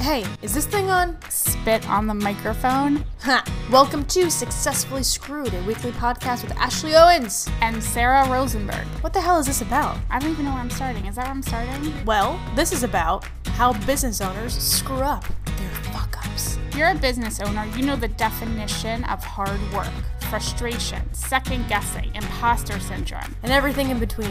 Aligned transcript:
Hey, 0.00 0.24
is 0.42 0.54
this 0.54 0.64
thing 0.64 0.90
on? 0.90 1.18
Spit 1.28 1.86
on 1.88 2.06
the 2.06 2.14
microphone. 2.14 3.04
Ha! 3.22 3.44
Welcome 3.70 4.04
to 4.06 4.30
Successfully 4.30 5.02
Screwed, 5.02 5.52
a 5.52 5.62
weekly 5.64 5.90
podcast 5.90 6.44
with 6.44 6.56
Ashley 6.56 6.94
Owens. 6.94 7.48
And 7.60 7.82
Sarah 7.82 8.26
Rosenberg. 8.30 8.86
What 9.02 9.12
the 9.12 9.20
hell 9.20 9.40
is 9.40 9.46
this 9.46 9.60
about? 9.60 9.98
I 10.08 10.20
don't 10.20 10.30
even 10.30 10.44
know 10.44 10.52
where 10.52 10.60
I'm 10.60 10.70
starting. 10.70 11.06
Is 11.06 11.16
that 11.16 11.24
where 11.24 11.32
I'm 11.32 11.42
starting? 11.42 11.92
Well, 12.04 12.40
this 12.54 12.72
is 12.72 12.84
about 12.84 13.26
how 13.48 13.72
business 13.86 14.20
owners 14.20 14.56
screw 14.56 14.98
up 14.98 15.24
their 15.44 15.70
fuck 15.92 16.16
ups. 16.24 16.58
If 16.68 16.76
you're 16.76 16.90
a 16.90 16.94
business 16.94 17.40
owner, 17.40 17.66
you 17.76 17.84
know 17.84 17.96
the 17.96 18.08
definition 18.08 19.02
of 19.04 19.22
hard 19.24 19.60
work, 19.72 19.90
frustration, 20.30 21.12
second 21.12 21.68
guessing, 21.68 22.14
imposter 22.14 22.78
syndrome. 22.78 23.34
And 23.42 23.50
everything 23.50 23.90
in 23.90 23.98
between. 23.98 24.30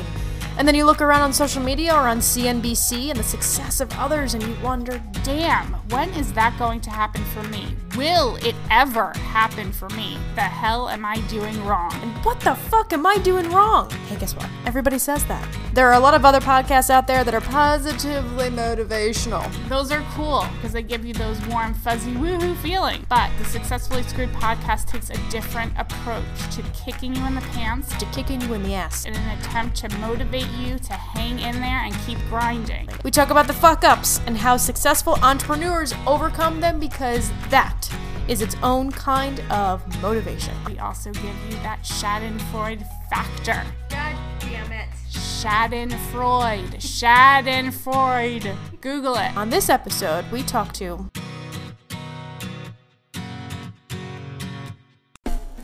And 0.57 0.67
then 0.67 0.73
you 0.75 0.85
look 0.85 1.01
around 1.01 1.21
on 1.21 1.33
social 1.33 1.61
media 1.61 1.93
or 1.93 2.07
on 2.07 2.17
CNBC 2.19 3.09
and 3.09 3.19
the 3.19 3.23
success 3.23 3.79
of 3.79 3.91
others 3.93 4.33
and 4.33 4.41
you 4.41 4.55
wonder, 4.63 5.01
Damn, 5.23 5.73
when 5.89 6.09
is 6.15 6.33
that 6.33 6.57
going 6.57 6.81
to 6.81 6.89
happen 6.89 7.23
for 7.25 7.43
me? 7.43 7.75
Will 7.95 8.35
it 8.37 8.55
ever 8.71 9.11
happen 9.17 9.71
for 9.71 9.89
me? 9.89 10.17
The 10.35 10.41
hell 10.41 10.89
am 10.89 11.05
I 11.05 11.19
doing 11.27 11.63
wrong? 11.65 11.91
and 12.01 12.11
what 12.25 12.39
the 12.39 12.55
fuck 12.55 12.91
am 12.93 13.05
I 13.05 13.17
doing 13.17 13.49
wrong? 13.51 13.89
Hey, 14.07 14.15
guess 14.17 14.35
what? 14.35 14.49
Everybody 14.65 14.97
says 14.99 15.25
that. 15.25 15.47
There 15.73 15.87
are 15.87 15.93
a 15.93 15.99
lot 15.99 16.13
of 16.15 16.25
other 16.25 16.39
podcasts 16.39 16.89
out 16.89 17.05
there 17.07 17.23
that 17.23 17.33
are 17.33 17.41
positively 17.41 18.49
motivational. 18.49 19.43
Those 19.69 19.91
are 19.91 20.03
cool 20.15 20.45
because 20.55 20.73
they 20.73 20.81
give 20.81 21.05
you 21.05 21.13
those 21.13 21.39
warm, 21.47 21.73
fuzzy 21.75 22.13
woohoo 22.13 22.55
feeling. 22.57 23.05
But 23.09 23.29
the 23.37 23.45
Successfully 23.45 24.03
Screwed 24.03 24.29
podcast 24.31 24.85
takes 24.87 25.09
a 25.11 25.29
different 25.29 25.73
approach 25.77 26.25
to 26.55 26.63
kicking 26.73 27.15
you 27.15 27.25
in 27.25 27.35
the 27.35 27.41
pants 27.41 27.95
To 27.97 28.05
kicking 28.07 28.41
you 28.41 28.53
in 28.53 28.63
the 28.63 28.73
ass. 28.73 29.05
in 29.05 29.13
an 29.15 29.39
attempt 29.39 29.75
to 29.77 29.89
motivate 29.99 30.46
you 30.51 30.79
to 30.79 30.93
hang 30.93 31.39
in 31.39 31.55
there 31.61 31.83
and 31.83 31.93
keep 32.05 32.17
grinding. 32.29 32.89
We 33.03 33.11
talk 33.11 33.29
about 33.29 33.47
the 33.47 33.53
fuck 33.53 33.83
ups 33.83 34.19
and 34.25 34.37
how 34.37 34.57
successful 34.57 35.17
entrepreneurs 35.21 35.93
overcome 36.05 36.61
them 36.61 36.79
because 36.79 37.31
that 37.49 37.89
is 38.27 38.41
its 38.41 38.55
own 38.61 38.91
kind 38.91 39.39
of 39.51 39.81
motivation. 40.01 40.53
We 40.65 40.79
also 40.79 41.11
give 41.11 41.35
you 41.49 41.55
that 41.63 41.83
Schadenfreude 41.83 42.85
factor. 43.09 43.63
God 43.89 44.15
damn 44.39 44.71
it. 44.71 44.89
Schadenfreude. 45.11 46.75
Schadenfreude. 46.77 48.55
Google 48.81 49.15
it. 49.15 49.35
On 49.37 49.49
this 49.49 49.69
episode, 49.69 50.29
we 50.31 50.43
talk 50.43 50.73
to. 50.73 51.09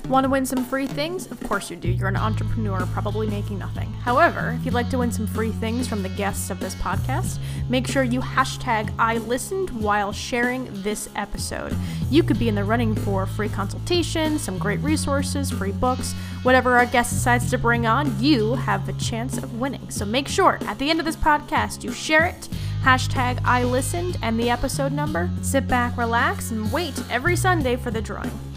Want 0.10 0.26
to 0.26 0.30
win 0.30 0.46
some 0.46 0.66
free 0.66 0.86
things? 0.86 1.32
Of 1.32 1.42
course 1.44 1.70
you 1.70 1.78
do. 1.78 1.88
You're 1.88 2.10
an 2.10 2.18
entrepreneur, 2.18 2.86
probably 2.88 3.26
making 3.26 3.58
nothing. 3.58 3.92
However, 3.94 4.56
if 4.60 4.66
you'd 4.66 4.74
like 4.74 4.90
to 4.90 4.98
win 4.98 5.14
some 5.14 5.26
free 5.26 5.52
things 5.52 5.88
from 5.88 6.04
the 6.04 6.10
guests 6.10 6.50
of 6.50 6.60
this 6.60 6.76
podcast, 6.76 7.40
make 7.70 7.88
sure 7.88 8.04
you 8.04 8.20
hashtag 8.20 8.94
I 9.00 9.18
listened 9.20 9.70
while 9.70 10.12
sharing 10.12 10.68
this 10.84 11.10
episode. 11.16 11.74
You 12.12 12.22
could 12.22 12.38
be 12.38 12.50
in 12.50 12.56
the 12.56 12.66
running 12.66 12.96
for 12.96 13.26
free 13.26 13.48
consultation, 13.48 14.38
some 14.38 14.58
great 14.58 14.82
resources, 14.82 15.50
free 15.50 15.72
books, 15.72 16.12
whatever 16.44 16.78
our 16.78 16.86
guest 16.86 17.14
decides 17.14 17.50
to 17.52 17.58
bring 17.58 17.88
on, 17.88 18.22
you 18.22 18.56
have 18.56 18.86
the 18.86 18.94
chance 18.94 19.38
of 19.38 19.58
winning. 19.60 19.90
So 19.90 20.04
make 20.06 20.28
sure 20.28 20.60
at 20.64 20.80
the 20.80 20.90
end 20.90 21.00
of 21.00 21.06
this 21.06 21.16
podcast 21.16 21.82
you 21.82 21.94
share 21.94 22.26
it 22.26 22.50
hashtag 22.84 23.40
I 23.46 23.64
listened 23.64 24.18
and 24.22 24.38
the 24.38 24.50
episode 24.50 24.92
number. 24.92 25.30
Sit 25.42 25.66
back, 25.70 25.98
relax, 25.98 26.52
and 26.52 26.70
wait 26.74 27.02
every 27.10 27.38
Sunday 27.38 27.78
for 27.78 27.90
the 27.90 28.02
drawing. 28.02 28.53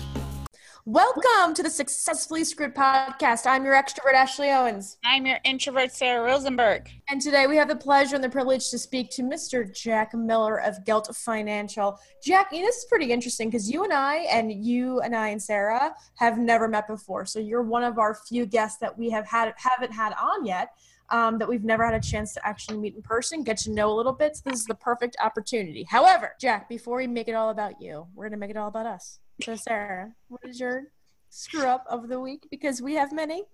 Welcome 0.89 1.53
to 1.55 1.65
the 1.65 1.69
Successfully 1.69 2.45
Screwed 2.45 2.73
podcast. 2.73 3.45
I'm 3.45 3.65
your 3.65 3.75
extrovert, 3.75 4.15
Ashley 4.15 4.51
Owens. 4.51 4.99
I'm 5.05 5.27
your 5.27 5.39
introvert, 5.43 5.91
Sarah 5.91 6.25
Rosenberg. 6.25 6.89
And 7.09 7.21
today 7.21 7.49
we 7.49 7.57
have 7.57 7.67
the 7.67 7.75
pleasure 7.75 8.15
and 8.15 8.23
the 8.23 8.29
privilege 8.29 8.71
to 8.71 8.79
speak 8.79 9.11
to 9.11 9.23
Mr. 9.23 9.69
Jack 9.75 10.15
Miller 10.15 10.61
of 10.61 10.85
Gelt 10.85 11.11
Financial. 11.13 11.99
Jack, 12.23 12.53
you 12.53 12.61
know, 12.61 12.67
this 12.67 12.77
is 12.77 12.85
pretty 12.85 13.11
interesting 13.11 13.51
because 13.51 13.69
you 13.69 13.83
and 13.83 13.93
I, 13.93 14.29
and 14.31 14.65
you 14.65 15.01
and 15.01 15.17
I 15.17 15.31
and 15.31 15.43
Sarah 15.43 15.93
have 16.19 16.39
never 16.39 16.69
met 16.69 16.87
before. 16.87 17.27
So 17.27 17.41
you're 17.41 17.65
one 17.65 17.83
of 17.83 17.99
our 17.99 18.15
few 18.15 18.47
guests 18.47 18.79
that 18.79 18.97
we 18.97 19.11
have 19.11 19.27
had 19.27 19.55
haven't 19.57 19.93
had 19.93 20.13
on 20.13 20.47
yet. 20.47 20.71
Um, 21.09 21.39
that 21.39 21.49
we've 21.49 21.65
never 21.65 21.85
had 21.85 21.95
a 21.95 22.01
chance 22.01 22.33
to 22.35 22.47
actually 22.47 22.79
meet 22.79 22.95
in 22.95 23.03
person, 23.03 23.43
get 23.43 23.57
to 23.59 23.73
know 23.73 23.93
a 23.93 23.95
little 23.95 24.13
bit. 24.13 24.37
So 24.37 24.43
this 24.51 24.61
is 24.61 24.67
the 24.67 24.75
perfect 24.75 25.17
opportunity. 25.21 25.85
However, 25.89 26.35
Jack, 26.41 26.69
before 26.69 26.97
we 26.97 27.09
make 27.09 27.27
it 27.27 27.35
all 27.35 27.51
about 27.51 27.81
you, 27.81 28.07
we're 28.15 28.29
gonna 28.29 28.37
make 28.37 28.51
it 28.51 28.57
all 28.57 28.69
about 28.69 28.87
us. 28.87 29.19
So 29.43 29.57
Sarah, 29.57 30.13
what 30.29 30.41
is 30.45 30.61
your 30.61 30.85
screw 31.31 31.67
up 31.67 31.85
of 31.89 32.09
the 32.09 32.19
week? 32.19 32.47
Because 32.51 32.81
we 32.81 32.95
have 32.95 33.13
many. 33.13 33.45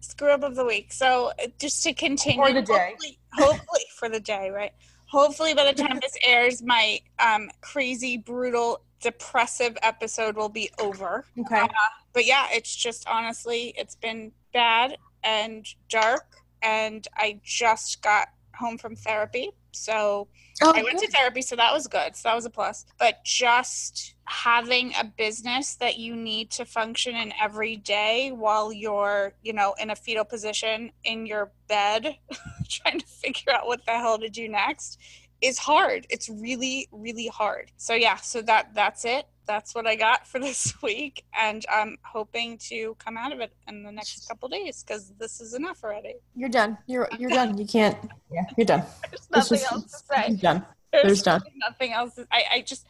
screw 0.00 0.30
up 0.30 0.42
of 0.42 0.56
the 0.56 0.64
week. 0.64 0.92
So 0.92 1.32
uh, 1.42 1.46
just 1.58 1.82
to 1.84 1.94
continue, 1.94 2.44
For 2.44 2.52
the 2.52 2.62
day. 2.62 2.90
Hopefully, 2.90 3.18
hopefully 3.32 3.82
for 3.96 4.08
the 4.08 4.20
day, 4.20 4.50
right? 4.50 4.72
Hopefully 5.06 5.54
by 5.54 5.72
the 5.72 5.82
time 5.82 5.98
this 6.00 6.16
airs, 6.26 6.62
my 6.62 7.00
um, 7.18 7.50
crazy, 7.60 8.16
brutal, 8.16 8.82
depressive 9.00 9.76
episode 9.82 10.36
will 10.36 10.48
be 10.48 10.70
over. 10.80 11.24
Okay. 11.38 11.66
But 12.12 12.26
yeah, 12.26 12.46
it's 12.52 12.74
just 12.74 13.08
honestly, 13.08 13.74
it's 13.76 13.94
been 13.96 14.32
bad 14.52 14.96
and 15.22 15.66
dark, 15.88 16.26
and 16.62 17.06
I 17.16 17.40
just 17.42 18.02
got 18.02 18.28
home 18.54 18.78
from 18.78 18.96
therapy. 18.96 19.50
So 19.72 20.28
Oh, 20.62 20.74
I 20.76 20.82
went 20.82 20.98
to 20.98 21.08
therapy, 21.08 21.40
so 21.40 21.56
that 21.56 21.72
was 21.72 21.86
good. 21.86 22.14
So 22.14 22.28
that 22.28 22.34
was 22.34 22.44
a 22.44 22.50
plus. 22.50 22.84
But 22.98 23.24
just 23.24 24.14
having 24.26 24.92
a 25.00 25.04
business 25.04 25.76
that 25.76 25.98
you 25.98 26.14
need 26.14 26.50
to 26.52 26.66
function 26.66 27.16
in 27.16 27.32
every 27.40 27.76
day 27.76 28.30
while 28.30 28.70
you're, 28.70 29.32
you 29.42 29.54
know, 29.54 29.74
in 29.80 29.88
a 29.88 29.96
fetal 29.96 30.24
position 30.24 30.92
in 31.04 31.24
your 31.24 31.50
bed, 31.66 32.14
trying 32.68 33.00
to 33.00 33.06
figure 33.06 33.54
out 33.54 33.66
what 33.66 33.86
the 33.86 33.92
hell 33.92 34.18
to 34.18 34.28
do 34.28 34.48
next 34.48 34.98
is 35.40 35.58
hard. 35.58 36.06
It's 36.10 36.28
really, 36.28 36.88
really 36.92 37.28
hard. 37.28 37.70
So 37.76 37.94
yeah, 37.94 38.16
so 38.16 38.42
that 38.42 38.74
that's 38.74 39.04
it. 39.04 39.26
That's 39.46 39.74
what 39.74 39.86
I 39.86 39.96
got 39.96 40.26
for 40.26 40.38
this 40.48 40.74
week, 40.82 41.24
and 41.38 41.64
I'm 41.70 41.96
hoping 42.04 42.58
to 42.68 42.94
come 42.98 43.16
out 43.16 43.32
of 43.32 43.40
it 43.40 43.52
in 43.68 43.82
the 43.82 43.90
next 43.92 44.28
couple 44.28 44.48
days 44.48 44.84
because 44.84 45.12
this 45.18 45.40
is 45.40 45.54
enough 45.54 45.82
already. 45.82 46.14
You're 46.36 46.48
done. 46.50 46.78
You're 46.86 47.08
you're 47.18 47.30
done. 47.30 47.58
You 47.58 47.66
can't. 47.66 47.96
Yeah, 48.32 48.42
you're 48.56 48.66
done. 48.66 48.84
There's 49.10 49.28
nothing 49.30 49.58
just- 49.58 49.72
else 49.72 49.84
to 49.84 50.14
say. 50.14 50.28
You're 50.28 50.36
done. 50.38 50.64
There's 50.92 51.04
There's 51.04 51.22
done. 51.22 51.42
nothing 51.56 51.92
else. 51.92 52.18
I, 52.32 52.42
I 52.54 52.60
just 52.62 52.86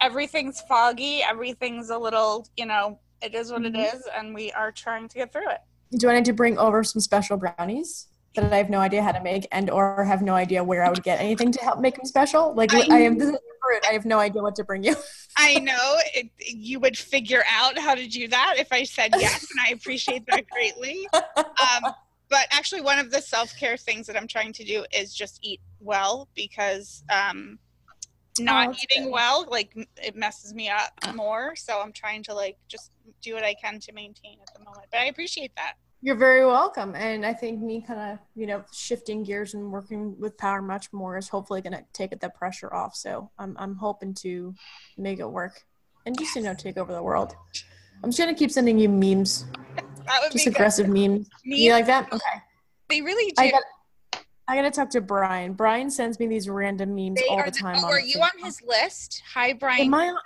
everything's 0.00 0.60
foggy. 0.62 1.22
Everything's 1.22 1.90
a 1.90 1.98
little, 1.98 2.46
you 2.56 2.66
know, 2.66 2.98
it 3.22 3.34
is 3.34 3.50
what 3.50 3.62
Mhm. 3.62 3.74
it 3.76 3.94
is, 3.96 4.02
and 4.16 4.34
we 4.34 4.52
are 4.52 4.70
trying 4.72 5.08
to 5.08 5.14
get 5.18 5.32
through 5.32 5.50
it. 5.50 5.60
Do 5.98 6.08
I 6.08 6.14
need 6.14 6.24
to 6.26 6.32
bring 6.32 6.58
over 6.58 6.82
some 6.84 7.00
special 7.00 7.36
brownies 7.36 8.06
that 8.36 8.52
I 8.52 8.56
have 8.58 8.70
no 8.70 8.80
idea 8.80 9.02
how 9.02 9.12
to 9.12 9.22
make, 9.22 9.46
and 9.52 9.70
or 9.70 10.04
have 10.04 10.22
no 10.22 10.34
idea 10.34 10.62
where 10.62 10.84
I 10.84 10.88
would 10.88 11.02
get 11.02 11.20
anything 11.20 11.52
to 11.52 11.60
help 11.62 11.80
make 11.80 11.96
them 11.96 12.04
special? 12.04 12.54
Like 12.54 12.72
I- 12.72 12.86
I, 12.90 13.00
am 13.00 13.18
this 13.18 13.28
is 13.28 13.38
fruit. 13.62 13.84
I 13.88 13.92
have 13.92 14.04
no 14.04 14.18
idea 14.18 14.42
what 14.42 14.54
to 14.56 14.64
bring 14.64 14.82
you. 14.82 14.94
I 15.36 15.58
know 15.58 15.96
it, 16.14 16.30
you 16.38 16.80
would 16.80 16.96
figure 16.96 17.42
out 17.50 17.78
how 17.78 17.94
to 17.94 18.06
do 18.06 18.28
that 18.28 18.54
if 18.58 18.68
I 18.72 18.84
said 18.84 19.12
yes, 19.18 19.46
and 19.50 19.60
I 19.66 19.72
appreciate 19.72 20.24
that 20.26 20.48
greatly. 20.48 21.08
Um, 21.14 21.92
but 22.28 22.46
actually, 22.50 22.80
one 22.80 22.98
of 22.98 23.10
the 23.10 23.20
self 23.20 23.56
care 23.58 23.76
things 23.76 24.06
that 24.06 24.16
I'm 24.16 24.28
trying 24.28 24.52
to 24.54 24.64
do 24.64 24.84
is 24.96 25.14
just 25.14 25.40
eat 25.42 25.60
well 25.80 26.28
because 26.34 27.04
um, 27.10 27.58
not 28.40 28.68
that's 28.68 28.84
eating 28.84 29.04
good. 29.04 29.12
well 29.12 29.46
like 29.50 29.72
it 29.96 30.16
messes 30.16 30.54
me 30.54 30.68
up 30.68 30.92
more. 31.14 31.54
So 31.56 31.80
I'm 31.80 31.92
trying 31.92 32.22
to 32.24 32.34
like 32.34 32.56
just 32.68 32.90
do 33.22 33.34
what 33.34 33.44
I 33.44 33.54
can 33.54 33.80
to 33.80 33.92
maintain 33.92 34.38
at 34.40 34.52
the 34.54 34.64
moment. 34.64 34.86
But 34.90 35.00
I 35.00 35.04
appreciate 35.06 35.52
that. 35.56 35.74
You're 36.06 36.14
very 36.14 36.46
welcome. 36.46 36.94
And 36.94 37.26
I 37.26 37.32
think 37.34 37.60
me 37.60 37.80
kind 37.84 37.98
of, 38.12 38.20
you 38.36 38.46
know, 38.46 38.62
shifting 38.72 39.24
gears 39.24 39.54
and 39.54 39.72
working 39.72 40.16
with 40.20 40.38
Power 40.38 40.62
much 40.62 40.92
more 40.92 41.18
is 41.18 41.28
hopefully 41.28 41.60
going 41.60 41.72
to 41.72 41.84
take 41.92 42.16
the 42.20 42.30
pressure 42.30 42.72
off. 42.72 42.94
So 42.94 43.28
I'm, 43.40 43.56
I'm 43.58 43.74
hoping 43.74 44.14
to 44.22 44.54
make 44.96 45.18
it 45.18 45.28
work 45.28 45.64
and 46.06 46.16
just, 46.16 46.36
you 46.36 46.42
know, 46.42 46.54
take 46.54 46.78
over 46.78 46.92
the 46.92 47.02
world. 47.02 47.34
I'm 48.04 48.10
just 48.10 48.20
going 48.20 48.32
to 48.32 48.38
keep 48.38 48.52
sending 48.52 48.78
you 48.78 48.88
memes, 48.88 49.46
That 50.06 50.20
would 50.22 50.30
just 50.30 50.44
good. 50.44 50.54
aggressive 50.54 50.86
memes. 50.86 51.28
Me, 51.44 51.64
You 51.64 51.72
like 51.72 51.86
that? 51.86 52.12
Okay. 52.12 52.40
they 52.88 53.02
really 53.02 53.32
do. 53.32 53.42
I 53.42 53.50
got. 53.50 53.62
I 54.46 54.54
gotta 54.54 54.70
talk 54.70 54.90
to 54.90 55.00
Brian. 55.00 55.54
Brian 55.54 55.90
sends 55.90 56.20
me 56.20 56.28
these 56.28 56.48
random 56.48 56.94
memes 56.94 57.20
They 57.20 57.26
all 57.26 57.44
the 57.44 57.50
time. 57.50 57.78
oh, 57.80 57.86
are 57.88 57.98
you 57.98 58.20
on 58.20 58.30
his 58.44 58.62
list? 58.62 59.24
Hi, 59.34 59.52
Brian. 59.54 59.86
Am 59.86 59.94
I 59.94 60.06
on? 60.06 60.18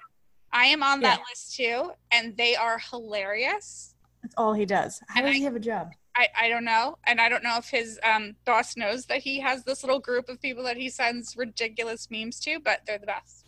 I 0.53 0.67
am 0.67 0.83
on 0.83 1.01
that 1.01 1.21
list 1.31 1.57
too, 1.57 1.93
and 2.13 2.37
they 2.37 2.55
are 2.55 2.79
hilarious. 2.91 3.90
That's 4.31 4.39
all 4.41 4.53
he 4.55 4.65
does. 4.65 5.01
How 5.09 5.21
And 5.21 5.27
does 5.27 5.35
I- 5.35 5.39
he 5.39 5.45
have 5.45 5.57
a 5.57 5.61
job? 5.61 5.91
I, 6.17 6.29
I 6.39 6.49
don't 6.49 6.65
know, 6.65 6.99
and 7.07 7.21
I 7.21 7.29
don't 7.29 7.43
know 7.43 7.57
if 7.57 7.67
his 7.71 7.99
um, 8.05 8.35
boss 8.45 8.77
knows 8.77 9.07
that 9.07 9.19
he 9.19 9.39
has 9.41 9.63
this 9.65 9.83
little 9.85 10.01
group 10.01 10.29
of 10.29 10.41
people 10.43 10.65
that 10.65 10.77
he 10.77 10.91
sends 10.91 11.37
ridiculous 11.37 12.09
memes 12.11 12.41
to, 12.41 12.59
but 12.61 12.81
they're 12.87 12.99
the 12.99 13.07
best. 13.07 13.47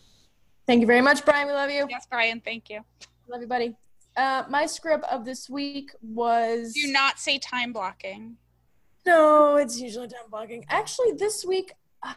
Thank 0.67 0.81
you 0.81 0.87
very 0.87 1.01
much, 1.01 1.25
Brian. 1.25 1.49
We 1.49 1.53
love 1.55 1.71
you. 1.71 1.87
Yes, 1.91 2.07
Brian, 2.09 2.41
thank 2.41 2.71
you. 2.71 2.81
Love 3.29 3.41
you, 3.43 3.49
buddy. 3.49 3.75
Uh, 4.17 4.45
my 4.49 4.65
script 4.67 5.05
of 5.11 5.25
this 5.25 5.51
week 5.51 5.91
was 6.03 6.73
Do 6.73 6.91
not 6.93 7.19
say 7.19 7.39
time 7.39 7.73
blocking. 7.73 8.37
no. 9.05 9.57
It's 9.57 9.79
usually 9.81 10.07
time 10.09 10.31
blocking. 10.31 10.65
Actually, 10.69 11.13
this 11.13 11.45
week, 11.45 11.73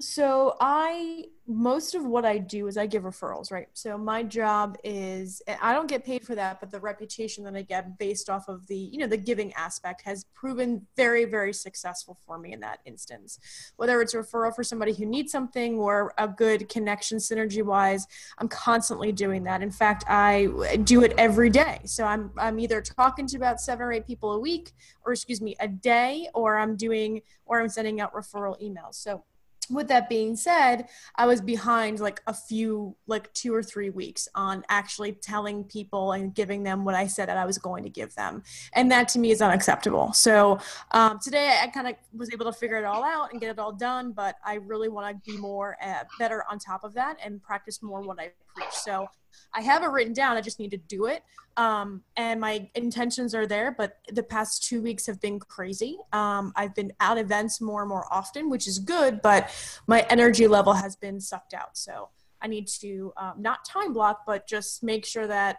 so 0.00 0.56
I 0.60 1.24
most 1.48 1.94
of 1.94 2.04
what 2.04 2.24
I 2.24 2.38
do 2.38 2.66
is 2.66 2.76
I 2.76 2.86
give 2.86 3.04
referrals, 3.04 3.52
right? 3.52 3.68
So 3.72 3.96
my 3.96 4.24
job 4.24 4.76
is 4.82 5.40
I 5.62 5.72
don't 5.72 5.86
get 5.86 6.04
paid 6.04 6.26
for 6.26 6.34
that, 6.34 6.58
but 6.58 6.72
the 6.72 6.80
reputation 6.80 7.44
that 7.44 7.54
I 7.54 7.62
get 7.62 7.98
based 7.98 8.28
off 8.28 8.48
of 8.48 8.66
the, 8.66 8.76
you 8.76 8.98
know, 8.98 9.06
the 9.06 9.16
giving 9.16 9.52
aspect 9.52 10.02
has 10.02 10.24
proven 10.34 10.84
very 10.96 11.24
very 11.24 11.52
successful 11.52 12.18
for 12.26 12.36
me 12.38 12.52
in 12.52 12.60
that 12.60 12.80
instance. 12.84 13.38
Whether 13.76 14.02
it's 14.02 14.12
a 14.14 14.18
referral 14.18 14.54
for 14.54 14.64
somebody 14.64 14.92
who 14.92 15.06
needs 15.06 15.30
something 15.30 15.78
or 15.78 16.12
a 16.18 16.26
good 16.26 16.68
connection 16.68 17.18
synergy 17.18 17.62
wise, 17.62 18.06
I'm 18.38 18.48
constantly 18.48 19.12
doing 19.12 19.44
that. 19.44 19.62
In 19.62 19.70
fact, 19.70 20.04
I 20.08 20.48
do 20.82 21.04
it 21.04 21.14
every 21.16 21.48
day. 21.48 21.80
So 21.84 22.04
I'm 22.04 22.32
I'm 22.36 22.58
either 22.58 22.82
talking 22.82 23.26
to 23.28 23.36
about 23.36 23.60
7 23.60 23.82
or 23.82 23.92
8 23.92 24.06
people 24.06 24.32
a 24.32 24.38
week 24.38 24.72
or 25.04 25.12
excuse 25.12 25.40
me, 25.40 25.54
a 25.60 25.68
day 25.68 26.28
or 26.34 26.58
I'm 26.58 26.76
doing 26.76 27.22
or 27.46 27.60
I'm 27.60 27.68
sending 27.68 28.00
out 28.00 28.12
referral 28.12 28.60
emails. 28.60 28.96
So 28.96 29.24
with 29.70 29.88
that 29.88 30.08
being 30.08 30.36
said, 30.36 30.88
I 31.14 31.26
was 31.26 31.40
behind 31.40 32.00
like 32.00 32.20
a 32.26 32.34
few, 32.34 32.96
like 33.06 33.32
two 33.32 33.54
or 33.54 33.62
three 33.62 33.90
weeks 33.90 34.28
on 34.34 34.64
actually 34.68 35.12
telling 35.12 35.64
people 35.64 36.12
and 36.12 36.34
giving 36.34 36.62
them 36.62 36.84
what 36.84 36.94
I 36.94 37.06
said 37.06 37.28
that 37.28 37.36
I 37.36 37.44
was 37.44 37.58
going 37.58 37.84
to 37.84 37.90
give 37.90 38.14
them. 38.14 38.42
And 38.72 38.90
that 38.90 39.08
to 39.10 39.18
me 39.18 39.30
is 39.30 39.42
unacceptable. 39.42 40.12
So 40.12 40.58
um, 40.92 41.18
today 41.20 41.58
I 41.62 41.66
kind 41.68 41.88
of 41.88 41.94
was 42.12 42.32
able 42.32 42.46
to 42.46 42.52
figure 42.52 42.76
it 42.76 42.84
all 42.84 43.04
out 43.04 43.32
and 43.32 43.40
get 43.40 43.50
it 43.50 43.58
all 43.58 43.72
done, 43.72 44.12
but 44.12 44.36
I 44.44 44.54
really 44.54 44.88
want 44.88 45.24
to 45.24 45.30
be 45.30 45.38
more 45.38 45.76
uh, 45.82 46.04
better 46.18 46.44
on 46.50 46.58
top 46.58 46.84
of 46.84 46.94
that 46.94 47.18
and 47.24 47.42
practice 47.42 47.82
more 47.82 48.02
what 48.02 48.20
I 48.20 48.32
So 48.70 49.06
I 49.54 49.62
have 49.62 49.82
it 49.82 49.86
written 49.86 50.12
down. 50.12 50.36
I 50.36 50.40
just 50.40 50.58
need 50.58 50.70
to 50.72 50.76
do 50.76 51.06
it. 51.06 51.22
Um, 51.56 52.02
and 52.16 52.40
my 52.40 52.68
intentions 52.74 53.34
are 53.34 53.46
there, 53.46 53.74
but 53.76 53.98
the 54.12 54.22
past 54.22 54.64
two 54.68 54.82
weeks 54.82 55.06
have 55.06 55.20
been 55.20 55.38
crazy. 55.40 55.96
Um, 56.12 56.52
I've 56.54 56.74
been 56.74 56.92
at 57.00 57.16
events 57.16 57.60
more 57.62 57.82
and 57.82 57.88
more 57.88 58.06
often, 58.12 58.50
which 58.50 58.66
is 58.66 58.78
good, 58.78 59.22
but 59.22 59.50
my 59.86 60.02
energy 60.10 60.46
level 60.46 60.74
has 60.74 60.96
been 60.96 61.18
sucked 61.18 61.54
out. 61.54 61.78
So 61.78 62.10
I 62.42 62.48
need 62.48 62.68
to 62.80 63.12
um, 63.16 63.34
not 63.38 63.64
time 63.64 63.94
block, 63.94 64.22
but 64.26 64.46
just 64.46 64.82
make 64.82 65.06
sure 65.06 65.26
that 65.26 65.56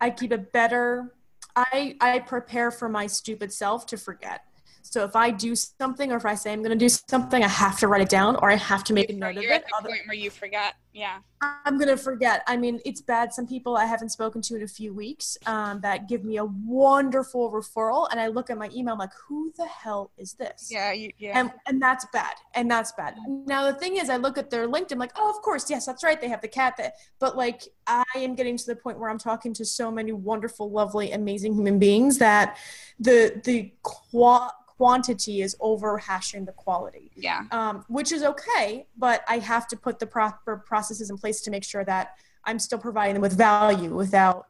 I 0.00 0.10
keep 0.10 0.30
a 0.30 0.38
better. 0.38 1.14
I 1.56 1.96
I 2.00 2.20
prepare 2.20 2.70
for 2.70 2.88
my 2.88 3.06
stupid 3.08 3.52
self 3.52 3.86
to 3.86 3.96
forget. 3.96 4.42
So 4.82 5.02
if 5.02 5.16
I 5.16 5.30
do 5.30 5.56
something 5.56 6.12
or 6.12 6.16
if 6.16 6.26
I 6.26 6.34
say 6.34 6.52
I'm 6.52 6.60
going 6.60 6.78
to 6.78 6.84
do 6.84 6.88
something, 6.88 7.42
I 7.42 7.48
have 7.48 7.78
to 7.80 7.88
write 7.88 8.02
it 8.02 8.08
down 8.08 8.36
or 8.36 8.50
I 8.50 8.56
have 8.56 8.84
to 8.84 8.92
make 8.92 9.08
a 9.08 9.14
note 9.14 9.34
You're 9.34 9.44
of 9.44 9.50
at 9.50 9.62
it. 9.62 9.66
the 9.82 9.88
point 9.88 10.02
where 10.06 10.16
you 10.16 10.30
forget. 10.30 10.74
Yeah. 10.94 11.18
I'm 11.42 11.76
going 11.76 11.88
to 11.88 11.96
forget. 11.96 12.44
I 12.46 12.56
mean, 12.56 12.80
it's 12.84 13.00
bad. 13.00 13.34
Some 13.34 13.48
people 13.48 13.76
I 13.76 13.84
haven't 13.84 14.10
spoken 14.10 14.40
to 14.42 14.54
in 14.54 14.62
a 14.62 14.68
few 14.68 14.94
weeks 14.94 15.36
um, 15.44 15.80
that 15.80 16.08
give 16.08 16.24
me 16.24 16.36
a 16.36 16.44
wonderful 16.44 17.50
referral. 17.50 18.06
And 18.12 18.20
I 18.20 18.28
look 18.28 18.48
at 18.48 18.56
my 18.56 18.70
email, 18.74 18.92
I'm 18.94 19.00
like, 19.00 19.12
who 19.26 19.52
the 19.56 19.66
hell 19.66 20.12
is 20.16 20.34
this? 20.34 20.68
Yeah. 20.70 20.92
You, 20.92 21.10
yeah. 21.18 21.38
And, 21.38 21.52
and 21.66 21.82
that's 21.82 22.06
bad. 22.12 22.36
And 22.54 22.70
that's 22.70 22.92
bad. 22.92 23.16
Now, 23.26 23.70
the 23.70 23.76
thing 23.76 23.96
is, 23.96 24.08
I 24.08 24.16
look 24.16 24.38
at 24.38 24.50
their 24.50 24.68
LinkedIn, 24.68 24.98
like, 24.98 25.12
oh, 25.16 25.28
of 25.28 25.42
course. 25.42 25.68
Yes, 25.68 25.84
that's 25.84 26.04
right. 26.04 26.20
They 26.20 26.28
have 26.28 26.40
the 26.40 26.48
cat 26.48 26.76
that, 26.78 26.94
but 27.18 27.36
like, 27.36 27.64
I 27.88 28.04
am 28.14 28.36
getting 28.36 28.56
to 28.56 28.66
the 28.66 28.76
point 28.76 29.00
where 29.00 29.10
I'm 29.10 29.18
talking 29.18 29.52
to 29.54 29.64
so 29.64 29.90
many 29.90 30.12
wonderful, 30.12 30.70
lovely, 30.70 31.10
amazing 31.10 31.54
human 31.54 31.80
beings 31.80 32.18
that 32.18 32.56
the, 33.00 33.40
the 33.44 33.72
qual 33.82 34.52
quantity 34.76 35.40
is 35.40 35.56
overhashing 35.60 36.44
the 36.46 36.52
quality. 36.52 37.12
Yeah. 37.14 37.44
Um, 37.52 37.84
which 37.88 38.10
is 38.12 38.22
okay, 38.22 38.86
but 38.96 39.22
I 39.28 39.38
have 39.38 39.68
to 39.68 39.76
put 39.76 39.98
the 39.98 40.06
proper 40.06 40.56
processes 40.84 41.08
in 41.10 41.16
place 41.16 41.40
to 41.40 41.50
make 41.50 41.64
sure 41.64 41.82
that 41.84 42.10
I'm 42.44 42.58
still 42.58 42.78
providing 42.78 43.14
them 43.14 43.22
with 43.22 43.32
value 43.38 43.94
without 43.94 44.48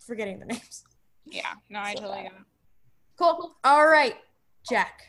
forgetting 0.00 0.40
the 0.40 0.46
names. 0.46 0.82
Yeah. 1.24 1.42
No, 1.70 1.78
I 1.78 1.94
So 1.94 2.00
totally 2.00 2.16
bad. 2.18 2.22
get 2.24 2.32
it. 2.32 2.46
Cool. 3.18 3.56
All 3.64 3.86
right, 3.86 4.14
Jack. 4.68 5.02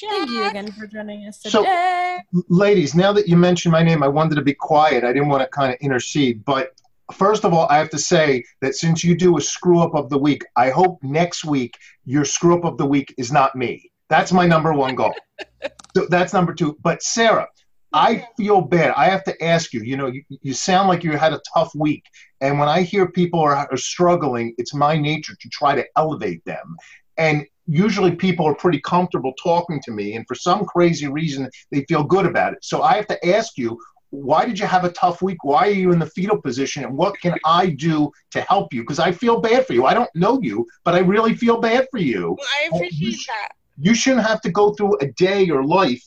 Thank 0.00 0.30
you 0.30 0.44
again 0.44 0.70
for 0.70 0.86
joining 0.86 1.26
us 1.26 1.40
today. 1.42 2.18
So- 2.32 2.42
ladies, 2.48 2.94
now 2.94 3.12
that 3.12 3.26
you 3.28 3.36
mentioned 3.36 3.72
my 3.72 3.82
name, 3.82 4.04
I 4.04 4.08
wanted 4.08 4.36
to 4.36 4.42
be 4.42 4.54
quiet. 4.54 5.02
I 5.02 5.12
didn't 5.12 5.28
want 5.28 5.42
to 5.42 5.48
kind 5.48 5.72
of 5.72 5.78
intercede. 5.80 6.44
But 6.44 6.70
first 7.12 7.44
of 7.44 7.52
all, 7.52 7.66
I 7.68 7.78
have 7.78 7.90
to 7.90 7.98
say 7.98 8.44
that 8.60 8.76
since 8.76 9.02
you 9.02 9.16
do 9.16 9.36
a 9.36 9.40
screw 9.40 9.80
up 9.80 9.94
of 9.96 10.10
the 10.10 10.18
week, 10.18 10.44
I 10.54 10.70
hope 10.70 11.02
next 11.02 11.44
week 11.44 11.76
your 12.04 12.24
screw 12.24 12.56
up 12.56 12.64
of 12.64 12.78
the 12.78 12.86
week 12.86 13.12
is 13.18 13.32
not 13.32 13.56
me. 13.56 13.90
That's 14.08 14.30
my 14.32 14.46
number 14.46 14.72
one 14.72 14.94
goal. 14.94 15.12
so 15.96 16.06
that's 16.08 16.32
number 16.32 16.54
two. 16.54 16.76
But 16.82 17.02
Sarah, 17.02 17.48
I 17.92 18.26
feel 18.36 18.60
bad. 18.60 18.94
I 18.96 19.06
have 19.06 19.24
to 19.24 19.44
ask 19.44 19.72
you, 19.72 19.82
you 19.82 19.96
know, 19.96 20.06
you, 20.06 20.22
you 20.42 20.54
sound 20.54 20.88
like 20.88 21.02
you 21.02 21.16
had 21.16 21.32
a 21.32 21.40
tough 21.54 21.72
week. 21.74 22.04
And 22.40 22.58
when 22.58 22.68
I 22.68 22.82
hear 22.82 23.10
people 23.10 23.40
are, 23.40 23.54
are 23.56 23.76
struggling, 23.76 24.54
it's 24.58 24.74
my 24.74 24.96
nature 24.96 25.34
to 25.40 25.48
try 25.48 25.74
to 25.74 25.84
elevate 25.96 26.44
them. 26.44 26.76
And 27.18 27.44
usually 27.66 28.14
people 28.14 28.46
are 28.46 28.54
pretty 28.54 28.80
comfortable 28.80 29.32
talking 29.42 29.80
to 29.82 29.90
me. 29.90 30.14
And 30.14 30.24
for 30.26 30.34
some 30.34 30.64
crazy 30.64 31.08
reason, 31.08 31.50
they 31.70 31.84
feel 31.88 32.04
good 32.04 32.26
about 32.26 32.52
it. 32.52 32.60
So 32.62 32.82
I 32.82 32.94
have 32.94 33.06
to 33.08 33.28
ask 33.28 33.58
you, 33.58 33.78
why 34.10 34.44
did 34.44 34.58
you 34.58 34.66
have 34.66 34.84
a 34.84 34.92
tough 34.92 35.22
week? 35.22 35.38
Why 35.44 35.68
are 35.68 35.72
you 35.72 35.92
in 35.92 36.00
the 36.00 36.06
fetal 36.06 36.40
position? 36.40 36.84
And 36.84 36.96
what 36.96 37.20
can 37.20 37.36
I 37.44 37.70
do 37.70 38.10
to 38.32 38.40
help 38.42 38.74
you? 38.74 38.82
Because 38.82 38.98
I 38.98 39.12
feel 39.12 39.40
bad 39.40 39.66
for 39.66 39.72
you. 39.72 39.86
I 39.86 39.94
don't 39.94 40.10
know 40.14 40.40
you, 40.42 40.66
but 40.84 40.94
I 40.94 40.98
really 40.98 41.34
feel 41.34 41.60
bad 41.60 41.86
for 41.90 41.98
you. 41.98 42.36
Well, 42.38 42.48
I 42.60 42.66
appreciate 42.66 43.20
that. 43.28 43.52
You 43.78 43.94
shouldn't 43.94 44.26
have 44.26 44.40
to 44.42 44.50
go 44.50 44.74
through 44.74 44.98
a 44.98 45.06
day 45.12 45.48
or 45.48 45.64
life 45.64 46.02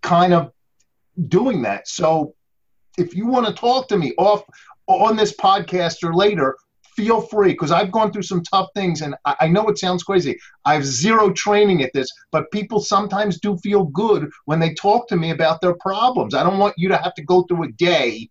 kind 0.00 0.32
of 0.32 0.50
doing 1.28 1.62
that. 1.62 1.88
So 1.88 2.34
if 2.98 3.14
you 3.14 3.26
want 3.26 3.46
to 3.46 3.52
talk 3.52 3.88
to 3.88 3.98
me 3.98 4.12
off 4.18 4.42
on 4.86 5.16
this 5.16 5.34
podcast 5.36 6.02
or 6.02 6.14
later, 6.14 6.56
feel 6.96 7.20
free 7.20 7.52
because 7.52 7.72
I've 7.72 7.90
gone 7.90 8.12
through 8.12 8.22
some 8.22 8.42
tough 8.42 8.68
things 8.74 9.00
and 9.00 9.14
I, 9.24 9.36
I 9.40 9.48
know 9.48 9.68
it 9.68 9.78
sounds 9.78 10.02
crazy. 10.02 10.38
I 10.64 10.74
have 10.74 10.84
zero 10.84 11.32
training 11.32 11.82
at 11.82 11.92
this, 11.94 12.08
but 12.30 12.50
people 12.50 12.80
sometimes 12.80 13.40
do 13.40 13.56
feel 13.58 13.84
good 13.84 14.30
when 14.44 14.60
they 14.60 14.74
talk 14.74 15.08
to 15.08 15.16
me 15.16 15.30
about 15.30 15.60
their 15.60 15.74
problems. 15.74 16.34
I 16.34 16.42
don't 16.42 16.58
want 16.58 16.74
you 16.76 16.88
to 16.88 16.96
have 16.96 17.14
to 17.14 17.24
go 17.24 17.42
through 17.44 17.64
a 17.64 17.72
day 17.72 18.28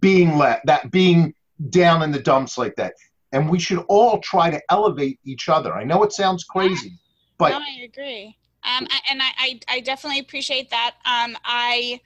being 0.00 0.38
let 0.38 0.62
that 0.64 0.90
being 0.90 1.34
down 1.70 2.02
in 2.02 2.12
the 2.12 2.20
dumps 2.20 2.56
like 2.56 2.74
that. 2.76 2.94
And 3.32 3.48
we 3.48 3.58
should 3.58 3.84
all 3.88 4.18
try 4.20 4.50
to 4.50 4.60
elevate 4.70 5.18
each 5.24 5.48
other. 5.48 5.74
I 5.74 5.84
know 5.84 6.02
it 6.02 6.12
sounds 6.12 6.44
crazy, 6.44 6.98
but 7.38 7.50
no, 7.50 7.58
I 7.58 7.84
agree. 7.84 8.36
Um, 8.64 8.86
and 9.10 9.22
I, 9.22 9.30
I, 9.38 9.60
I 9.68 9.80
definitely 9.80 10.20
appreciate 10.20 10.70
that. 10.70 10.94
Um, 11.04 11.36
I, 11.44 12.00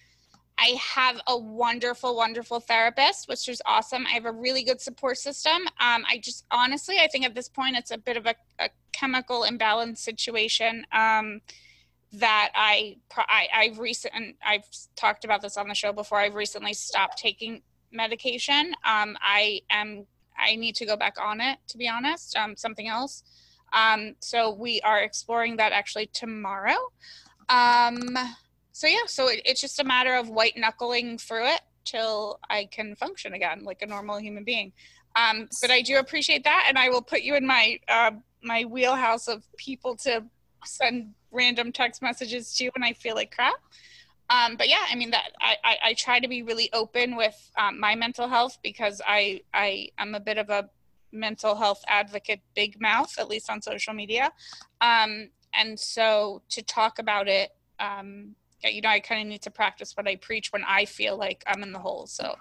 I 0.59 0.79
have 0.81 1.21
a 1.27 1.37
wonderful, 1.37 2.17
wonderful 2.17 2.61
therapist, 2.61 3.29
which 3.29 3.49
is 3.49 3.61
awesome. 3.67 4.07
I 4.07 4.11
have 4.11 4.25
a 4.25 4.33
really 4.33 4.65
good 4.65 4.81
support 4.81 5.19
system. 5.19 5.63
Um, 5.81 6.05
I 6.09 6.19
just 6.23 6.47
honestly, 6.51 6.99
I 6.99 7.09
think 7.09 7.25
at 7.25 7.35
this 7.35 7.49
point, 7.49 7.77
it's 7.77 7.91
a 7.91 7.99
bit 7.99 8.17
of 8.17 8.27
a, 8.27 8.35
a 8.59 8.71
chemical 8.93 9.45
imbalance 9.45 10.01
situation. 10.01 10.87
Um, 10.93 11.41
that 12.13 12.51
I, 12.55 12.97
I 13.17 13.49
I've 13.55 13.79
recent, 13.79 14.15
and 14.15 14.35
I've 14.45 14.65
talked 14.95 15.25
about 15.25 15.43
this 15.43 15.57
on 15.57 15.69
the 15.69 15.75
show 15.75 15.93
before. 15.93 16.19
I've 16.19 16.35
recently 16.35 16.73
stopped 16.73 17.19
taking 17.19 17.63
medication. 17.93 18.75
Um, 18.85 19.17
I 19.21 19.61
am, 19.71 20.07
I 20.39 20.57
need 20.57 20.77
to 20.77 20.87
go 20.87 20.97
back 20.97 21.17
on 21.21 21.41
it, 21.41 21.59
to 21.69 21.79
be 21.79 21.89
honest. 21.89 22.37
Um, 22.37 22.57
something 22.57 22.89
else. 22.89 23.23
Um, 23.77 24.17
so 24.21 24.51
we 24.51 24.81
are 24.81 25.01
exploring 25.01 25.57
that 25.59 25.73
actually 25.73 26.07
tomorrow. 26.07 26.79
Um, 27.51 28.17
so 28.73 28.87
yeah, 28.87 29.07
so 29.07 29.29
it, 29.29 29.43
it's 29.45 29.61
just 29.61 29.79
a 29.79 29.85
matter 29.85 30.15
of 30.15 30.29
white 30.29 30.57
knuckling 30.57 31.19
through 31.19 31.47
it 31.47 31.61
till 31.85 32.41
I 32.51 32.69
can 32.73 32.97
function 32.97 33.35
again 33.35 33.63
like 33.65 33.83
a 33.83 33.87
normal 33.87 34.19
human 34.19 34.45
being. 34.45 34.73
Um, 35.15 35.49
but 35.61 35.71
I 35.71 35.83
do 35.83 35.99
appreciate 35.99 36.45
that, 36.45 36.67
and 36.69 36.79
I 36.79 36.89
will 36.89 37.03
put 37.03 37.23
you 37.23 37.37
in 37.37 37.47
my 37.47 37.79
uh, 37.89 38.13
my 38.43 38.65
wheelhouse 38.65 39.29
of 39.29 39.45
people 39.57 39.97
to 39.99 40.25
send 40.65 41.15
random 41.31 41.73
text 41.73 42.03
messages 42.03 42.55
to 42.57 42.71
when 42.77 42.83
I 42.83 42.93
feel 42.95 43.15
like 43.15 43.35
crap. 43.35 43.61
Um, 44.29 44.57
but 44.57 44.69
yeah, 44.69 44.85
I 44.91 44.95
mean 44.97 45.11
that 45.11 45.31
I, 45.41 45.57
I, 45.65 45.77
I 45.85 45.95
try 45.95 46.19
to 46.19 46.29
be 46.29 46.43
really 46.43 46.69
open 46.73 47.17
with 47.17 47.37
um, 47.59 47.79
my 47.79 47.95
mental 47.95 48.29
health 48.29 48.59
because 48.63 49.01
I 49.07 49.43
I 49.55 49.89
am 49.99 50.15
a 50.15 50.21
bit 50.21 50.39
of 50.39 50.51
a 50.51 50.69
mental 51.13 51.55
health 51.55 51.83
advocate 51.89 52.41
big 52.55 52.81
mouth 52.81 53.13
at 53.19 53.29
least 53.29 53.51
on 53.51 53.63
social 53.63 53.95
media. 53.95 54.31
Um, 54.81 55.31
and 55.55 55.79
so 55.79 56.43
to 56.51 56.63
talk 56.63 56.99
about 56.99 57.29
it 57.29 57.51
um, 57.81 58.35
you 58.65 58.81
know 58.81 58.89
i 58.89 59.01
kind 59.01 59.21
of 59.21 59.27
need 59.29 59.43
to 59.43 59.51
practice 59.51 59.93
what 59.97 60.09
i 60.09 60.17
preach 60.17 60.51
when 60.53 60.65
i 60.67 60.85
feel 60.85 61.17
like 61.17 61.43
i'm 61.47 61.63
in 61.63 61.73
the 61.73 61.79
hole. 61.79 62.07
So 62.07 62.35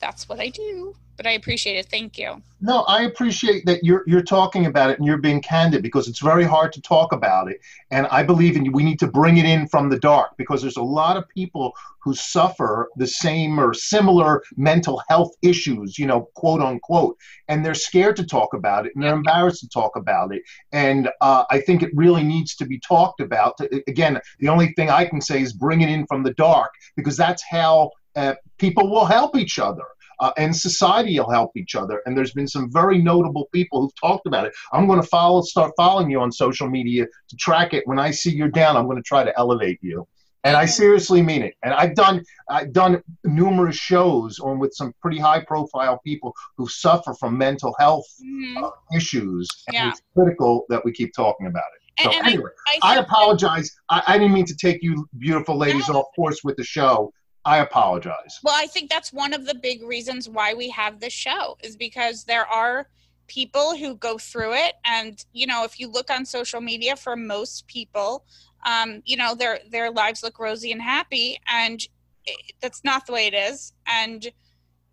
that's 0.00 0.28
what 0.28 0.40
i 0.40 0.48
do 0.48 0.94
but 1.16 1.26
i 1.26 1.32
appreciate 1.32 1.76
it 1.76 1.86
thank 1.86 2.18
you 2.18 2.42
No, 2.62 2.82
I 2.82 3.02
appreciate 3.04 3.64
that 3.64 3.82
you're 3.82 4.04
you're 4.06 4.22
talking 4.22 4.66
about 4.66 4.90
it 4.90 4.98
and 4.98 5.06
you're 5.06 5.16
being 5.16 5.40
candid 5.40 5.82
because 5.82 6.08
it's 6.08 6.18
very 6.18 6.44
hard 6.44 6.74
to 6.74 6.82
talk 6.82 7.12
about 7.12 7.50
it. 7.50 7.58
And 7.90 8.06
I 8.08 8.22
believe 8.22 8.54
in 8.54 8.70
we 8.72 8.84
need 8.84 8.98
to 8.98 9.06
bring 9.06 9.38
it 9.38 9.46
in 9.46 9.66
from 9.66 9.88
the 9.88 9.98
dark 9.98 10.36
because 10.36 10.60
there's 10.60 10.76
a 10.76 10.82
lot 10.82 11.16
of 11.16 11.26
people 11.30 11.74
who 12.02 12.14
suffer 12.14 12.90
the 12.96 13.06
same 13.06 13.58
or 13.58 13.72
similar 13.72 14.42
mental 14.56 15.02
health 15.08 15.32
issues, 15.40 15.98
you 15.98 16.06
know, 16.06 16.28
quote 16.34 16.60
unquote, 16.60 17.16
and 17.48 17.64
they're 17.64 17.74
scared 17.74 18.16
to 18.16 18.26
talk 18.26 18.52
about 18.52 18.84
it 18.84 18.92
and 18.94 19.02
they're 19.02 19.14
embarrassed 19.14 19.60
to 19.60 19.68
talk 19.68 19.96
about 19.96 20.34
it. 20.34 20.42
And 20.72 21.08
uh, 21.22 21.44
I 21.50 21.60
think 21.60 21.82
it 21.82 21.90
really 21.94 22.22
needs 22.22 22.54
to 22.56 22.66
be 22.66 22.78
talked 22.78 23.20
about. 23.20 23.58
Again, 23.88 24.20
the 24.38 24.48
only 24.48 24.74
thing 24.74 24.90
I 24.90 25.06
can 25.06 25.22
say 25.22 25.40
is 25.40 25.54
bring 25.54 25.80
it 25.80 25.88
in 25.88 26.06
from 26.06 26.22
the 26.22 26.34
dark 26.34 26.72
because 26.94 27.16
that's 27.16 27.42
how 27.42 27.90
uh, 28.16 28.34
people 28.58 28.90
will 28.90 29.04
help 29.04 29.36
each 29.36 29.58
other 29.58 29.84
uh, 30.20 30.32
and 30.36 30.54
society 30.54 31.18
will 31.18 31.30
help 31.30 31.56
each 31.56 31.74
other. 31.74 32.02
And 32.06 32.16
there's 32.16 32.32
been 32.32 32.48
some 32.48 32.70
very 32.70 32.98
notable 32.98 33.48
people 33.52 33.80
who've 33.80 33.94
talked 34.00 34.26
about 34.26 34.46
it. 34.46 34.52
I'm 34.72 34.86
going 34.86 35.00
to 35.00 35.06
follow, 35.06 35.40
start 35.42 35.72
following 35.76 36.10
you 36.10 36.20
on 36.20 36.30
social 36.30 36.68
media 36.68 37.06
to 37.28 37.36
track 37.36 37.72
it. 37.74 37.86
When 37.86 37.98
I 37.98 38.10
see 38.10 38.30
you're 38.34 38.48
down, 38.48 38.76
I'm 38.76 38.84
going 38.84 38.98
to 38.98 39.02
try 39.02 39.24
to 39.24 39.32
elevate 39.38 39.78
you. 39.82 40.06
and 40.42 40.56
I 40.56 40.64
seriously 40.64 41.20
mean 41.20 41.42
it. 41.42 41.54
And 41.62 41.74
I've 41.74 41.94
done 41.94 42.22
I've 42.48 42.72
done 42.72 43.02
numerous 43.24 43.76
shows 43.76 44.38
on 44.40 44.58
with 44.58 44.72
some 44.72 44.94
pretty 45.02 45.18
high 45.18 45.40
profile 45.44 46.00
people 46.02 46.32
who 46.56 46.66
suffer 46.66 47.12
from 47.20 47.36
mental 47.36 47.74
health 47.78 48.06
Mhm. 48.24 48.62
uh, 48.64 48.70
issues, 48.96 49.46
and 49.66 49.74
Yeah. 49.74 49.88
it's 49.90 50.00
critical 50.14 50.64
that 50.70 50.82
we 50.84 50.92
keep 50.92 51.10
talking 51.14 51.46
about 51.46 51.68
it. 51.76 51.80
So 52.02 52.08
And- 52.08 52.18
and 52.18 52.26
I- 52.26 52.30
anyway, 52.30 52.50
I, 52.68 52.78
I, 52.82 52.94
think- 52.94 53.06
apologize. 53.06 53.70
I, 53.90 54.02
I 54.06 54.12
didn't 54.18 54.32
mean 54.32 54.46
to 54.46 54.56
take 54.56 54.78
you 54.82 55.06
beautiful 55.18 55.56
ladies 55.58 55.88
No. 55.90 55.98
off 55.98 56.06
course 56.16 56.40
with 56.42 56.56
the 56.56 56.64
show. 56.64 57.12
I 57.44 57.58
apologize. 57.58 58.38
Well, 58.42 58.54
I 58.56 58.66
think 58.66 58.90
that's 58.90 59.12
one 59.12 59.32
of 59.32 59.46
the 59.46 59.54
big 59.54 59.82
reasons 59.82 60.28
why 60.28 60.54
we 60.54 60.68
have 60.70 61.00
this 61.00 61.12
show 61.12 61.56
is 61.62 61.76
because 61.76 62.24
there 62.24 62.46
are 62.46 62.86
people 63.30 63.76
who 63.76 63.94
go 63.94 64.18
through 64.18 64.54
it. 64.54 64.74
And 64.84 65.24
you 65.32 65.46
know 65.46 65.64
if 65.64 65.78
you 65.78 65.88
look 65.88 66.10
on 66.10 66.26
social 66.26 66.60
media 66.60 66.96
for 66.96 67.16
most 67.16 67.66
people 67.66 68.24
um, 68.66 69.02
you 69.06 69.16
know 69.16 69.34
their 69.34 69.60
their 69.70 69.90
lives 69.90 70.22
look 70.22 70.38
rosy 70.38 70.72
and 70.72 70.82
happy 70.82 71.38
and 71.46 71.80
it, 72.26 72.52
that's 72.60 72.84
not 72.84 73.06
the 73.06 73.12
way 73.12 73.26
it 73.26 73.34
is. 73.34 73.72
And 73.86 74.30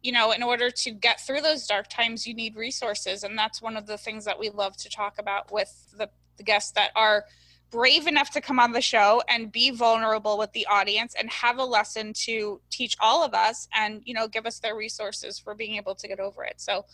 you 0.04 0.12
know 0.12 0.32
in 0.32 0.44
order 0.44 0.70
to 0.70 0.92
get 0.92 1.20
through 1.20 1.42
those 1.42 1.66
dark 1.66 1.90
times 1.90 2.28
you 2.28 2.36
need 2.36 2.56
resources. 2.56 3.24
And 3.24 3.38
that's 3.38 3.62
one 3.62 3.76
of 3.76 3.88
the 3.88 3.98
things 3.98 4.24
that 4.26 4.40
we 4.40 4.50
love 4.52 4.78
to 4.78 4.90
talk 4.90 5.18
about 5.18 5.52
with 5.52 5.74
the, 5.98 6.10
the 6.38 6.44
guests 6.44 6.72
that 6.74 6.92
are 6.96 7.26
brave 7.70 8.08
enough 8.08 8.32
to 8.32 8.42
come 8.42 8.60
on 8.60 8.72
the 8.72 8.82
show 8.82 9.22
and 9.30 9.52
be 9.52 9.72
vulnerable 9.72 10.38
with 10.38 10.52
the 10.54 10.66
audience 10.68 11.16
and 11.18 11.30
have 11.30 11.58
a 11.58 11.64
lesson 11.64 12.14
to 12.14 12.62
teach 12.70 12.96
all 13.00 13.24
of 13.24 13.34
us 13.34 13.68
and 13.76 14.02
you 14.06 14.14
know 14.14 14.28
give 14.28 14.46
us 14.46 14.60
their 14.60 14.76
resources 14.76 15.38
for 15.38 15.54
being 15.54 15.76
able 15.76 15.96
to 15.96 16.08
get 16.08 16.20
over 16.20 16.44
it. 16.44 16.56
So 16.58 16.86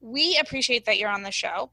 we 0.00 0.38
appreciate 0.38 0.84
that 0.86 0.98
you're 0.98 1.10
on 1.10 1.22
the 1.22 1.30
show. 1.30 1.70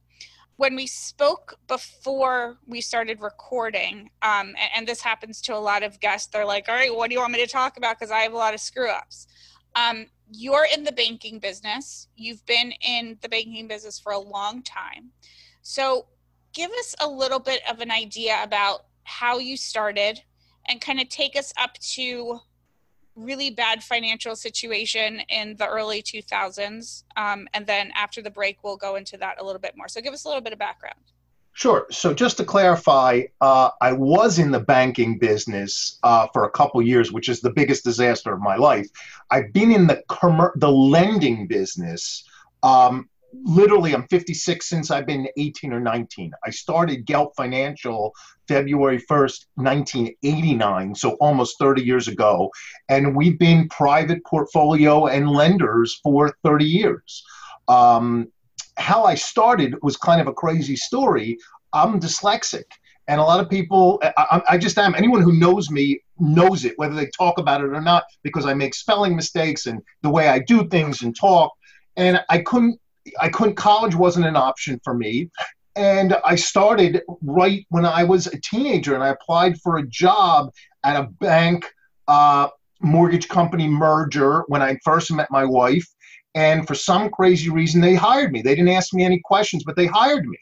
When 0.58 0.75
we 0.75 0.86
spoke 0.86 1.55
before 1.67 2.58
we 2.67 2.81
started 2.81 3.20
recording 3.22 4.12
um, 4.22 4.50
and, 4.50 4.70
and 4.75 4.88
this 4.88 5.01
happens 5.01 5.41
to 5.43 5.55
a 5.55 5.58
lot 5.58 5.81
of 5.81 6.00
guests 6.00 6.27
they're 6.27 6.46
like 6.46 6.70
all 6.70 6.75
right 6.75 6.96
what 6.96 7.10
do 7.10 7.15
you 7.15 7.20
want 7.20 7.34
me 7.34 7.43
to 7.43 7.51
talk 7.51 7.77
about? 7.77 7.98
Because 8.00 8.12
i 8.12 8.20
have 8.20 8.34
a 8.34 8.38
lot 8.38 8.53
of 8.53 8.60
screw 8.60 8.89
ups 8.89 9.27
um, 9.75 10.05
you're 10.31 10.67
in 10.74 10.84
the 10.84 10.91
banking 10.91 11.39
business. 11.39 12.08
You've 12.15 12.46
been 12.46 12.74
in 12.81 13.17
the 13.22 13.29
banking 13.29 13.67
business 13.67 14.00
for 14.00 14.13
a 14.13 14.20
long 14.20 14.63
time. 14.63 15.12
So 15.62 16.08
give 16.53 16.72
us 16.72 16.96
a 17.00 17.08
little 17.08 17.39
bit 17.39 17.62
of 17.70 17.79
an 17.79 17.91
idea 17.91 18.41
about 18.43 18.86
how 19.03 19.39
you 19.39 19.58
started 19.58 20.22
and 20.67 20.79
kind 20.79 21.00
of 21.00 21.10
take 21.10 21.36
us 21.36 21.53
up 21.58 21.77
to 21.79 22.39
really 23.15 23.50
bad 23.50 23.84
financial 23.84 24.36
situation 24.36 25.22
in 25.29 25.55
the 25.58 25.67
early 25.67 26.01
2000s 26.01 27.03
um, 27.17 27.48
and 27.53 27.67
then 27.67 27.91
after 27.96 28.22
the 28.22 28.29
break 28.29 28.63
we'll 28.63 28.77
go 28.77 28.96
into 28.96 29.17
that 29.17 29.39
a 29.41 29.43
little 29.43 29.60
bit 29.60 29.75
more 29.75 29.88
so 29.88 30.00
give 30.00 30.13
us 30.13 30.24
a 30.24 30.27
little 30.27 30.41
bit 30.41 30.53
of 30.53 30.60
background 30.60 31.00
Sure. 31.53 31.86
So 31.91 32.13
just 32.13 32.38
to 32.38 32.46
clarify, 32.46 33.24
uh, 33.41 33.72
I 33.81 33.91
was 33.91 34.39
in 34.39 34.51
the 34.51 34.60
banking 34.60 35.20
business 35.20 36.00
uh, 36.01 36.27
for 36.31 36.46
a 36.46 36.50
couple 36.50 36.81
years, 36.81 37.12
which 37.12 37.27
is 37.27 37.41
the 37.41 37.51
biggest 37.51 37.84
disaster 37.84 38.34
of 38.34 38.39
my 38.39 38.55
life. 38.55 38.88
I've 39.29 39.51
been 39.51 39.72
in 39.72 39.88
the 39.88 40.01
commer- 40.10 40.53
the 40.55 40.72
lending 40.72 41.48
business. 41.48 42.24
Um, 42.63 43.10
literally, 43.33 43.93
I'm 43.93 44.07
56 44.07 44.67
since 44.67 44.91
I've 44.91 45.05
been 45.05 45.27
18 45.38 45.73
or 45.73 45.79
19. 45.79 46.31
I 46.45 46.50
started 46.50 47.05
Gelt 47.05 47.33
Financial 47.35 48.13
February 48.47 49.00
1st, 49.09 49.45
1989, 49.55 50.95
so 50.95 51.11
almost 51.21 51.57
30 51.59 51.83
years 51.83 52.07
ago, 52.07 52.51
and 52.89 53.15
we've 53.15 53.39
been 53.39 53.69
private 53.69 54.23
portfolio 54.25 55.07
and 55.07 55.29
lenders 55.29 56.00
for 56.03 56.35
30 56.43 56.65
years. 56.65 57.23
Um, 57.67 58.27
how 58.77 59.03
I 59.03 59.15
started 59.15 59.75
was 59.81 59.95
kind 59.95 60.19
of 60.19 60.27
a 60.27 60.33
crazy 60.33 60.75
story. 60.75 61.38
I'm 61.71 62.00
dyslexic, 62.00 62.65
and 63.07 63.19
a 63.19 63.23
lot 63.23 63.39
of 63.39 63.50
people, 63.50 64.01
I, 64.17 64.41
I 64.50 64.57
just 64.57 64.77
am. 64.77 64.95
Anyone 64.95 65.21
who 65.21 65.33
knows 65.33 65.69
me 65.69 66.01
knows 66.19 66.65
it, 66.65 66.73
whether 66.77 66.95
they 66.95 67.07
talk 67.17 67.38
about 67.38 67.61
it 67.61 67.67
or 67.67 67.81
not, 67.81 68.03
because 68.23 68.45
I 68.45 68.53
make 68.53 68.73
spelling 68.73 69.15
mistakes 69.15 69.65
and 69.65 69.81
the 70.01 70.09
way 70.09 70.27
I 70.27 70.39
do 70.39 70.67
things 70.67 71.01
and 71.01 71.15
talk. 71.15 71.51
And 71.97 72.23
I 72.29 72.39
couldn't, 72.39 72.79
I 73.20 73.29
couldn't. 73.29 73.55
College 73.55 73.96
wasn't 73.96 74.25
an 74.25 74.36
option 74.36 74.79
for 74.84 74.93
me, 74.93 75.29
and 75.75 76.15
I 76.25 76.36
started 76.36 77.01
right 77.22 77.65
when 77.70 77.86
I 77.86 78.03
was 78.03 78.27
a 78.27 78.39
teenager, 78.41 78.96
and 78.96 79.03
I 79.03 79.10
applied 79.10 79.60
for 79.62 79.77
a 79.77 79.88
job 79.88 80.51
at 80.84 80.96
a 80.96 81.10
bank. 81.20 81.65
Uh, 82.08 82.48
mortgage 82.84 83.29
company 83.29 83.67
merger 83.67 84.43
when 84.48 84.60
I 84.60 84.75
first 84.84 85.12
met 85.12 85.29
my 85.29 85.46
wife 85.46 85.86
and 86.36 86.67
for 86.67 86.75
some 86.75 87.10
crazy 87.10 87.50
reason, 87.50 87.81
they 87.81 87.96
hired 87.96 88.31
me. 88.31 88.41
They 88.41 88.55
didn't 88.55 88.70
ask 88.70 88.93
me 88.93 89.03
any 89.03 89.20
questions, 89.24 89.63
but 89.65 89.75
they 89.75 89.88
hired 89.88 90.25
me. 90.25 90.38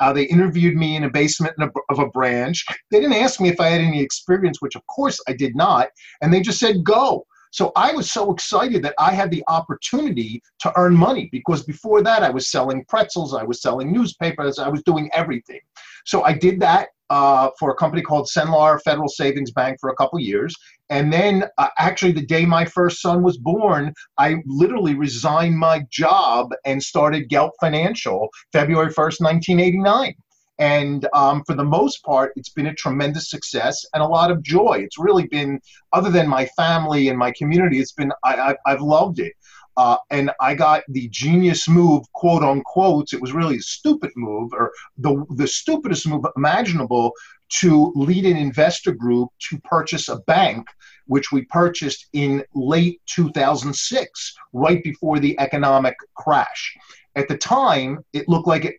Uh, 0.00 0.12
they 0.12 0.24
interviewed 0.24 0.76
me 0.76 0.96
in 0.96 1.04
a 1.04 1.10
basement 1.10 1.54
of 1.58 1.98
a 1.98 2.06
branch. 2.06 2.64
They 2.90 3.00
didn't 3.00 3.16
ask 3.16 3.40
me 3.40 3.48
if 3.48 3.60
I 3.60 3.68
had 3.68 3.80
any 3.80 4.00
experience, 4.00 4.62
which 4.62 4.76
of 4.76 4.86
course 4.86 5.20
I 5.26 5.32
did 5.32 5.56
not. 5.56 5.88
And 6.22 6.32
they 6.32 6.40
just 6.40 6.60
said, 6.60 6.84
go. 6.84 7.26
So 7.58 7.72
I 7.74 7.90
was 7.90 8.12
so 8.12 8.32
excited 8.32 8.84
that 8.84 8.94
I 9.00 9.12
had 9.12 9.32
the 9.32 9.42
opportunity 9.48 10.40
to 10.60 10.72
earn 10.76 10.94
money 10.94 11.28
because 11.32 11.64
before 11.64 12.04
that 12.04 12.22
I 12.22 12.30
was 12.30 12.52
selling 12.52 12.84
pretzels, 12.84 13.34
I 13.34 13.42
was 13.42 13.60
selling 13.60 13.92
newspapers, 13.92 14.60
I 14.60 14.68
was 14.68 14.80
doing 14.84 15.10
everything. 15.12 15.58
So 16.06 16.22
I 16.22 16.34
did 16.34 16.60
that 16.60 16.90
uh, 17.10 17.48
for 17.58 17.70
a 17.72 17.74
company 17.74 18.00
called 18.00 18.28
Senlar 18.28 18.80
Federal 18.82 19.08
Savings 19.08 19.50
Bank 19.50 19.78
for 19.80 19.90
a 19.90 19.96
couple 19.96 20.20
years. 20.20 20.54
And 20.88 21.12
then, 21.12 21.46
uh, 21.58 21.66
actually, 21.78 22.12
the 22.12 22.24
day 22.24 22.46
my 22.46 22.64
first 22.64 23.02
son 23.02 23.24
was 23.24 23.38
born, 23.38 23.92
I 24.18 24.36
literally 24.46 24.94
resigned 24.94 25.58
my 25.58 25.84
job 25.90 26.54
and 26.64 26.80
started 26.80 27.28
Gelt 27.28 27.54
Financial 27.60 28.28
February 28.52 28.92
1st, 28.92 29.20
1989. 29.20 30.14
And 30.58 31.06
um, 31.12 31.44
for 31.44 31.54
the 31.54 31.64
most 31.64 32.02
part, 32.02 32.32
it's 32.36 32.48
been 32.48 32.66
a 32.66 32.74
tremendous 32.74 33.30
success 33.30 33.84
and 33.94 34.02
a 34.02 34.06
lot 34.06 34.30
of 34.30 34.42
joy. 34.42 34.80
It's 34.82 34.98
really 34.98 35.26
been, 35.26 35.60
other 35.92 36.10
than 36.10 36.28
my 36.28 36.46
family 36.56 37.08
and 37.08 37.18
my 37.18 37.32
community, 37.32 37.78
it's 37.78 37.92
been, 37.92 38.12
I, 38.24 38.34
I, 38.34 38.56
I've 38.66 38.80
loved 38.80 39.20
it. 39.20 39.34
Uh, 39.78 39.96
and 40.10 40.32
I 40.40 40.56
got 40.56 40.82
the 40.88 41.08
genius 41.10 41.68
move, 41.68 42.02
quote 42.12 42.42
unquote. 42.42 43.12
It 43.12 43.20
was 43.20 43.32
really 43.32 43.58
a 43.58 43.62
stupid 43.62 44.10
move, 44.16 44.52
or 44.52 44.72
the 44.96 45.24
the 45.36 45.46
stupidest 45.46 46.04
move 46.04 46.24
imaginable, 46.36 47.12
to 47.60 47.92
lead 47.94 48.26
an 48.26 48.36
investor 48.36 48.90
group 48.90 49.28
to 49.50 49.58
purchase 49.60 50.08
a 50.08 50.16
bank, 50.26 50.66
which 51.06 51.30
we 51.30 51.44
purchased 51.44 52.08
in 52.12 52.44
late 52.56 53.00
2006, 53.06 54.34
right 54.52 54.82
before 54.82 55.20
the 55.20 55.38
economic 55.38 55.94
crash. 56.16 56.76
At 57.14 57.28
the 57.28 57.38
time, 57.38 58.04
it 58.12 58.28
looked 58.28 58.48
like 58.48 58.64
it, 58.64 58.78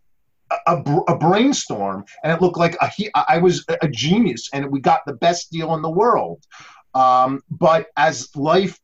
a, 0.67 0.83
a, 1.07 1.17
brainstorm, 1.17 2.05
and 2.23 2.33
it 2.33 2.41
looked 2.41 2.57
like 2.57 2.75
a, 2.81 2.91
I 3.15 3.37
was 3.37 3.65
a 3.81 3.87
genius, 3.87 4.49
and 4.53 4.71
we 4.71 4.79
got 4.79 5.01
the 5.05 5.13
best 5.13 5.51
deal 5.51 5.73
in 5.75 5.81
the 5.81 5.89
world. 5.89 6.43
Um, 6.95 7.41
but 7.49 7.87
as 7.97 8.35
life 8.35 8.79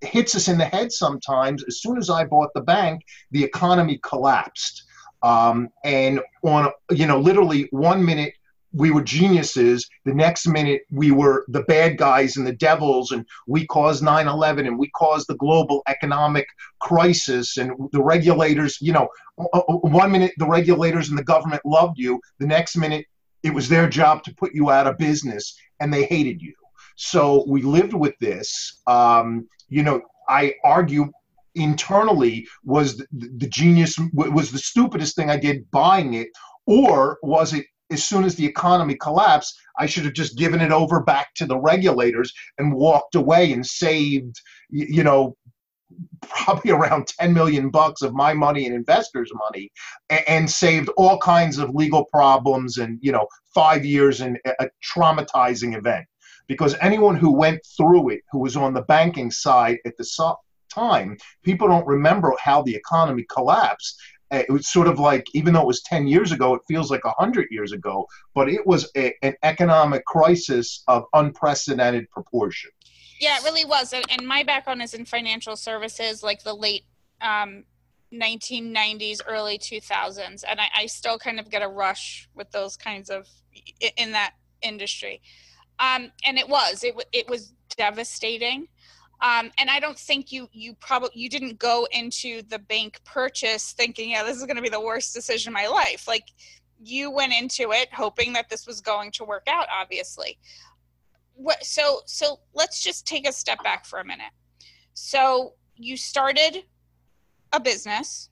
hits 0.00 0.34
us 0.34 0.48
in 0.48 0.58
the 0.58 0.64
head 0.64 0.92
sometimes. 0.92 1.64
As 1.64 1.80
soon 1.80 1.98
as 1.98 2.10
I 2.10 2.24
bought 2.24 2.50
the 2.54 2.60
bank, 2.60 3.02
the 3.30 3.42
economy 3.42 3.98
collapsed. 4.02 4.84
Um, 5.22 5.70
and 5.84 6.20
on, 6.42 6.70
you 6.90 7.06
know, 7.06 7.18
literally 7.18 7.68
one 7.72 8.04
minute 8.04 8.34
we 8.78 8.92
were 8.92 9.02
geniuses, 9.02 9.88
the 10.04 10.14
next 10.14 10.46
minute 10.46 10.82
we 10.90 11.10
were 11.10 11.44
the 11.48 11.62
bad 11.64 11.98
guys 11.98 12.36
and 12.36 12.46
the 12.46 12.54
devils, 12.54 13.10
and 13.10 13.26
we 13.46 13.66
caused 13.66 14.02
9 14.02 14.28
11 14.28 14.66
and 14.66 14.78
we 14.78 14.88
caused 14.90 15.26
the 15.28 15.36
global 15.36 15.82
economic 15.88 16.46
crisis. 16.80 17.56
And 17.56 17.72
the 17.92 18.02
regulators, 18.02 18.78
you 18.80 18.92
know, 18.92 19.08
one 19.36 20.12
minute 20.12 20.32
the 20.38 20.46
regulators 20.46 21.08
and 21.08 21.18
the 21.18 21.24
government 21.24 21.62
loved 21.64 21.98
you, 21.98 22.20
the 22.38 22.46
next 22.46 22.76
minute 22.76 23.04
it 23.42 23.52
was 23.52 23.68
their 23.68 23.88
job 23.88 24.22
to 24.24 24.34
put 24.34 24.54
you 24.54 24.70
out 24.70 24.86
of 24.86 24.96
business 24.96 25.56
and 25.80 25.92
they 25.92 26.04
hated 26.04 26.40
you. 26.40 26.54
So 26.96 27.44
we 27.48 27.62
lived 27.62 27.94
with 27.94 28.14
this. 28.20 28.80
Um, 28.86 29.48
you 29.68 29.82
know, 29.82 30.00
I 30.28 30.54
argue 30.64 31.10
internally 31.54 32.46
was 32.64 32.96
the, 32.96 33.06
the, 33.12 33.48
genius 33.48 33.98
was 34.12 34.50
the 34.50 34.58
stupidest 34.58 35.16
thing 35.16 35.30
I 35.30 35.36
did 35.36 35.68
buying 35.70 36.14
it, 36.14 36.28
or 36.66 37.18
was 37.22 37.54
it 37.54 37.66
as 37.90 38.04
soon 38.04 38.24
as 38.24 38.34
the 38.34 38.46
economy 38.46 38.94
collapsed, 38.94 39.58
I 39.78 39.86
should 39.86 40.04
have 40.04 40.14
just 40.14 40.36
given 40.36 40.60
it 40.60 40.72
over 40.72 41.02
back 41.02 41.34
to 41.36 41.46
the 41.46 41.58
regulators 41.58 42.32
and 42.58 42.74
walked 42.74 43.14
away 43.14 43.52
and 43.52 43.64
saved, 43.64 44.36
you 44.70 45.04
know, 45.04 45.36
probably 46.28 46.70
around 46.72 47.08
10 47.18 47.32
million 47.32 47.70
bucks 47.70 48.02
of 48.02 48.14
my 48.14 48.34
money 48.34 48.66
and 48.66 48.74
investors' 48.74 49.32
money 49.34 49.70
and, 50.10 50.22
and 50.28 50.50
saved 50.50 50.90
all 50.96 51.18
kinds 51.18 51.58
of 51.58 51.70
legal 51.70 52.04
problems 52.06 52.78
and, 52.78 52.98
you 53.00 53.12
know, 53.12 53.26
five 53.54 53.84
years 53.84 54.20
in 54.20 54.38
a 54.60 54.68
traumatizing 54.94 55.76
event 55.76 56.04
because 56.48 56.74
anyone 56.80 57.14
who 57.14 57.30
went 57.30 57.60
through 57.76 58.10
it, 58.10 58.22
who 58.32 58.40
was 58.40 58.56
on 58.56 58.74
the 58.74 58.82
banking 58.82 59.30
side 59.30 59.78
at 59.86 59.96
the 59.96 60.34
time, 60.72 61.16
people 61.44 61.68
don't 61.68 61.86
remember 61.86 62.32
how 62.40 62.62
the 62.62 62.74
economy 62.74 63.24
collapsed. 63.32 64.00
It 64.30 64.50
was 64.50 64.68
sort 64.68 64.88
of 64.88 64.98
like, 64.98 65.26
even 65.34 65.54
though 65.54 65.62
it 65.62 65.66
was 65.66 65.82
10 65.82 66.06
years 66.06 66.32
ago, 66.32 66.54
it 66.54 66.62
feels 66.68 66.90
like 66.90 67.04
100 67.04 67.48
years 67.50 67.72
ago, 67.72 68.06
but 68.34 68.48
it 68.48 68.66
was 68.66 68.90
a, 68.96 69.14
an 69.22 69.34
economic 69.42 70.04
crisis 70.04 70.82
of 70.88 71.04
unprecedented 71.14 72.10
proportion. 72.10 72.70
Yeah, 73.20 73.38
it 73.38 73.44
really 73.44 73.64
was. 73.64 73.92
And, 73.92 74.04
and 74.10 74.26
my 74.26 74.42
background 74.42 74.82
is 74.82 74.94
in 74.94 75.04
financial 75.04 75.56
services, 75.56 76.22
like 76.22 76.42
the 76.42 76.54
late 76.54 76.84
um, 77.20 77.64
1990s, 78.12 79.20
early 79.26 79.58
2000s. 79.58 80.44
And 80.48 80.60
I, 80.60 80.68
I 80.76 80.86
still 80.86 81.18
kind 81.18 81.40
of 81.40 81.50
get 81.50 81.62
a 81.62 81.68
rush 81.68 82.28
with 82.34 82.50
those 82.52 82.76
kinds 82.76 83.10
of, 83.10 83.26
in 83.96 84.12
that 84.12 84.34
industry 84.62 85.20
Um, 85.78 86.10
and 86.26 86.38
it 86.38 86.48
was 86.48 86.82
it 86.84 86.94
it 87.12 87.28
was 87.28 87.52
devastating. 87.76 88.68
Um, 89.20 89.50
and 89.58 89.68
I 89.68 89.80
don't 89.80 89.98
think 89.98 90.30
you 90.30 90.48
you 90.52 90.74
probably 90.74 91.10
you 91.14 91.28
didn't 91.28 91.58
go 91.58 91.88
into 91.90 92.42
the 92.42 92.58
bank 92.58 93.00
purchase 93.04 93.72
thinking, 93.72 94.10
yeah, 94.10 94.22
this 94.22 94.36
is 94.36 94.44
going 94.44 94.56
to 94.56 94.62
be 94.62 94.68
the 94.68 94.80
worst 94.80 95.12
decision 95.12 95.50
of 95.50 95.54
my 95.54 95.66
life. 95.66 96.06
Like 96.06 96.28
you 96.82 97.10
went 97.10 97.32
into 97.32 97.72
it 97.72 97.92
hoping 97.92 98.32
that 98.34 98.48
this 98.48 98.66
was 98.66 98.80
going 98.80 99.10
to 99.12 99.24
work 99.24 99.48
out. 99.48 99.66
Obviously, 99.76 100.38
what? 101.34 101.64
So 101.64 102.02
so 102.06 102.40
let's 102.54 102.82
just 102.82 103.06
take 103.06 103.26
a 103.28 103.32
step 103.32 103.62
back 103.64 103.86
for 103.86 103.98
a 103.98 104.04
minute. 104.04 104.32
So 104.94 105.54
you 105.76 105.96
started 105.96 106.64
a 107.52 107.58
business. 107.58 108.30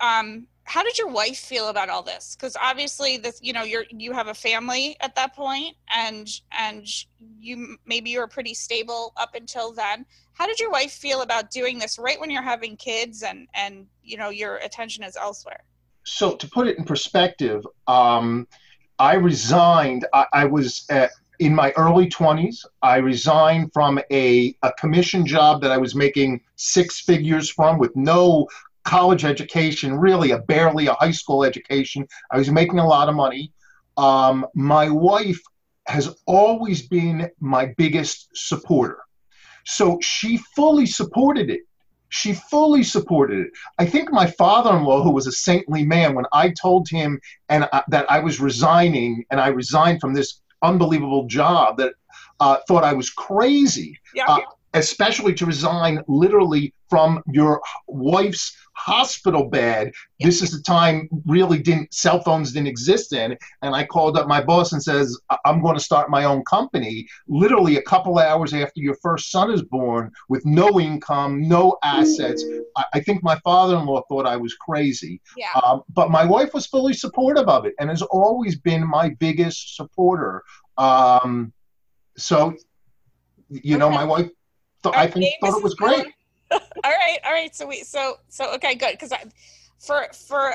Um, 0.00 0.46
how 0.64 0.82
did 0.82 0.96
your 0.98 1.08
wife 1.08 1.38
feel 1.38 1.68
about 1.68 1.88
all 1.90 2.02
this? 2.02 2.36
Because 2.36 2.56
obviously, 2.60 3.18
this 3.18 3.38
you 3.42 3.52
know 3.52 3.62
you're 3.62 3.84
you 3.90 4.12
have 4.12 4.28
a 4.28 4.34
family 4.34 4.96
at 5.00 5.14
that 5.14 5.34
point, 5.34 5.76
and 5.94 6.28
and 6.58 6.86
you 7.38 7.76
maybe 7.86 8.10
you 8.10 8.20
were 8.20 8.26
pretty 8.26 8.54
stable 8.54 9.12
up 9.16 9.34
until 9.34 9.72
then. 9.72 10.06
How 10.32 10.46
did 10.46 10.58
your 10.58 10.70
wife 10.70 10.92
feel 10.92 11.22
about 11.22 11.50
doing 11.50 11.78
this 11.78 11.98
right 11.98 12.18
when 12.18 12.30
you're 12.30 12.42
having 12.42 12.76
kids 12.76 13.22
and 13.22 13.46
and 13.54 13.86
you 14.02 14.16
know 14.16 14.30
your 14.30 14.56
attention 14.56 15.04
is 15.04 15.16
elsewhere? 15.16 15.64
So 16.04 16.34
to 16.36 16.48
put 16.48 16.66
it 16.66 16.78
in 16.78 16.84
perspective, 16.84 17.66
um, 17.86 18.48
I 18.98 19.14
resigned. 19.14 20.06
I, 20.12 20.26
I 20.32 20.44
was 20.46 20.86
at, 20.90 21.10
in 21.38 21.54
my 21.54 21.72
early 21.76 22.08
20s. 22.08 22.64
I 22.82 22.96
resigned 22.96 23.72
from 23.72 23.98
a, 24.10 24.56
a 24.62 24.72
commission 24.72 25.26
job 25.26 25.62
that 25.62 25.72
I 25.72 25.78
was 25.78 25.94
making 25.94 26.42
six 26.56 27.00
figures 27.00 27.50
from 27.50 27.78
with 27.78 27.94
no 27.96 28.48
college 28.84 29.24
education, 29.24 29.96
really 29.98 30.30
a 30.30 30.38
barely 30.38 30.86
a 30.86 30.94
high 30.94 31.10
school 31.10 31.44
education. 31.44 32.06
I 32.30 32.38
was 32.38 32.50
making 32.50 32.78
a 32.78 32.86
lot 32.86 33.08
of 33.08 33.14
money. 33.14 33.52
Um, 33.96 34.46
my 34.54 34.88
wife 34.88 35.40
has 35.86 36.14
always 36.26 36.86
been 36.86 37.30
my 37.40 37.74
biggest 37.76 38.28
supporter. 38.34 38.98
So 39.64 39.98
she 40.02 40.38
fully 40.54 40.86
supported 40.86 41.50
it. 41.50 41.60
She 42.10 42.34
fully 42.34 42.84
supported 42.84 43.40
it. 43.40 43.50
I 43.78 43.86
think 43.86 44.12
my 44.12 44.26
father-in-law, 44.26 45.02
who 45.02 45.10
was 45.10 45.26
a 45.26 45.32
saintly 45.32 45.84
man, 45.84 46.14
when 46.14 46.26
I 46.32 46.50
told 46.50 46.88
him 46.88 47.20
and 47.48 47.68
uh, 47.72 47.82
that 47.88 48.10
I 48.10 48.20
was 48.20 48.40
resigning 48.40 49.24
and 49.30 49.40
I 49.40 49.48
resigned 49.48 50.00
from 50.00 50.14
this 50.14 50.40
unbelievable 50.62 51.26
job, 51.26 51.78
that 51.78 51.94
uh, 52.40 52.58
thought 52.68 52.84
I 52.84 52.92
was 52.92 53.10
crazy. 53.10 53.98
Yeah. 54.14 54.26
Uh, 54.28 54.40
especially 54.74 55.32
to 55.34 55.46
resign 55.46 56.02
literally 56.08 56.74
from 56.90 57.22
your 57.32 57.62
wife's 57.88 58.56
hospital 58.76 59.48
bed. 59.48 59.92
This 60.20 60.42
is 60.42 60.50
the 60.50 60.62
time 60.62 61.08
really 61.26 61.58
didn't 61.58 61.94
cell 61.94 62.20
phones 62.20 62.52
didn't 62.52 62.66
exist 62.66 63.12
in, 63.12 63.38
and 63.62 63.74
I 63.74 63.84
called 63.84 64.18
up 64.18 64.26
my 64.26 64.42
boss 64.42 64.72
and 64.72 64.82
says 64.82 65.18
I'm 65.44 65.62
going 65.62 65.76
to 65.76 65.82
start 65.82 66.10
my 66.10 66.24
own 66.24 66.42
company. 66.44 67.06
Literally 67.28 67.76
a 67.76 67.82
couple 67.82 68.18
hours 68.18 68.52
after 68.52 68.80
your 68.80 68.96
first 69.00 69.30
son 69.30 69.52
is 69.52 69.62
born, 69.62 70.10
with 70.28 70.44
no 70.44 70.80
income, 70.80 71.48
no 71.48 71.76
assets. 71.84 72.44
I, 72.76 72.84
I 72.94 73.00
think 73.00 73.22
my 73.22 73.38
father-in-law 73.44 74.02
thought 74.08 74.26
I 74.26 74.36
was 74.36 74.54
crazy, 74.54 75.20
yeah. 75.36 75.48
um, 75.64 75.82
but 75.88 76.10
my 76.10 76.24
wife 76.24 76.52
was 76.52 76.66
fully 76.66 76.94
supportive 76.94 77.48
of 77.48 77.64
it 77.64 77.74
and 77.78 77.90
has 77.90 78.02
always 78.02 78.58
been 78.58 78.86
my 78.86 79.10
biggest 79.20 79.76
supporter. 79.76 80.42
Um, 80.76 81.52
so, 82.16 82.54
you 83.48 83.78
know, 83.78 83.88
my 83.88 84.04
wife. 84.04 84.28
All 84.84 84.94
I 84.94 85.06
think 85.06 85.34
thought 85.40 85.56
it 85.56 85.62
was 85.62 85.74
great. 85.74 86.06
All 86.50 86.60
right, 86.84 87.18
all 87.24 87.32
right. 87.32 87.54
So 87.56 87.66
we 87.66 87.82
so 87.82 88.18
so 88.28 88.54
okay, 88.54 88.74
good. 88.74 88.92
Because 88.92 89.12
for 89.78 90.06
for 90.12 90.52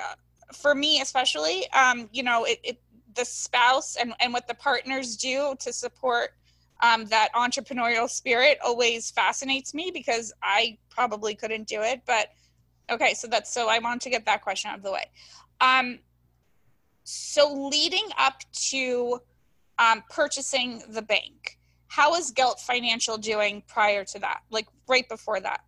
for 0.53 0.75
me 0.75 1.01
especially, 1.01 1.69
um, 1.71 2.07
you 2.13 2.24
know, 2.24 2.45
it, 2.45 2.59
it 2.63 2.81
the 3.15 3.25
spouse 3.25 3.95
and 3.95 4.13
and 4.19 4.31
what 4.31 4.48
the 4.48 4.53
partners 4.53 5.17
do 5.17 5.55
to 5.59 5.74
support 5.74 6.31
um, 6.81 7.05
that 7.05 7.29
entrepreneurial 7.33 8.09
spirit 8.09 8.57
always 8.63 9.12
fascinates 9.12 9.74
me 9.74 9.91
because 9.93 10.33
I 10.41 10.77
probably 10.89 11.36
couldn't 11.36 11.67
do 11.67 11.81
it. 11.81 12.01
But 12.05 12.29
okay, 12.89 13.13
so 13.13 13.27
that's 13.27 13.51
so 13.51 13.67
I 13.67 13.79
want 13.79 14.01
to 14.03 14.09
get 14.09 14.25
that 14.25 14.41
question 14.41 14.71
out 14.71 14.77
of 14.77 14.83
the 14.83 14.91
way. 14.91 15.05
Um, 15.62 16.00
so 17.03 17.69
leading 17.69 18.07
up 18.17 18.41
to 18.69 19.19
um, 19.77 20.03
purchasing 20.09 20.83
the 20.89 21.01
bank, 21.01 21.58
how 21.89 22.15
is 22.15 22.31
Gelt 22.31 22.60
Financial 22.60 23.17
doing 23.17 23.63
prior 23.67 24.05
to 24.05 24.19
that? 24.19 24.41
Like 24.50 24.67
right 24.88 25.10
before 25.10 25.39
that? 25.41 25.62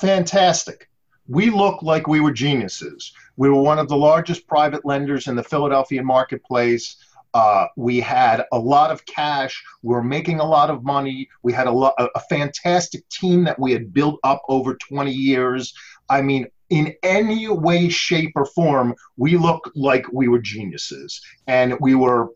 Fantastic. 0.00 0.88
We 1.26 1.50
looked 1.50 1.82
like 1.82 2.06
we 2.06 2.20
were 2.20 2.32
geniuses. 2.32 3.12
We 3.36 3.50
were 3.50 3.60
one 3.60 3.78
of 3.78 3.88
the 3.88 3.96
largest 3.96 4.46
private 4.46 4.86
lenders 4.86 5.26
in 5.26 5.36
the 5.36 5.42
Philadelphia 5.42 6.02
marketplace. 6.02 6.96
Uh, 7.34 7.66
we 7.76 8.00
had 8.00 8.44
a 8.52 8.58
lot 8.58 8.90
of 8.90 9.04
cash. 9.04 9.62
We 9.82 9.94
were 9.94 10.02
making 10.02 10.40
a 10.40 10.48
lot 10.48 10.70
of 10.70 10.84
money. 10.84 11.28
We 11.42 11.52
had 11.52 11.66
a, 11.66 11.72
lo- 11.72 11.92
a, 11.98 12.08
a 12.14 12.20
fantastic 12.20 13.06
team 13.10 13.44
that 13.44 13.58
we 13.58 13.72
had 13.72 13.92
built 13.92 14.18
up 14.24 14.42
over 14.48 14.76
20 14.76 15.12
years. 15.12 15.74
I 16.08 16.22
mean, 16.22 16.46
in 16.70 16.94
any 17.02 17.48
way, 17.48 17.88
shape, 17.88 18.32
or 18.36 18.46
form, 18.46 18.94
we 19.16 19.36
looked 19.36 19.76
like 19.76 20.06
we 20.12 20.28
were 20.28 20.38
geniuses. 20.38 21.20
And 21.46 21.78
we 21.80 21.94
were 21.94 22.28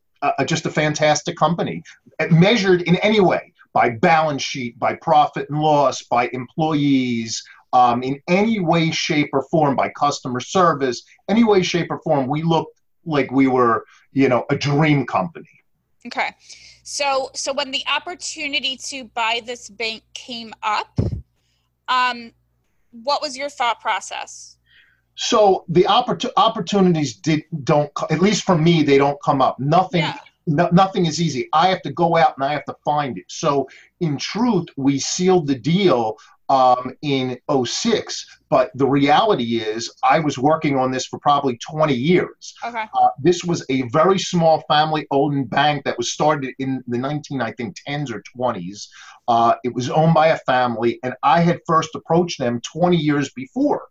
just 0.47 0.67
a 0.67 0.71
fantastic 0.71 1.37
company, 1.37 1.83
measured 2.31 2.83
in 2.83 2.97
any 2.97 3.21
way 3.21 3.53
by 3.73 3.91
balance 3.91 4.43
sheet, 4.43 4.79
by 4.79 4.95
profit 4.95 5.49
and 5.49 5.59
loss, 5.61 6.03
by 6.03 6.29
employees, 6.33 7.43
um, 7.73 8.03
in 8.03 8.21
any 8.29 8.61
way, 8.61 8.91
shape, 8.91 9.31
or 9.33 9.43
form, 9.51 9.75
by 9.77 9.89
customer 9.89 10.41
service, 10.41 11.03
any 11.29 11.43
way, 11.43 11.63
shape, 11.63 11.91
or 11.91 11.99
form, 12.01 12.27
we 12.27 12.43
looked 12.43 12.79
like 13.05 13.31
we 13.31 13.49
were, 13.49 13.85
you 14.13 14.29
know, 14.29 14.45
a 14.51 14.57
dream 14.57 15.07
company. 15.07 15.49
Okay. 16.07 16.35
So 16.83 17.31
so 17.35 17.53
when 17.53 17.71
the 17.71 17.83
opportunity 17.89 18.77
to 18.89 19.05
buy 19.05 19.41
this 19.45 19.71
bank 19.71 20.03
came 20.15 20.53
up, 20.63 20.99
um, 21.89 22.33
what 22.91 23.23
was 23.23 23.37
your 23.37 23.49
thought 23.49 23.81
process? 23.81 24.59
So 25.15 25.65
the 25.69 25.85
oppor- 25.85 26.31
opportunities 26.37 27.17
did 27.17 27.45
don't, 27.65 27.91
at 28.11 28.21
least 28.21 28.45
for 28.45 28.57
me, 28.57 28.83
they 28.83 28.99
don't 28.99 29.19
come 29.23 29.43
up. 29.43 29.59
Nothing 29.59 30.01
Yeah. 30.03 30.19
no, 30.47 30.69
nothing 30.73 31.07
is 31.07 31.21
easy. 31.21 31.49
I 31.53 31.69
have 31.69 31.83
to 31.83 31.93
go 31.93 32.17
out 32.17 32.37
and 32.37 32.45
I 32.45 32.53
have 32.53 32.65
to 32.65 32.77
find 32.85 33.19
it. 33.19 33.27
So, 33.29 33.69
in 34.01 34.17
truth, 34.17 34.67
we 34.77 34.99
sealed 34.99 35.47
the 35.47 35.55
deal 35.55 36.17
um, 36.49 36.95
in 37.03 37.39
06, 37.65 38.27
but 38.51 38.71
the 38.75 38.87
reality 38.87 39.61
is 39.61 39.91
I 40.03 40.19
was 40.19 40.37
working 40.37 40.77
on 40.77 40.91
this 40.91 41.07
for 41.07 41.19
probably 41.19 41.57
20 41.59 41.95
years. 41.95 42.55
Okay. 42.65 42.85
Uh, 42.93 43.09
this 43.23 43.43
was 43.45 43.65
a 43.71 43.83
very 43.89 44.19
small 44.19 44.63
family 44.69 45.07
owned 45.11 45.49
bank 45.49 45.85
that 45.85 45.97
was 45.97 46.13
started 46.13 46.55
in 46.59 46.83
the 46.89 46.99
19, 46.99 47.41
I 47.41 47.53
think, 47.53 47.77
10s 47.89 48.11
or 48.11 48.23
20s. 48.37 48.89
Uh, 49.29 49.55
it 49.65 49.73
was 49.73 49.89
owned 49.89 50.15
by 50.15 50.29
a 50.29 50.39
family, 50.39 50.99
and 51.03 51.15
I 51.23 51.41
had 51.41 51.61
first 51.67 51.95
approached 51.95 52.39
them 52.39 52.61
20 52.61 52.97
years 52.97 53.31
before. 53.33 53.87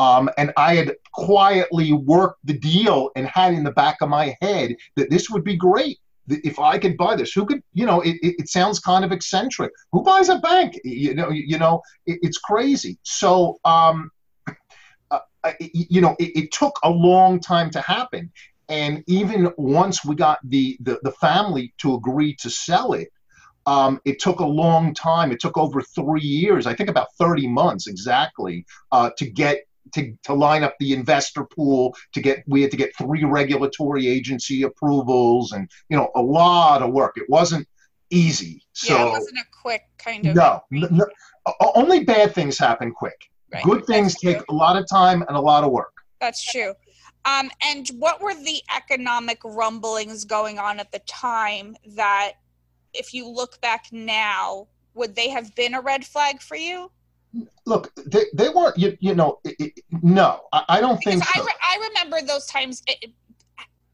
Um, 0.00 0.30
and 0.38 0.50
I 0.56 0.76
had 0.76 0.94
quietly 1.12 1.92
worked 1.92 2.38
the 2.44 2.58
deal 2.58 3.10
and 3.16 3.26
had 3.26 3.52
in 3.52 3.64
the 3.64 3.72
back 3.72 3.98
of 4.00 4.08
my 4.08 4.34
head 4.40 4.74
that 4.96 5.10
this 5.10 5.28
would 5.28 5.44
be 5.44 5.56
great. 5.56 5.98
If 6.26 6.58
I 6.58 6.78
could 6.78 6.96
buy 6.96 7.16
this, 7.16 7.32
who 7.34 7.44
could, 7.44 7.60
you 7.74 7.84
know, 7.84 8.00
it, 8.00 8.16
it, 8.22 8.36
it 8.38 8.48
sounds 8.48 8.78
kind 8.80 9.04
of 9.04 9.12
eccentric. 9.12 9.72
Who 9.92 10.02
buys 10.02 10.30
a 10.30 10.38
bank? 10.38 10.80
You 10.84 11.14
know, 11.14 11.28
you 11.28 11.58
know, 11.58 11.82
it, 12.06 12.18
it's 12.22 12.38
crazy. 12.38 12.98
So, 13.02 13.58
um, 13.66 14.10
uh, 15.10 15.18
I- 15.44 15.56
you 15.60 16.00
know, 16.00 16.16
it, 16.18 16.30
it 16.44 16.52
took 16.52 16.78
a 16.82 16.88
long 16.88 17.38
time 17.38 17.68
to 17.72 17.80
happen. 17.82 18.32
And 18.70 19.04
even 19.06 19.52
once 19.58 20.02
we 20.02 20.14
got 20.14 20.38
the, 20.44 20.78
the, 20.80 20.98
the 21.02 21.12
family 21.12 21.74
to 21.78 21.94
agree 21.94 22.34
to 22.36 22.48
sell 22.48 22.94
it, 22.94 23.08
um, 23.66 24.00
it 24.06 24.18
took 24.18 24.40
a 24.40 24.46
long 24.46 24.94
time. 24.94 25.30
It 25.30 25.40
took 25.40 25.58
over 25.58 25.82
three 25.82 26.22
years, 26.22 26.66
I 26.66 26.72
think 26.72 26.88
about 26.88 27.08
30 27.18 27.48
months 27.48 27.86
exactly, 27.86 28.64
uh, 28.92 29.10
to 29.18 29.30
get 29.30 29.58
to, 29.94 30.14
to 30.24 30.34
line 30.34 30.62
up 30.62 30.74
the 30.80 30.92
investor 30.92 31.44
pool 31.44 31.94
to 32.12 32.20
get 32.20 32.42
we 32.46 32.62
had 32.62 32.70
to 32.70 32.76
get 32.76 32.94
three 32.96 33.24
regulatory 33.24 34.06
agency 34.08 34.62
approvals 34.62 35.52
and 35.52 35.68
you 35.88 35.96
know 35.96 36.10
a 36.14 36.22
lot 36.22 36.82
of 36.82 36.90
work 36.92 37.16
it 37.16 37.28
wasn't 37.28 37.66
easy 38.10 38.62
so 38.72 38.94
yeah, 38.94 39.06
it 39.06 39.10
wasn't 39.10 39.38
a 39.38 39.44
quick 39.62 39.82
kind 39.98 40.26
of. 40.26 40.34
no, 40.34 40.60
n- 40.72 40.84
n- 40.84 41.00
o- 41.46 41.72
only 41.74 42.04
bad 42.04 42.34
things 42.34 42.58
happen 42.58 42.92
quick 42.92 43.26
Right. 43.52 43.64
good 43.64 43.84
things 43.86 44.12
That's 44.14 44.22
take 44.22 44.36
true. 44.36 44.46
a 44.50 44.54
lot 44.54 44.76
of 44.76 44.88
time 44.88 45.22
and 45.26 45.36
a 45.36 45.40
lot 45.40 45.64
of 45.64 45.72
work 45.72 45.92
That's 46.20 46.42
true. 46.42 46.74
Um, 47.24 47.50
and 47.64 47.86
what 47.98 48.22
were 48.22 48.32
the 48.34 48.62
economic 48.74 49.40
rumblings 49.44 50.24
going 50.24 50.58
on 50.58 50.80
at 50.80 50.90
the 50.92 51.00
time 51.00 51.76
that, 51.96 52.32
if 52.94 53.12
you 53.12 53.28
look 53.28 53.60
back 53.60 53.86
now, 53.92 54.68
would 54.94 55.14
they 55.14 55.28
have 55.28 55.54
been 55.54 55.74
a 55.74 55.80
red 55.82 56.04
flag 56.04 56.40
for 56.40 56.56
you? 56.56 56.90
Look 57.64 57.92
they, 58.06 58.24
they 58.34 58.48
weren't 58.48 58.76
you, 58.76 58.96
you 59.00 59.14
know 59.14 59.38
it, 59.44 59.54
it, 59.60 59.84
no 60.02 60.40
I, 60.52 60.64
I 60.68 60.80
don't 60.80 60.98
Because 60.98 61.20
think 61.20 61.36
I, 61.36 61.40
re- 61.40 61.52
I 61.62 61.88
remember 61.88 62.26
those 62.26 62.46
times 62.46 62.82
it- 62.86 63.12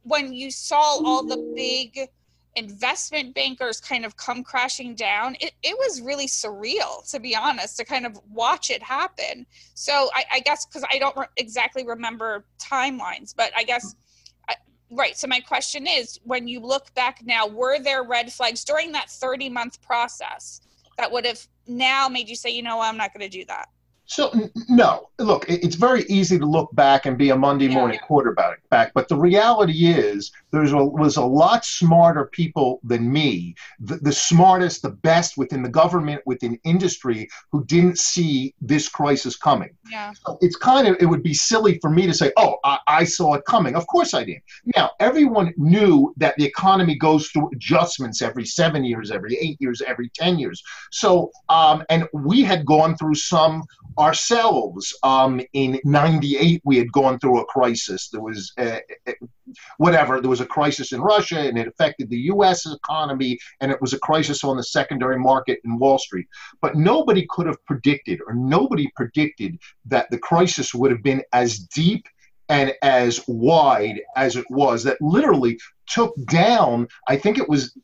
when 0.04 0.32
you 0.32 0.50
saw 0.50 1.00
all 1.04 1.22
the 1.24 1.36
big 1.56 2.08
investment 2.56 3.34
bankers 3.34 3.80
kind 3.80 4.04
of 4.04 4.16
come 4.16 4.42
crashing 4.42 4.94
down. 4.94 5.36
It, 5.40 5.52
it 5.62 5.76
was 5.78 6.00
really 6.00 6.26
surreal, 6.26 7.08
to 7.10 7.20
be 7.20 7.36
honest, 7.36 7.76
to 7.76 7.84
kind 7.84 8.06
of 8.06 8.18
watch 8.32 8.70
it 8.70 8.82
happen. 8.82 9.46
So 9.74 10.08
I, 10.14 10.24
I 10.34 10.40
guess 10.40 10.64
because 10.64 10.84
I 10.90 10.98
don't 10.98 11.16
re- 11.16 11.26
exactly 11.36 11.84
remember 11.84 12.46
timelines, 12.58 13.34
but 13.36 13.52
I 13.56 13.62
guess 13.62 13.94
I, 14.48 14.54
right. 14.90 15.16
So 15.16 15.26
my 15.28 15.40
question 15.40 15.86
is, 15.86 16.18
when 16.24 16.48
you 16.48 16.60
look 16.60 16.92
back 16.94 17.20
now, 17.24 17.46
were 17.46 17.78
there 17.78 18.02
red 18.02 18.32
flags 18.32 18.64
during 18.64 18.90
that 18.92 19.10
30 19.10 19.50
month 19.50 19.80
process 19.82 20.62
that 20.96 21.12
would 21.12 21.26
have 21.26 21.46
now 21.66 22.08
made 22.08 22.28
you 22.28 22.36
say, 22.36 22.50
you 22.50 22.62
know, 22.62 22.80
I'm 22.80 22.96
not 22.96 23.12
going 23.12 23.28
to 23.28 23.38
do 23.38 23.44
that? 23.46 23.68
So 24.06 24.32
no, 24.68 25.08
look, 25.18 25.44
it's 25.48 25.76
very 25.76 26.04
easy 26.04 26.38
to 26.38 26.46
look 26.46 26.74
back 26.74 27.06
and 27.06 27.18
be 27.18 27.30
a 27.30 27.36
Monday 27.36 27.68
morning 27.68 27.98
quarterback 27.98 28.60
back, 28.70 28.92
but 28.94 29.08
the 29.08 29.16
reality 29.16 29.86
is 29.86 30.30
there 30.52 30.62
was 30.62 31.16
a 31.16 31.24
lot 31.24 31.64
smarter 31.64 32.26
people 32.26 32.80
than 32.84 33.10
me, 33.12 33.54
the, 33.80 33.96
the, 33.96 34.12
smartest, 34.12 34.82
the 34.82 34.90
best 34.90 35.36
within 35.36 35.62
the 35.62 35.68
government, 35.68 36.22
within 36.24 36.58
industry, 36.64 37.28
who 37.50 37.64
didn't 37.64 37.98
see 37.98 38.54
this 38.60 38.88
crisis 38.88 39.36
coming. 39.36 39.70
Yeah. 39.90 40.12
So 40.24 40.38
it's 40.40 40.56
kind 40.56 40.86
of 40.86 40.96
it 41.00 41.06
would 41.06 41.22
be 41.22 41.34
silly 41.34 41.78
for 41.80 41.90
me 41.90 42.06
to 42.06 42.14
say, 42.14 42.32
oh, 42.36 42.56
I, 42.64 42.78
I 42.86 43.04
saw 43.04 43.34
it 43.34 43.44
coming. 43.44 43.74
Of 43.74 43.86
course 43.86 44.14
I 44.14 44.24
did. 44.24 44.40
Now 44.76 44.90
everyone 45.00 45.52
knew 45.56 46.14
that 46.16 46.36
the 46.36 46.44
economy 46.44 46.96
goes 46.96 47.28
through 47.28 47.50
adjustments 47.52 48.22
every 48.22 48.46
seven 48.46 48.84
years, 48.84 49.10
every 49.10 49.36
eight 49.38 49.60
years, 49.60 49.82
every 49.86 50.10
ten 50.10 50.38
years. 50.38 50.62
So 50.90 51.30
um, 51.48 51.84
and 51.88 52.08
we 52.12 52.42
had 52.42 52.64
gone 52.64 52.96
through 52.96 53.16
some 53.16 53.64
ourselves. 53.98 54.96
Um, 55.02 55.40
in 55.52 55.80
'98, 55.84 56.62
we 56.64 56.76
had 56.78 56.92
gone 56.92 57.18
through 57.18 57.40
a 57.40 57.46
crisis. 57.46 58.08
There 58.08 58.20
was 58.20 58.52
uh, 58.58 58.78
uh, 59.06 59.12
whatever. 59.78 60.20
There 60.20 60.30
was 60.30 60.40
a 60.40 60.46
crisis 60.46 60.92
in 60.92 61.00
Russia, 61.00 61.40
and 61.40 61.58
it 61.58 61.68
affected 61.68 62.10
the 62.10 62.18
U.S. 62.32 62.66
economy, 62.66 63.38
and 63.60 63.70
it 63.70 63.80
was 63.80 63.92
a 63.92 63.98
crisis 63.98 64.44
on 64.44 64.56
the 64.56 64.64
secondary 64.64 65.18
market 65.18 65.60
in 65.64 65.78
Wall 65.78 65.98
Street. 65.98 66.26
But 66.60 66.76
nobody 66.76 67.26
could 67.30 67.46
have 67.46 67.64
predicted, 67.64 68.20
or 68.26 68.34
nobody 68.34 68.90
predicted 68.96 69.58
that 69.86 70.10
the 70.10 70.18
crisis 70.18 70.74
would 70.74 70.90
have 70.90 71.02
been 71.02 71.22
as 71.32 71.58
deep 71.58 72.06
and 72.48 72.72
as 72.82 73.20
wide 73.26 74.00
as 74.16 74.36
it 74.36 74.46
was 74.50 74.84
that 74.84 75.00
literally 75.00 75.58
took 75.88 76.14
down 76.26 76.86
i 77.08 77.16
think 77.16 77.38
it 77.38 77.48
was 77.48 77.76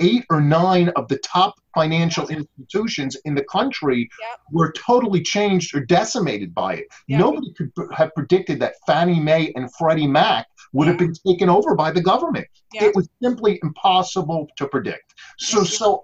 eight 0.00 0.24
or 0.30 0.40
nine 0.40 0.88
of 0.90 1.08
the 1.08 1.18
top 1.18 1.54
financial 1.74 2.26
institutions 2.28 3.16
in 3.24 3.34
the 3.34 3.44
country 3.44 4.08
yep. 4.20 4.40
were 4.50 4.72
totally 4.72 5.22
changed 5.22 5.74
or 5.74 5.80
decimated 5.80 6.54
by 6.54 6.74
it 6.74 6.86
yep. 7.08 7.20
nobody 7.20 7.52
could 7.54 7.70
have 7.92 8.12
predicted 8.14 8.60
that 8.60 8.74
fannie 8.86 9.20
mae 9.20 9.52
and 9.56 9.70
freddie 9.78 10.06
mac 10.06 10.46
would 10.72 10.88
have 10.88 10.98
been 10.98 11.14
taken 11.26 11.48
over 11.48 11.74
by 11.74 11.90
the 11.90 12.00
government 12.00 12.46
it 12.74 12.94
was 12.94 13.08
simply 13.22 13.58
impossible 13.62 14.46
to 14.56 14.66
predict 14.68 15.14
so 15.38 15.64
so 15.64 16.02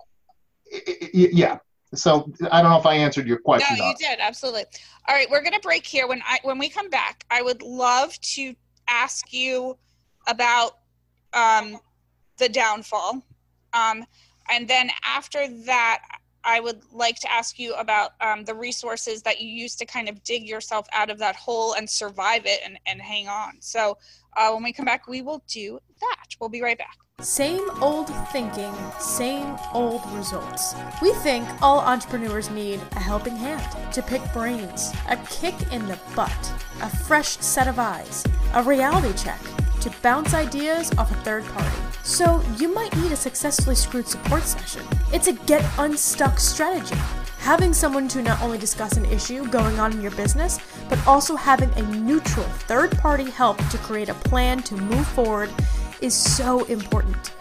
yeah 1.12 1.58
so 1.94 2.30
I 2.50 2.62
don't 2.62 2.70
know 2.70 2.78
if 2.78 2.86
I 2.86 2.94
answered 2.94 3.26
your 3.26 3.38
question. 3.38 3.76
No, 3.78 3.86
you 3.86 3.94
did 3.98 4.18
absolutely. 4.18 4.64
All 5.08 5.14
right, 5.14 5.28
we're 5.30 5.42
gonna 5.42 5.60
break 5.60 5.86
here. 5.86 6.06
When 6.06 6.22
I 6.24 6.38
when 6.42 6.58
we 6.58 6.68
come 6.68 6.88
back, 6.88 7.24
I 7.30 7.42
would 7.42 7.62
love 7.62 8.18
to 8.20 8.54
ask 8.88 9.32
you 9.32 9.76
about 10.26 10.78
um, 11.32 11.78
the 12.38 12.48
downfall, 12.48 13.22
um, 13.72 14.04
and 14.50 14.68
then 14.68 14.90
after 15.04 15.48
that, 15.64 16.02
I 16.44 16.60
would 16.60 16.80
like 16.92 17.20
to 17.20 17.32
ask 17.32 17.58
you 17.58 17.74
about 17.74 18.12
um, 18.20 18.44
the 18.44 18.54
resources 18.54 19.22
that 19.22 19.40
you 19.40 19.48
use 19.48 19.76
to 19.76 19.86
kind 19.86 20.08
of 20.08 20.22
dig 20.24 20.42
yourself 20.42 20.86
out 20.92 21.08
of 21.08 21.18
that 21.18 21.36
hole 21.36 21.74
and 21.74 21.88
survive 21.88 22.46
it 22.46 22.60
and, 22.64 22.78
and 22.86 23.00
hang 23.00 23.28
on. 23.28 23.52
So 23.60 23.96
uh, 24.36 24.50
when 24.50 24.64
we 24.64 24.72
come 24.72 24.86
back, 24.86 25.06
we 25.06 25.22
will 25.22 25.42
do 25.46 25.78
that. 26.00 26.26
We'll 26.40 26.50
be 26.50 26.60
right 26.60 26.78
back. 26.78 26.96
Same 27.20 27.70
old 27.80 28.08
thinking, 28.32 28.74
same 28.98 29.56
old 29.72 30.04
results. 30.10 30.74
We 31.00 31.12
think 31.12 31.46
all 31.62 31.78
entrepreneurs 31.78 32.50
need 32.50 32.80
a 32.92 32.98
helping 32.98 33.36
hand, 33.36 33.62
to 33.92 34.02
pick 34.02 34.20
brains, 34.32 34.92
a 35.08 35.16
kick 35.30 35.54
in 35.70 35.86
the 35.86 35.98
butt, 36.16 36.52
a 36.80 36.88
fresh 36.88 37.36
set 37.36 37.68
of 37.68 37.78
eyes, 37.78 38.24
a 38.54 38.62
reality 38.64 39.16
check, 39.16 39.38
bounce 40.02 40.34
ideas 40.34 40.90
off 40.98 41.10
a 41.10 41.14
third 41.16 41.44
party. 41.44 41.76
So 42.02 42.42
you 42.58 42.72
might 42.74 42.94
need 42.96 43.12
a 43.12 43.16
successfully 43.16 43.76
screwed 43.76 44.08
support 44.08 44.42
session. 44.42 44.82
It's 45.12 45.28
a 45.28 45.32
get 45.32 45.64
unstuck 45.78 46.38
strategy. 46.38 46.96
Having 47.38 47.74
someone 47.74 48.08
to 48.08 48.22
not 48.22 48.40
only 48.42 48.58
discuss 48.58 48.96
an 48.96 49.04
issue 49.06 49.46
going 49.48 49.78
on 49.78 49.92
in 49.92 50.00
your 50.00 50.10
business, 50.12 50.58
but 50.88 51.04
also 51.06 51.36
having 51.36 51.70
a 51.74 51.82
neutral 51.82 52.44
third 52.44 52.90
party 52.98 53.30
help 53.30 53.56
to 53.68 53.78
create 53.78 54.08
a 54.08 54.14
plan 54.14 54.62
to 54.64 54.76
move 54.76 55.06
forward 55.08 55.50
is 56.00 56.14
so 56.14 56.64
important. 56.64 57.32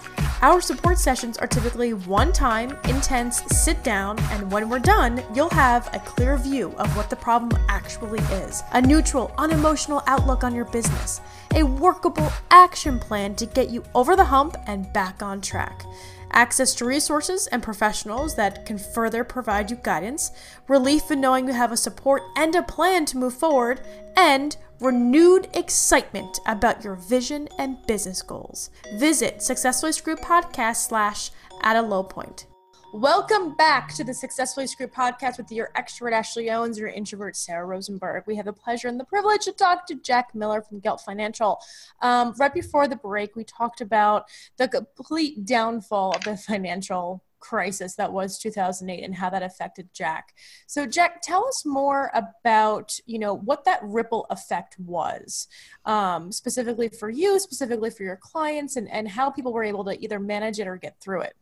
Our 0.44 0.60
support 0.60 0.98
sessions 0.98 1.38
are 1.38 1.46
typically 1.46 1.94
one 1.94 2.34
time, 2.34 2.76
intense, 2.86 3.44
sit 3.56 3.84
down, 3.84 4.18
and 4.32 4.52
when 4.52 4.70
we're 4.70 4.80
done, 4.80 5.24
you'll 5.36 5.52
have 5.52 5.88
a 5.94 6.00
clear 6.00 6.36
view 6.36 6.74
of 6.80 6.98
what 6.98 7.12
the 7.12 7.16
problem 7.16 7.62
actually 7.70 8.22
is, 8.44 8.64
a 8.72 8.82
neutral, 8.82 9.32
unemotional 9.38 10.02
outlook 10.08 10.44
on 10.44 10.56
your 10.56 10.66
business, 10.66 11.22
a 11.54 11.62
workable 11.62 12.32
action 12.50 12.98
plan 12.98 13.36
to 13.36 13.46
get 13.46 13.70
you 13.70 13.84
over 13.94 14.16
the 14.16 14.26
hump 14.26 14.58
and 14.66 14.92
back 14.94 15.22
on 15.22 15.42
track 15.42 15.86
access 16.34 16.74
to 16.76 16.86
resources 16.86 17.48
and 17.48 17.62
professionals 17.62 18.36
that 18.36 18.66
can 18.66 18.78
further 18.78 19.24
provide 19.24 19.70
you 19.70 19.78
guidance, 19.78 20.32
relief 20.68 21.12
in 21.12 21.22
knowing 21.22 21.48
you 21.48 21.54
have 21.54 21.72
a 21.72 21.78
support 21.78 22.24
and 22.36 22.56
a 22.56 22.64
plan 22.64 23.06
to 23.06 23.18
move 23.18 23.34
forward, 23.34 23.82
and 24.16 24.58
renewed 24.82 25.48
excitement 25.54 26.40
about 26.48 26.84
your 26.84 26.96
vision 26.96 27.48
and 27.60 27.78
business 27.86 28.24
goals. 28.24 28.72
Visit 28.96 29.42
Successfully 29.42 29.92
Screwed 29.92 30.18
Podcast 30.18 30.88
slash 30.88 31.30
at 31.62 31.76
a 31.76 31.82
low 31.82 32.04
point. 32.04 32.48
Welcome 32.94 33.56
back 33.56 33.94
to 33.94 34.04
the 34.04 34.14
Successfully 34.14 34.68
Screwed 34.68 34.92
podcast 34.92 35.38
with 35.38 35.50
your 35.50 35.70
extrovert 35.78 36.12
Ashley 36.12 36.50
Owens, 36.50 36.78
your 36.78 36.90
introvert 36.90 37.38
Sarah 37.38 37.66
Rosenberg. 37.66 38.24
We 38.28 38.36
have 38.36 38.46
the 38.46 38.52
pleasure 38.52 38.90
and 38.90 39.00
the 39.00 39.06
privilege 39.06 39.46
to 39.46 39.54
talk 39.54 39.86
to 39.88 39.96
Jack 39.96 40.36
Miller 40.36 40.62
from 40.62 40.82
Gelt 40.82 41.00
Financial. 41.00 41.62
Um, 42.02 42.34
right 42.38 42.54
before 42.54 42.90
the 42.90 42.98
break, 42.98 43.34
we 43.34 43.46
talked 43.46 43.80
about 43.80 44.26
the 44.58 44.68
complete 44.68 45.46
downfall 45.46 46.16
of 46.16 46.24
the 46.26 46.36
financial 46.36 47.24
crisis 47.42 47.96
that 47.96 48.14
was 48.14 48.40
2008 48.40 49.04
and 49.04 49.14
how 49.14 49.30
that 49.30 49.44
affected 49.44 49.90
Jack. 49.94 50.34
So 50.68 50.86
Jack, 50.86 51.22
tell 51.22 51.46
us 51.46 51.66
more 51.66 52.10
about, 52.14 52.98
you 53.06 53.20
know, 53.20 53.34
what 53.34 53.66
that 53.66 53.82
ripple 53.84 54.28
effect 54.30 54.80
was, 54.80 55.48
um, 55.86 56.32
specifically 56.32 56.88
for 56.88 57.10
you, 57.10 57.40
specifically 57.40 57.90
for 57.90 58.04
your 58.04 58.18
clients 58.18 58.78
and, 58.78 58.90
and 58.90 59.10
how 59.10 59.30
people 59.30 59.52
were 59.52 59.64
able 59.64 59.84
to 59.86 60.02
either 60.02 60.20
manage 60.20 60.60
it 60.60 60.68
or 60.68 60.78
get 60.78 61.00
through 61.02 61.22
it. 61.22 61.34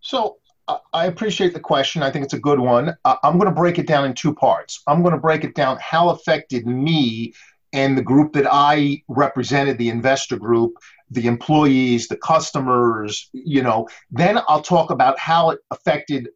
So 0.00 0.38
I 0.92 1.06
appreciate 1.06 1.54
the 1.54 1.60
question. 1.60 2.02
I 2.02 2.10
think 2.10 2.24
it's 2.24 2.34
a 2.34 2.38
good 2.38 2.58
one. 2.60 2.96
I'm 3.04 3.38
going 3.38 3.48
to 3.48 3.54
break 3.54 3.78
it 3.78 3.86
down 3.86 4.04
in 4.04 4.14
two 4.14 4.34
parts. 4.34 4.82
I'm 4.86 5.02
going 5.02 5.14
to 5.14 5.20
break 5.20 5.44
it 5.44 5.54
down 5.54 5.78
how 5.80 6.10
affected 6.10 6.66
me 6.66 7.32
and 7.72 7.96
the 7.96 8.02
group 8.02 8.32
that 8.32 8.46
I 8.50 9.02
represented, 9.08 9.78
the 9.78 9.90
investor 9.90 10.36
group, 10.36 10.74
the 11.10 11.26
employees, 11.26 12.08
the 12.08 12.16
customers, 12.16 13.28
you 13.32 13.62
know. 13.62 13.88
Then 14.10 14.38
I'll 14.48 14.62
talk 14.62 14.90
about 14.90 15.18
how 15.18 15.50
it 15.50 15.60
affected 15.70 16.28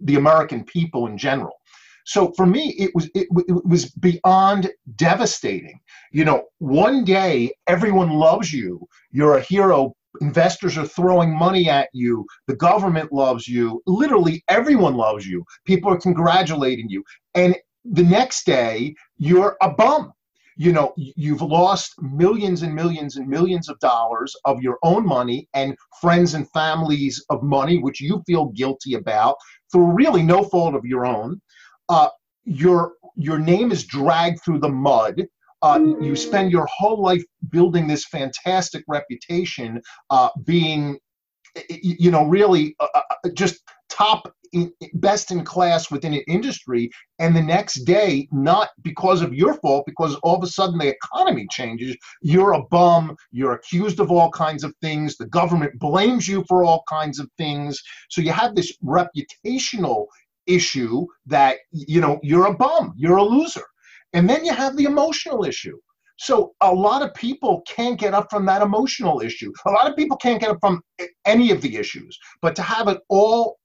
the 0.00 0.16
American 0.16 0.64
people 0.64 1.06
in 1.06 1.16
general. 1.18 1.54
So 2.04 2.32
for 2.36 2.46
me, 2.46 2.74
it 2.78 2.90
was 2.94 3.06
it, 3.14 3.28
it 3.30 3.66
was 3.66 3.86
beyond 3.90 4.70
devastating. 4.96 5.78
You 6.10 6.24
know, 6.24 6.44
one 6.58 7.04
day 7.04 7.52
everyone 7.66 8.10
loves 8.10 8.52
you. 8.52 8.86
You're 9.10 9.36
a 9.36 9.42
hero 9.42 9.94
investors 10.20 10.76
are 10.76 10.86
throwing 10.86 11.34
money 11.34 11.68
at 11.70 11.88
you 11.92 12.26
the 12.46 12.56
government 12.56 13.12
loves 13.12 13.48
you 13.48 13.82
literally 13.86 14.44
everyone 14.48 14.94
loves 14.94 15.26
you 15.26 15.44
people 15.64 15.90
are 15.90 15.98
congratulating 15.98 16.88
you 16.88 17.02
and 17.34 17.56
the 17.84 18.02
next 18.02 18.44
day 18.44 18.94
you're 19.16 19.56
a 19.62 19.70
bum 19.70 20.12
you 20.56 20.72
know 20.72 20.92
you've 20.96 21.42
lost 21.42 21.94
millions 22.00 22.62
and 22.62 22.74
millions 22.74 23.16
and 23.16 23.28
millions 23.28 23.68
of 23.68 23.78
dollars 23.80 24.34
of 24.44 24.60
your 24.60 24.78
own 24.82 25.06
money 25.06 25.48
and 25.54 25.76
friends 26.00 26.34
and 26.34 26.50
families 26.50 27.24
of 27.30 27.42
money 27.42 27.78
which 27.78 28.00
you 28.00 28.22
feel 28.26 28.46
guilty 28.46 28.94
about 28.94 29.36
through 29.72 29.92
really 29.92 30.22
no 30.22 30.44
fault 30.44 30.74
of 30.74 30.84
your 30.84 31.06
own. 31.06 31.40
Uh, 31.88 32.08
your 32.44 32.92
your 33.16 33.38
name 33.38 33.72
is 33.72 33.84
dragged 33.84 34.40
through 34.44 34.58
the 34.58 34.68
mud. 34.68 35.22
Uh, 35.62 35.78
you 36.00 36.16
spend 36.16 36.50
your 36.50 36.66
whole 36.66 37.00
life 37.00 37.22
building 37.50 37.86
this 37.86 38.04
fantastic 38.06 38.82
reputation, 38.88 39.80
uh, 40.10 40.28
being, 40.44 40.98
you 41.68 42.10
know, 42.10 42.24
really 42.24 42.74
uh, 42.80 42.88
uh, 42.94 43.00
just 43.34 43.62
top, 43.92 44.32
in, 44.52 44.72
best 44.94 45.30
in 45.30 45.44
class 45.44 45.90
within 45.90 46.14
an 46.14 46.22
industry, 46.28 46.90
and 47.18 47.34
the 47.34 47.42
next 47.42 47.84
day, 47.84 48.28
not 48.32 48.70
because 48.82 49.22
of 49.22 49.34
your 49.34 49.54
fault, 49.54 49.84
because 49.86 50.14
all 50.16 50.36
of 50.36 50.42
a 50.42 50.46
sudden 50.46 50.78
the 50.78 50.88
economy 50.88 51.46
changes, 51.50 51.96
you're 52.22 52.52
a 52.52 52.62
bum, 52.70 53.16
you're 53.30 53.52
accused 53.52 54.00
of 54.00 54.10
all 54.10 54.30
kinds 54.30 54.64
of 54.64 54.74
things, 54.80 55.16
the 55.16 55.26
government 55.26 55.78
blames 55.78 56.28
you 56.28 56.44
for 56.48 56.64
all 56.64 56.82
kinds 56.88 57.18
of 57.18 57.28
things. 57.38 57.80
So 58.10 58.20
you 58.20 58.32
have 58.32 58.54
this 58.54 58.76
reputational 58.84 60.06
issue 60.46 61.06
that, 61.26 61.58
you 61.70 62.00
know, 62.00 62.18
you're 62.22 62.46
a 62.46 62.54
bum, 62.54 62.94
you're 62.96 63.18
a 63.18 63.22
loser 63.22 63.64
and 64.12 64.28
then 64.28 64.44
you 64.44 64.52
have 64.52 64.76
the 64.76 64.84
emotional 64.84 65.44
issue. 65.44 65.78
So 66.18 66.52
a 66.60 66.72
lot 66.72 67.02
of 67.02 67.14
people 67.14 67.62
can't 67.66 67.98
get 67.98 68.14
up 68.14 68.28
from 68.30 68.46
that 68.46 68.62
emotional 68.62 69.20
issue. 69.22 69.52
A 69.66 69.70
lot 69.70 69.90
of 69.90 69.96
people 69.96 70.16
can't 70.16 70.40
get 70.40 70.50
up 70.50 70.58
from 70.60 70.80
any 71.24 71.50
of 71.50 71.60
the 71.62 71.76
issues. 71.76 72.16
But 72.42 72.54
to 72.56 72.62
have 72.62 72.88
it 72.88 73.00
all 73.08 73.58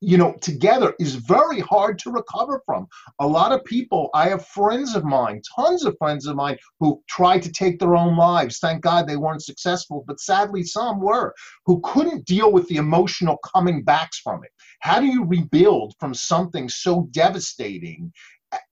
you 0.00 0.18
know, 0.18 0.34
together 0.40 0.94
is 1.00 1.14
very 1.14 1.60
hard 1.60 1.98
to 2.00 2.10
recover 2.10 2.62
from. 2.66 2.86
A 3.18 3.26
lot 3.26 3.52
of 3.52 3.64
people, 3.64 4.10
I 4.14 4.28
have 4.28 4.46
friends 4.46 4.94
of 4.94 5.04
mine, 5.04 5.40
tons 5.54 5.84
of 5.84 5.96
friends 5.98 6.26
of 6.26 6.36
mine 6.36 6.58
who 6.80 7.02
tried 7.08 7.42
to 7.42 7.52
take 7.52 7.78
their 7.78 7.96
own 7.96 8.16
lives. 8.16 8.58
Thank 8.58 8.82
God 8.82 9.06
they 9.06 9.16
weren't 9.16 9.42
successful, 9.42 10.04
but 10.06 10.20
sadly 10.20 10.62
some 10.64 11.00
were, 11.00 11.34
who 11.64 11.80
couldn't 11.82 12.26
deal 12.26 12.52
with 12.52 12.68
the 12.68 12.76
emotional 12.76 13.38
coming 13.38 13.82
backs 13.82 14.18
from 14.18 14.44
it. 14.44 14.50
How 14.80 15.00
do 15.00 15.06
you 15.06 15.24
rebuild 15.24 15.94
from 15.98 16.12
something 16.12 16.68
so 16.68 17.08
devastating 17.12 18.12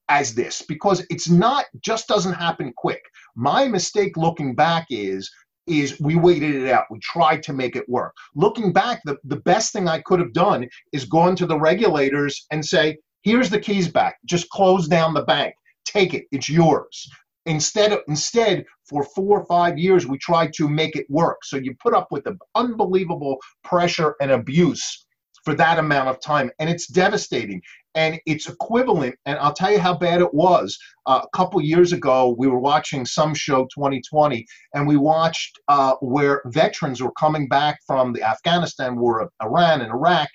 as 0.09 0.35
this? 0.35 0.63
Because 0.69 1.07
it's 1.09 1.29
not, 1.29 1.65
just 1.81 2.07
doesn't 2.07 2.35
happen 2.35 2.73
quick. 2.77 3.03
My 3.35 3.67
mistake 3.67 4.17
looking 4.17 4.55
back 4.55 4.87
is 4.91 5.31
is 5.66 5.98
we 6.00 6.16
waited 6.16 6.55
it 6.55 6.70
out. 6.70 6.87
We 6.90 6.98
tried 7.00 7.42
to 7.44 7.53
make 7.53 7.77
it 7.77 7.88
work. 7.88 8.14
Looking 8.35 8.72
back, 8.72 9.00
the, 9.05 9.16
the 9.24 9.37
best 9.37 9.72
thing 9.72 9.88
I 9.88 10.00
could 10.00 10.20
have 10.20 10.33
done 10.33 10.68
is 10.92 11.05
gone 11.05 11.37
to 11.37 11.46
the 11.46 11.59
regulators 11.59 12.46
and 12.50 12.64
say, 12.64 12.98
here's 13.22 13.50
the 13.50 13.61
keys 13.61 13.88
back. 13.88 14.16
Just 14.27 14.48
close 14.50 14.87
down 14.88 15.14
the 15.14 15.22
bank. 15.22 15.55
Take 15.85 16.14
it. 16.14 16.24
It's 16.33 16.48
yours. 16.48 17.09
Instead 17.46 17.92
of 17.92 18.00
instead, 18.09 18.64
for 18.88 19.05
four 19.14 19.40
or 19.40 19.46
five 19.46 19.79
years, 19.79 20.07
we 20.07 20.16
tried 20.18 20.53
to 20.55 20.68
make 20.68 20.96
it 20.96 21.07
work. 21.11 21.44
So 21.44 21.57
you 21.57 21.74
put 21.83 21.94
up 21.94 22.09
with 22.11 22.24
the 22.24 22.38
unbelievable 22.55 23.37
pressure 23.62 24.14
and 24.20 24.31
abuse 24.31 25.05
for 25.44 25.54
that 25.54 25.78
amount 25.78 26.09
of 26.09 26.20
time. 26.20 26.50
And 26.59 26.68
it's 26.68 26.87
devastating. 26.87 27.62
And 27.94 28.20
it's 28.26 28.48
equivalent. 28.48 29.14
And 29.24 29.38
I'll 29.38 29.52
tell 29.52 29.70
you 29.70 29.78
how 29.78 29.96
bad 29.96 30.20
it 30.20 30.35
was. 30.35 30.76
Uh, 31.07 31.20
a 31.22 31.37
couple 31.37 31.61
years 31.61 31.92
ago, 31.92 32.35
we 32.37 32.48
were 32.48 32.59
watching 32.59 33.07
some 33.07 33.35
show 33.35 33.68
2020, 33.74 34.44
and 34.74 34.88
we 34.88 34.96
watched 34.96 35.61
uh, 35.68 35.94
where 36.00 36.42
veterans 36.46 37.02
were 37.02 37.12
coming 37.12 37.46
back 37.46 37.78
from 37.87 38.12
the 38.12 38.22
Afghanistan 38.22 38.96
war, 38.96 39.20
of 39.20 39.30
Iran, 39.42 39.80
and 39.80 39.90
Iraq, 39.90 40.28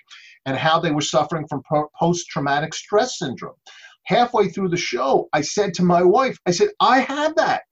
and 0.46 0.56
how 0.56 0.80
they 0.80 0.92
were 0.92 1.02
suffering 1.02 1.46
from 1.50 1.62
post 2.00 2.28
traumatic 2.28 2.74
stress 2.74 3.20
syndrome. 3.20 3.56
Halfway 4.06 4.50
through 4.50 4.70
the 4.70 4.78
show, 4.78 5.28
I 5.34 5.42
said 5.42 5.74
to 5.76 5.84
my 5.84 6.02
wife, 6.02 6.38
I 6.46 6.52
said, 6.52 6.70
I 6.80 7.00
have 7.00 7.36
that. 7.36 7.64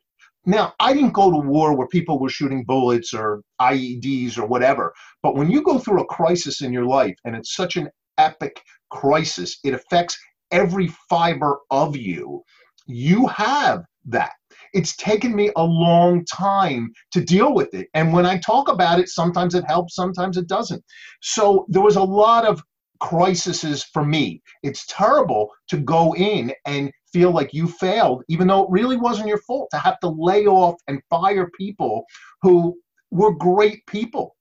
Now, 0.47 0.73
I 0.79 0.93
didn't 0.93 1.11
go 1.11 1.29
to 1.29 1.45
war 1.45 1.75
where 1.75 1.89
people 1.89 2.19
were 2.19 2.29
shooting 2.29 2.63
bullets 2.63 3.13
or 3.13 3.41
IEDs 3.59 4.37
or 4.37 4.47
whatever, 4.47 4.93
but 5.21 5.35
when 5.35 5.51
you 5.51 5.61
go 5.61 5.77
through 5.77 6.01
a 6.01 6.05
crisis 6.05 6.61
in 6.61 6.71
your 6.71 6.85
life 6.85 7.15
and 7.25 7.35
it's 7.35 7.53
such 7.53 7.75
an 7.75 7.89
epic 8.17 8.61
crisis, 8.89 9.59
it 9.65 9.73
affects 9.73 10.17
every 10.51 10.87
fiber 11.09 11.57
of 11.69 11.97
you. 11.97 12.41
You 12.85 13.27
have 13.27 13.83
that. 14.05 14.31
It's 14.71 14.95
taken 14.95 15.35
me 15.35 15.51
a 15.57 15.63
long 15.63 16.23
time 16.23 16.93
to 17.11 17.19
deal 17.19 17.53
with 17.53 17.73
it. 17.73 17.89
And 17.93 18.13
when 18.13 18.25
I 18.25 18.37
talk 18.37 18.69
about 18.69 18.99
it, 18.99 19.09
sometimes 19.09 19.53
it 19.53 19.65
helps, 19.67 19.95
sometimes 19.95 20.37
it 20.37 20.47
doesn't. 20.47 20.81
So 21.21 21.65
there 21.67 21.81
was 21.81 21.97
a 21.97 22.03
lot 22.03 22.45
of 22.45 22.61
crises 23.01 23.83
for 23.83 24.05
me. 24.05 24.41
It's 24.63 24.85
terrible 24.87 25.49
to 25.67 25.77
go 25.77 26.15
in 26.15 26.53
and 26.65 26.89
feel 27.11 27.31
like 27.31 27.53
you 27.53 27.67
failed, 27.67 28.23
even 28.27 28.47
though 28.47 28.63
it 28.63 28.69
really 28.69 28.97
wasn't 28.97 29.27
your 29.27 29.39
fault, 29.39 29.69
to 29.71 29.77
have 29.77 29.99
to 29.99 30.09
lay 30.09 30.45
off 30.45 30.75
and 30.87 31.01
fire 31.09 31.49
people 31.57 32.05
who 32.41 32.77
were 33.11 33.33
great 33.33 33.85
people. 33.87 34.35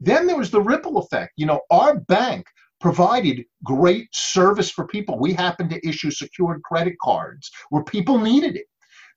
Then 0.00 0.26
there 0.26 0.36
was 0.36 0.50
the 0.50 0.60
ripple 0.60 0.98
effect. 0.98 1.32
You 1.36 1.46
know, 1.46 1.60
our 1.70 2.00
bank 2.00 2.46
provided 2.80 3.44
great 3.64 4.08
service 4.12 4.70
for 4.70 4.86
people. 4.86 5.18
We 5.18 5.32
happened 5.32 5.70
to 5.70 5.88
issue 5.88 6.10
secured 6.10 6.62
credit 6.64 6.94
cards 7.00 7.50
where 7.70 7.84
people 7.84 8.18
needed 8.18 8.56
it. 8.56 8.66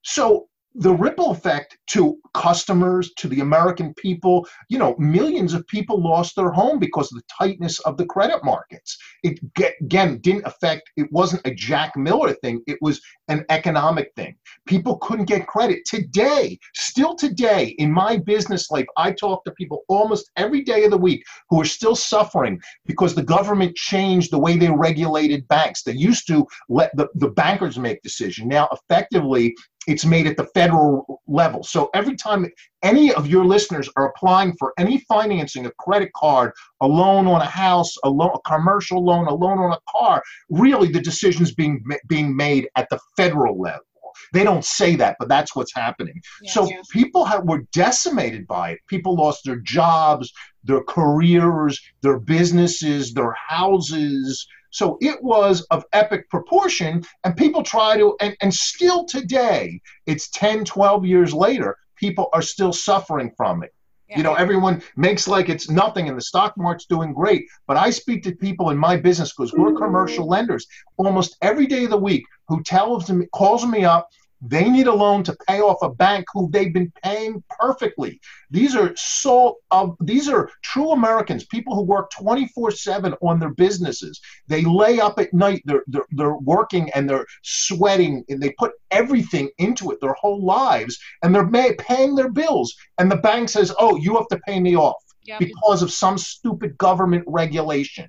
So 0.04 0.48
the 0.78 0.94
ripple 0.94 1.32
effect 1.32 1.78
to 1.88 2.18
customers, 2.34 3.14
to 3.16 3.30
the 3.30 3.40
American 3.40 3.94
people, 3.94 4.48
you 4.70 4.78
know, 4.78 4.96
millions 4.98 5.54
of 5.54 5.66
people 5.68 6.02
lost 6.02 6.36
their 6.36 6.52
home 6.52 6.80
because 6.80 7.12
of 7.12 7.18
the 7.18 7.24
tightness 7.40 7.80
of 7.82 7.96
the 7.98 8.06
credit 8.06 8.44
markets. 8.44 8.98
It 9.24 9.40
again 9.82 10.18
didn't 10.20 10.46
affect, 10.46 10.92
it 10.98 11.12
wasn't 11.12 11.48
a 11.48 11.54
Jack 11.54 11.96
Miller 11.96 12.34
thing, 12.34 12.62
it 12.68 12.78
was 12.82 13.02
an 13.30 13.46
economic 13.50 14.12
thing. 14.16 14.36
People 14.68 14.98
couldn't 14.98 15.26
get 15.26 15.48
credit. 15.48 15.86
Today, 15.86 16.60
still 16.74 17.16
today, 17.16 17.76
in 17.78 17.92
my 17.92 18.18
business 18.18 18.70
life, 18.70 18.86
I 18.98 19.12
talk 19.14 19.46
to 19.46 19.52
people 19.52 19.84
almost 19.88 20.30
every 20.36 20.62
day 20.62 20.84
of 20.84 20.92
the 20.92 20.98
week 20.98 21.24
who 21.50 21.62
are 21.62 21.66
still 21.66 21.96
suffering 21.96 22.60
because 22.86 23.16
the 23.16 23.24
government 23.24 23.76
changed 23.76 24.32
the 24.32 24.40
way 24.40 24.58
they 24.58 24.70
regulated 24.70 25.48
banks. 25.48 25.84
They 25.84 25.94
used 25.94 26.28
to 26.28 26.46
let 26.68 26.96
the, 26.98 27.08
the 27.16 27.30
bankers 27.30 27.80
make 27.80 28.02
decisions. 28.02 28.48
Now, 28.48 28.68
effectively, 28.72 29.56
it's 29.88 30.06
made 30.06 30.28
at 30.28 30.38
the 30.38 30.46
federal 30.54 31.22
level. 31.28 31.64
So 31.64 31.90
every 31.94 32.16
time 32.16 32.46
any 32.84 33.14
of 33.14 33.28
your 33.28 33.46
listeners 33.46 33.90
are 33.96 34.10
applying 34.10 34.56
for 34.58 34.74
any 34.78 35.00
financing, 35.08 35.66
a 35.66 35.72
credit 35.80 36.12
card, 36.14 36.54
a 36.82 36.88
loan 36.88 37.28
on 37.28 37.42
a 37.42 37.46
house, 37.46 37.96
a, 38.04 38.10
loan, 38.10 38.32
a 38.34 38.50
commercial 38.50 39.04
loan, 39.04 39.28
a 39.28 39.34
loan 39.34 39.60
on 39.60 39.72
a 39.72 39.80
car, 39.90 40.24
really 40.50 40.90
the 40.90 41.02
decision's 41.02 41.54
being 41.54 41.84
being 42.08 42.36
made 42.36 42.68
at 42.76 42.88
the 42.90 43.00
federal 43.18 43.60
level. 43.60 43.86
They 44.34 44.44
don't 44.44 44.66
say 44.66 44.96
that, 44.96 45.18
but 45.20 45.28
that's 45.28 45.56
what's 45.56 45.74
happening. 45.76 46.22
Yeah, 46.42 46.52
so 46.52 46.70
yeah. 46.70 46.82
people 46.90 47.26
have, 47.26 47.44
were 47.44 47.64
decimated 47.74 48.48
by 48.48 48.72
it. 48.72 48.80
People 48.88 49.16
lost 49.16 49.44
their 49.44 49.58
jobs, 49.58 50.32
their 50.64 50.84
careers, 50.84 51.80
their 52.02 52.20
businesses, 52.20 53.14
their 53.14 53.34
houses. 53.34 54.48
So 54.76 54.98
it 55.00 55.24
was 55.24 55.62
of 55.72 55.86
epic 55.94 56.30
proportion, 56.30 57.06
and 57.24 57.38
people 57.38 57.64
try 57.64 57.96
to, 57.96 58.18
and, 58.20 58.36
and 58.42 58.54
still 58.54 59.06
today, 59.06 59.80
it's 60.06 60.30
10, 60.32 60.66
12 60.66 61.06
years 61.06 61.34
later, 61.34 61.78
people 61.96 62.28
are 62.34 62.42
still 62.42 62.74
suffering 62.74 63.32
from 63.38 63.64
it. 63.64 63.74
Yeah. 64.10 64.18
You 64.18 64.24
know, 64.24 64.34
everyone 64.34 64.84
makes 64.98 65.30
like 65.30 65.48
it's 65.48 65.70
nothing 65.70 66.10
and 66.10 66.18
the 66.18 66.22
stock 66.22 66.58
market's 66.58 66.88
doing 66.88 67.14
great. 67.14 67.46
But 67.68 67.78
I 67.78 67.90
speak 67.90 68.22
to 68.24 68.36
people 68.36 68.70
in 68.70 68.78
my 68.78 68.98
business 68.98 69.32
because 69.32 69.54
we're 69.54 69.76
commercial 69.76 70.28
lenders 70.28 70.68
almost 70.98 71.38
every 71.42 71.68
day 71.68 71.86
of 71.86 71.92
the 71.92 71.98
week 71.98 72.26
who 72.50 72.62
tells 72.62 73.10
me, 73.10 73.28
calls 73.34 73.66
me 73.66 73.86
up 73.86 74.10
they 74.42 74.70
need 74.70 74.88
a 74.88 74.94
loan 74.94 75.24
to 75.24 75.38
pay 75.48 75.60
off 75.60 75.78
a 75.82 75.90
bank 75.90 76.26
who 76.34 76.50
they've 76.52 76.74
been 76.74 76.92
paying 77.04 77.44
perfectly. 77.60 78.20
These 78.52 78.76
are 78.76 78.94
so 78.96 79.58
uh, 79.72 79.90
these 80.00 80.28
are 80.28 80.50
true 80.62 80.92
Americans, 80.92 81.46
people 81.46 81.76
who 81.76 81.84
work 81.84 82.12
24/7 82.12 83.16
on 83.22 83.40
their 83.40 83.50
businesses. 83.50 84.22
They 84.48 84.64
lay 84.64 85.00
up 85.00 85.20
at 85.20 85.34
night, 85.34 85.62
they're, 85.66 85.84
they're 85.88 86.06
they're 86.12 86.38
working 86.38 86.90
and 86.92 87.10
they're 87.10 87.26
sweating 87.44 88.24
and 88.30 88.42
they 88.42 88.52
put 88.52 88.74
everything 88.92 89.50
into 89.58 89.92
it 89.92 90.00
their 90.02 90.14
whole 90.14 90.44
lives 90.44 91.00
and 91.24 91.34
they're 91.34 91.46
may, 91.46 91.74
paying 91.76 92.16
their 92.16 92.32
bills 92.32 92.76
and 92.98 93.12
the 93.12 93.18
bank 93.18 93.50
says, 93.50 93.74
"Oh, 93.80 93.96
you 93.96 94.16
have 94.16 94.28
to 94.28 94.40
pay 94.40 94.60
me 94.60 94.76
off." 94.76 95.02
Yep. 95.24 95.40
Because 95.40 95.82
of 95.82 95.92
some 95.92 96.20
stupid 96.20 96.78
government 96.78 97.24
regulation. 97.26 98.08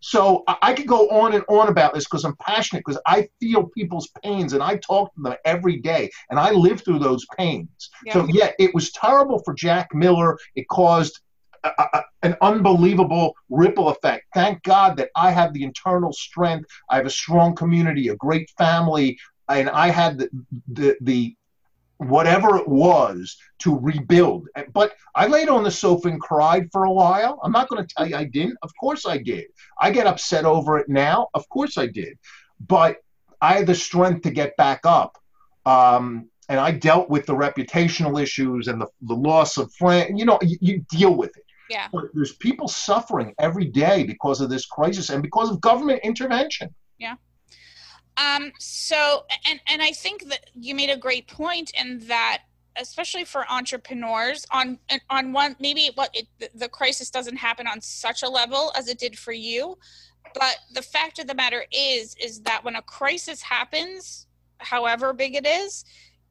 So 0.00 0.42
I 0.46 0.74
could 0.74 0.88
go 0.88 1.08
on 1.10 1.32
and 1.32 1.44
on 1.48 1.68
about 1.68 1.94
this 1.94 2.04
because 2.04 2.24
I'm 2.24 2.36
passionate 2.36 2.82
because 2.84 3.00
I 3.06 3.28
feel 3.40 3.68
people's 3.68 4.08
pains 4.22 4.52
and 4.52 4.62
I 4.62 4.76
talk 4.78 5.14
to 5.14 5.22
them 5.22 5.34
every 5.44 5.78
day 5.78 6.10
and 6.30 6.40
I 6.40 6.50
live 6.50 6.82
through 6.82 6.98
those 6.98 7.24
pains. 7.38 7.90
Yeah. 8.04 8.14
So 8.14 8.26
yeah, 8.28 8.50
it 8.58 8.74
was 8.74 8.90
terrible 8.92 9.40
for 9.44 9.54
Jack 9.54 9.94
Miller. 9.94 10.38
It 10.56 10.66
caused 10.68 11.20
a, 11.62 11.70
a, 11.78 12.02
an 12.22 12.36
unbelievable 12.40 13.34
ripple 13.48 13.88
effect. 13.90 14.24
Thank 14.34 14.62
God 14.64 14.96
that 14.96 15.10
I 15.14 15.30
have 15.30 15.52
the 15.52 15.62
internal 15.62 16.12
strength. 16.12 16.68
I 16.90 16.96
have 16.96 17.06
a 17.06 17.10
strong 17.10 17.54
community, 17.54 18.08
a 18.08 18.16
great 18.16 18.50
family, 18.58 19.18
and 19.48 19.70
I 19.70 19.88
had 19.88 20.18
the 20.18 20.30
the, 20.68 20.96
the 21.00 21.36
whatever 22.08 22.56
it 22.56 22.68
was 22.68 23.36
to 23.60 23.78
rebuild. 23.78 24.48
But 24.72 24.92
I 25.14 25.26
laid 25.26 25.48
on 25.48 25.64
the 25.64 25.70
sofa 25.70 26.08
and 26.08 26.20
cried 26.20 26.68
for 26.72 26.84
a 26.84 26.92
while. 26.92 27.40
I'm 27.42 27.52
not 27.52 27.68
going 27.68 27.86
to 27.86 27.94
tell 27.94 28.06
you 28.06 28.16
I 28.16 28.24
didn't. 28.24 28.58
Of 28.62 28.72
course 28.78 29.06
I 29.06 29.18
did. 29.18 29.46
I 29.80 29.90
get 29.90 30.06
upset 30.06 30.44
over 30.44 30.78
it 30.78 30.88
now. 30.88 31.28
Of 31.34 31.48
course 31.48 31.78
I 31.78 31.86
did. 31.86 32.18
But 32.66 32.98
I 33.40 33.54
had 33.54 33.66
the 33.66 33.74
strength 33.74 34.22
to 34.22 34.30
get 34.30 34.56
back 34.56 34.80
up. 34.84 35.18
Um, 35.66 36.28
and 36.48 36.58
I 36.60 36.72
dealt 36.72 37.08
with 37.08 37.24
the 37.26 37.34
reputational 37.34 38.20
issues 38.22 38.68
and 38.68 38.80
the, 38.80 38.86
the 39.02 39.14
loss 39.14 39.56
of 39.56 39.72
friends. 39.74 40.18
You 40.18 40.24
know, 40.24 40.38
you, 40.42 40.58
you 40.60 40.86
deal 40.90 41.14
with 41.14 41.36
it. 41.36 41.44
Yeah. 41.70 41.88
But 41.92 42.06
there's 42.12 42.34
people 42.34 42.68
suffering 42.68 43.34
every 43.38 43.64
day 43.64 44.04
because 44.04 44.40
of 44.40 44.50
this 44.50 44.66
crisis 44.66 45.10
and 45.10 45.22
because 45.22 45.50
of 45.50 45.60
government 45.60 46.00
intervention. 46.02 46.74
Yeah. 46.98 47.14
Um, 48.16 48.52
so, 48.58 49.24
and, 49.48 49.60
and 49.68 49.82
I 49.82 49.92
think 49.92 50.28
that 50.28 50.50
you 50.54 50.74
made 50.74 50.90
a 50.90 50.96
great 50.96 51.28
point 51.28 51.72
in 51.78 52.00
that, 52.08 52.42
especially 52.76 53.24
for 53.24 53.50
entrepreneurs 53.50 54.46
on, 54.50 54.78
on 55.10 55.32
one, 55.32 55.56
maybe 55.60 55.90
what 55.94 56.14
it, 56.14 56.26
the 56.54 56.68
crisis 56.68 57.10
doesn't 57.10 57.36
happen 57.36 57.66
on 57.66 57.80
such 57.80 58.22
a 58.22 58.28
level 58.28 58.72
as 58.76 58.88
it 58.88 58.98
did 58.98 59.18
for 59.18 59.32
you. 59.32 59.78
But 60.34 60.56
the 60.74 60.82
fact 60.82 61.18
of 61.18 61.26
the 61.26 61.34
matter 61.34 61.64
is, 61.72 62.14
is 62.22 62.40
that 62.42 62.64
when 62.64 62.76
a 62.76 62.82
crisis 62.82 63.42
happens, 63.42 64.26
however 64.58 65.12
big 65.12 65.34
it 65.34 65.46
is, 65.46 65.84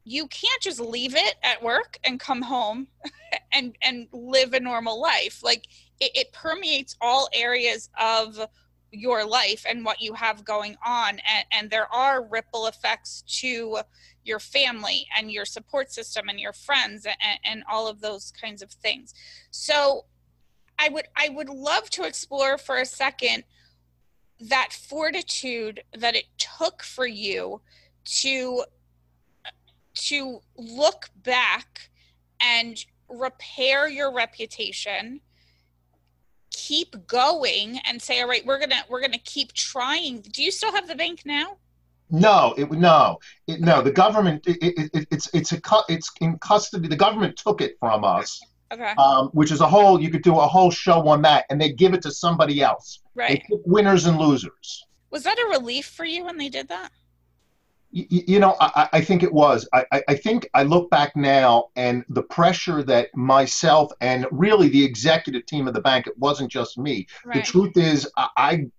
you 0.04 0.26
can't 0.28 0.60
just 0.60 0.80
leave 0.80 1.14
it 1.14 1.36
at 1.42 1.62
work 1.62 1.98
and 2.04 2.18
come 2.18 2.42
home 2.42 2.88
and 3.52 3.76
and 3.82 4.08
live 4.12 4.52
a 4.52 4.60
normal 4.60 5.00
life 5.00 5.42
like 5.42 5.66
it, 6.00 6.10
it 6.14 6.32
permeates 6.32 6.96
all 7.00 7.28
areas 7.32 7.88
of 8.00 8.40
your 8.92 9.24
life 9.24 9.64
and 9.68 9.84
what 9.84 10.00
you 10.00 10.14
have 10.14 10.44
going 10.44 10.76
on 10.86 11.18
and, 11.28 11.46
and, 11.50 11.70
there 11.70 11.92
are 11.92 12.22
ripple 12.22 12.66
effects 12.66 13.22
to 13.26 13.78
your 14.22 14.38
family 14.38 15.06
and 15.16 15.32
your 15.32 15.46
support 15.46 15.90
system 15.90 16.28
and 16.28 16.38
your 16.38 16.52
friends 16.52 17.06
and, 17.06 17.38
and 17.44 17.64
all 17.70 17.88
of 17.88 18.00
those 18.00 18.30
kinds 18.38 18.62
of 18.62 18.70
things. 18.70 19.14
So 19.50 20.04
i 20.78 20.88
would 20.88 21.06
i 21.16 21.28
would 21.28 21.48
love 21.48 21.88
to 21.90 22.04
explore 22.04 22.58
for 22.58 22.78
a 22.78 22.86
second 22.86 23.44
that 24.40 24.72
fortitude 24.72 25.82
that 25.96 26.16
it 26.16 26.24
took 26.36 26.82
for 26.82 27.06
you 27.06 27.60
to 28.04 28.64
to 29.94 30.40
look 30.56 31.10
back 31.22 31.90
and 32.40 32.84
repair 33.08 33.88
your 33.88 34.12
reputation 34.12 35.20
keep 36.66 37.06
going 37.06 37.80
and 37.88 38.00
say 38.00 38.20
all 38.20 38.28
right 38.28 38.46
we're 38.46 38.58
gonna 38.60 38.82
we're 38.88 39.00
gonna 39.00 39.18
keep 39.24 39.52
trying. 39.52 40.20
Do 40.20 40.42
you 40.42 40.50
still 40.50 40.72
have 40.72 40.86
the 40.86 40.94
bank 40.94 41.22
now? 41.24 41.56
No 42.10 42.54
it 42.56 42.70
no. 42.70 43.18
It, 43.46 43.60
no 43.60 43.82
the 43.82 43.90
government 43.90 44.46
it, 44.46 44.58
it, 44.62 44.90
it, 44.94 45.08
it's 45.10 45.28
it's 45.34 45.52
a 45.52 45.60
it's 45.88 46.10
in 46.20 46.38
custody 46.38 46.88
the 46.88 46.96
government 46.96 47.36
took 47.36 47.60
it 47.60 47.76
from 47.80 48.04
us 48.04 48.40
okay. 48.72 48.94
Um, 48.96 49.28
which 49.28 49.50
is 49.50 49.60
a 49.60 49.68
whole 49.68 50.00
you 50.00 50.10
could 50.10 50.22
do 50.22 50.38
a 50.38 50.46
whole 50.46 50.70
show 50.70 51.08
on 51.08 51.22
that 51.22 51.46
and 51.50 51.60
they 51.60 51.72
give 51.72 51.94
it 51.94 52.02
to 52.02 52.10
somebody 52.10 52.62
else. 52.62 53.00
Right. 53.14 53.42
winners 53.50 54.06
and 54.06 54.18
losers. 54.18 54.86
Was 55.10 55.24
that 55.24 55.38
a 55.38 55.50
relief 55.50 55.86
for 55.86 56.04
you 56.04 56.24
when 56.24 56.38
they 56.38 56.48
did 56.48 56.68
that 56.68 56.90
you, 57.92 58.22
you 58.26 58.38
know, 58.40 58.56
I, 58.60 58.88
I, 58.94 59.00
think 59.02 59.22
it 59.22 59.32
was. 59.32 59.68
I, 59.72 60.02
I 60.08 60.14
think 60.14 60.48
I 60.54 60.62
look 60.62 60.90
back 60.90 61.14
now 61.14 61.68
and 61.76 62.04
the 62.08 62.22
pressure 62.22 62.82
that 62.84 63.14
myself 63.14 63.92
and 64.00 64.26
really 64.30 64.68
the 64.68 64.82
executive 64.82 65.44
team 65.46 65.68
of 65.68 65.74
the 65.74 65.80
bank, 65.80 66.06
it 66.06 66.18
wasn't 66.18 66.50
just 66.50 66.78
me. 66.78 67.06
Right. 67.24 67.36
The 67.36 67.42
truth 67.42 67.76
is, 67.76 68.08
I, 68.16 68.70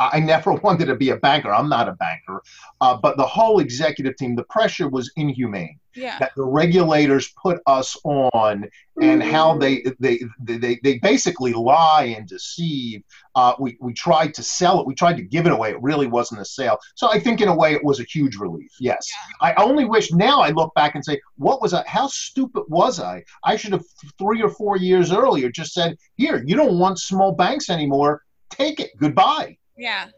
I 0.00 0.20
never 0.20 0.52
wanted 0.62 0.86
to 0.86 0.94
be 0.94 1.10
a 1.10 1.16
banker. 1.16 1.52
I'm 1.52 1.68
not 1.68 1.88
a 1.88 1.92
banker. 1.92 2.42
Uh, 2.80 2.96
but 2.96 3.16
the 3.16 3.26
whole 3.26 3.60
executive 3.60 4.16
team, 4.16 4.34
the 4.34 4.44
pressure 4.44 4.88
was 4.88 5.12
inhumane. 5.16 5.78
Yeah. 5.96 6.18
That 6.18 6.32
the 6.34 6.44
regulators 6.44 7.32
put 7.40 7.60
us 7.68 7.96
on 8.02 8.68
and 9.00 9.22
mm-hmm. 9.22 9.30
how 9.30 9.56
they, 9.56 9.84
they 10.00 10.18
they 10.40 10.80
they 10.82 10.98
basically 10.98 11.52
lie 11.52 12.14
and 12.16 12.26
deceive. 12.26 13.04
Uh, 13.36 13.54
we, 13.60 13.76
we 13.80 13.92
tried 13.92 14.34
to 14.34 14.42
sell 14.42 14.80
it. 14.80 14.88
We 14.88 14.96
tried 14.96 15.16
to 15.18 15.22
give 15.22 15.46
it 15.46 15.52
away. 15.52 15.70
It 15.70 15.80
really 15.80 16.08
wasn't 16.08 16.40
a 16.40 16.44
sale. 16.44 16.80
So 16.96 17.12
I 17.12 17.20
think 17.20 17.40
in 17.40 17.46
a 17.46 17.54
way 17.54 17.74
it 17.74 17.84
was 17.84 18.00
a 18.00 18.04
huge 18.04 18.34
relief. 18.34 18.72
Yes. 18.80 19.08
Yeah. 19.40 19.52
I 19.52 19.62
only 19.62 19.84
wish 19.84 20.12
now 20.12 20.40
I 20.40 20.50
look 20.50 20.74
back 20.74 20.96
and 20.96 21.04
say, 21.04 21.20
what 21.36 21.62
was 21.62 21.72
I? 21.72 21.84
How 21.86 22.08
stupid 22.08 22.64
was 22.66 22.98
I? 22.98 23.22
I 23.44 23.54
should 23.54 23.72
have 23.72 23.84
three 24.18 24.42
or 24.42 24.50
four 24.50 24.76
years 24.76 25.12
earlier 25.12 25.48
just 25.48 25.74
said, 25.74 25.96
here, 26.16 26.42
you 26.44 26.56
don't 26.56 26.76
want 26.76 26.98
small 26.98 27.30
banks 27.30 27.70
anymore. 27.70 28.22
Take 28.50 28.80
it. 28.80 28.90
Goodbye. 28.98 29.58
Yeah. 29.76 30.08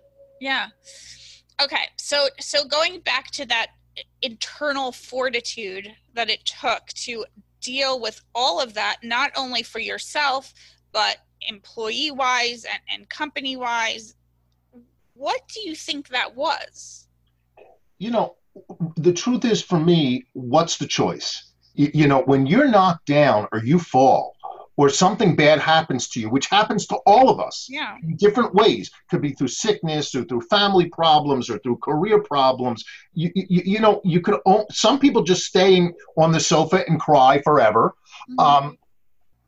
Yeah. 0.41 0.69
Okay. 1.63 1.89
So 1.97 2.29
so 2.41 2.65
going 2.65 3.01
back 3.01 3.31
to 3.33 3.47
that 3.47 3.69
internal 4.23 4.93
fortitude 4.93 5.91
that 6.15 6.29
it 6.29 6.45
took 6.45 6.87
to 6.89 7.25
deal 7.61 8.01
with 8.01 8.21
all 8.35 8.61
of 8.61 8.75
that, 8.75 8.99
not 9.03 9.33
only 9.37 9.63
for 9.63 9.79
yourself, 9.79 10.53
but 10.93 11.19
employee 11.49 12.11
wise 12.11 12.65
and, 12.65 12.81
and 12.93 13.09
company 13.09 13.57
wise, 13.57 14.15
what 15.15 15.41
do 15.53 15.61
you 15.61 15.75
think 15.75 16.09
that 16.09 16.35
was? 16.37 17.09
You 17.99 18.11
know, 18.11 18.37
the 18.97 19.13
truth 19.13 19.45
is 19.45 19.63
for 19.63 19.79
me, 19.81 20.27
what's 20.35 20.77
the 20.77 20.87
choice? 20.87 21.53
You, 21.75 21.91
you 21.93 22.09
know, 22.09 22.23
when 22.23 22.47
you're 22.47 22.69
knocked 22.69 23.07
down 23.07 23.49
or 23.53 23.63
you 23.63 23.79
fall, 23.79 24.36
or 24.77 24.91
something 24.91 25.35
bad 25.35 25.59
happens 25.59 26.09
to 26.09 26.21
you, 26.21 26.29
which 26.29 26.47
happens 26.47 26.87
to 26.87 26.97
all 27.07 27.31
of 27.31 27.41
us 27.41 27.67
yeah. 27.71 27.97
in 28.03 28.17
different 28.17 28.55
ways. 28.55 28.91
Could 29.11 29.23
be 29.23 29.33
through 29.33 29.49
sickness 29.49 30.15
or 30.15 30.25
through 30.25 30.43
family 30.43 30.87
problems 30.87 31.49
or 31.49 31.59
through 31.59 31.79
career 31.79 32.23
problems. 32.23 32.85
You, 33.15 33.31
you, 33.35 33.63
you 33.65 33.81
know, 33.81 34.01
you 34.05 34.21
could, 34.21 34.39
some 34.71 34.99
people 34.99 35.23
just 35.23 35.45
stay 35.45 35.89
on 36.19 36.33
the 36.33 36.41
sofa 36.41 36.85
and 36.89 37.01
cry 37.01 37.41
forever. 37.43 37.95
Mm-hmm. 38.31 38.39
Um, 38.39 38.79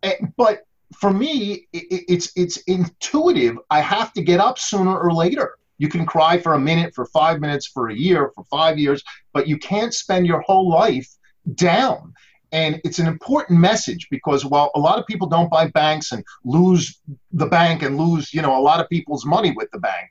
and, 0.03 0.33
but 0.37 0.63
for 0.99 1.13
me, 1.13 1.69
it, 1.73 2.05
it's, 2.09 2.33
it's 2.35 2.57
intuitive. 2.67 3.59
I 3.71 3.81
have 3.81 4.13
to 4.15 4.23
get 4.23 4.41
up 4.41 4.59
sooner 4.59 4.99
or 4.99 5.13
later. 5.13 5.59
You 5.77 5.89
can 5.89 6.07
cry 6.07 6.39
for 6.39 6.55
a 6.55 6.59
minute, 6.59 6.95
for 6.95 7.07
five 7.07 7.39
minutes, 7.39 7.67
for 7.67 7.91
a 7.91 7.95
year, 7.95 8.33
for 8.35 8.45
five 8.45 8.79
years, 8.79 9.03
but 9.33 9.47
you 9.47 9.59
can't 9.59 9.95
spend 9.95 10.27
your 10.27 10.41
whole 10.41 10.69
life 10.69 11.09
down. 11.55 12.15
And 12.53 12.81
it's 12.85 12.99
an 12.99 13.07
important 13.07 13.61
message 13.61 14.09
because 14.11 14.45
while 14.45 14.71
a 14.75 14.81
lot 14.81 14.99
of 14.99 15.07
people 15.07 15.29
don't 15.29 15.51
buy 15.51 15.69
banks 15.69 16.13
and 16.13 16.25
lose 16.45 17.01
the 17.33 17.47
bank 17.47 17.83
and 17.83 17.99
lose, 17.99 18.33
you 18.33 18.41
know, 18.41 18.59
a 18.59 18.63
lot 18.63 18.81
of 18.81 18.89
people's 18.89 19.27
money 19.27 19.53
with 19.57 19.71
the 19.71 19.79
bank, 19.79 20.11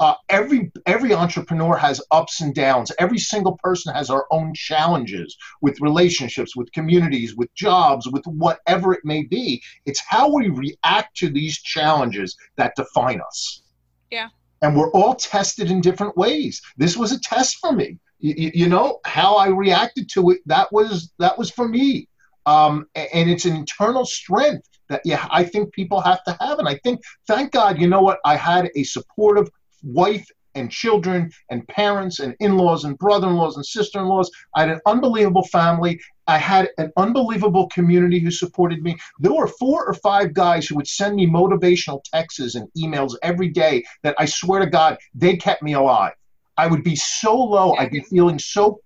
uh, 0.00 0.14
every 0.28 0.70
every 0.86 1.12
entrepreneur 1.12 1.76
has 1.76 2.00
ups 2.10 2.40
and 2.40 2.54
downs. 2.54 2.92
Every 2.98 3.18
single 3.18 3.58
person 3.62 3.92
has 3.94 4.10
our 4.10 4.26
own 4.30 4.54
challenges 4.54 5.36
with 5.60 5.80
relationships, 5.80 6.54
with 6.54 6.70
communities, 6.72 7.34
with 7.36 7.52
jobs, 7.54 8.06
with 8.06 8.24
whatever 8.26 8.92
it 8.92 9.04
may 9.04 9.24
be. 9.24 9.62
It's 9.86 10.02
how 10.06 10.32
we 10.32 10.50
react 10.50 11.16
to 11.16 11.30
these 11.30 11.58
challenges 11.60 12.36
that 12.56 12.76
define 12.76 13.20
us. 13.20 13.62
Yeah. 14.10 14.28
And 14.62 14.76
we're 14.76 14.90
all 14.92 15.14
tested 15.14 15.70
in 15.70 15.80
different 15.80 16.16
ways. 16.16 16.60
This 16.76 16.96
was 16.96 17.12
a 17.12 17.20
test 17.20 17.58
for 17.58 17.72
me 17.72 17.98
you, 18.18 18.50
you 18.54 18.68
know 18.68 19.00
how 19.04 19.36
I 19.36 19.48
reacted 19.48 20.08
to 20.10 20.30
it. 20.30 20.38
That 20.46 20.72
was 20.72 21.12
that 21.18 21.38
was 21.38 21.50
for 21.50 21.68
me, 21.68 22.08
um, 22.46 22.86
and 22.94 23.30
it's 23.30 23.44
an 23.44 23.56
internal 23.56 24.04
strength 24.04 24.68
that 24.88 25.02
yeah 25.04 25.26
I 25.30 25.44
think 25.44 25.72
people 25.72 26.00
have 26.00 26.22
to 26.24 26.36
have. 26.40 26.58
And 26.58 26.68
I 26.68 26.76
think 26.84 27.00
thank 27.26 27.52
God, 27.52 27.80
you 27.80 27.88
know 27.88 28.02
what? 28.02 28.18
I 28.24 28.36
had 28.36 28.70
a 28.74 28.82
supportive 28.84 29.48
wife 29.82 30.26
and 30.54 30.70
children 30.70 31.30
and 31.50 31.66
parents 31.68 32.18
and 32.18 32.34
in-laws 32.40 32.84
and 32.84 32.98
brother-in-laws 32.98 33.56
and 33.56 33.64
sister-in-laws. 33.64 34.30
I 34.56 34.62
had 34.62 34.70
an 34.70 34.80
unbelievable 34.86 35.44
family. 35.44 36.00
I 36.26 36.38
had 36.38 36.70
an 36.78 36.92
unbelievable 36.96 37.68
community 37.68 38.18
who 38.18 38.30
supported 38.30 38.82
me. 38.82 38.96
There 39.20 39.32
were 39.32 39.46
four 39.46 39.86
or 39.86 39.94
five 39.94 40.34
guys 40.34 40.66
who 40.66 40.74
would 40.76 40.88
send 40.88 41.16
me 41.16 41.26
motivational 41.26 42.02
texts 42.12 42.54
and 42.54 42.68
emails 42.76 43.14
every 43.22 43.48
day 43.48 43.84
that 44.02 44.16
I 44.18 44.26
swear 44.26 44.60
to 44.60 44.66
God, 44.66 44.98
they 45.14 45.36
kept 45.36 45.62
me 45.62 45.74
alive. 45.74 46.12
I 46.58 46.66
would 46.66 46.82
be 46.82 46.96
so 46.96 47.36
low, 47.36 47.74
I'd 47.76 47.92
be 47.92 48.00
feeling 48.00 48.38
so 48.38 48.80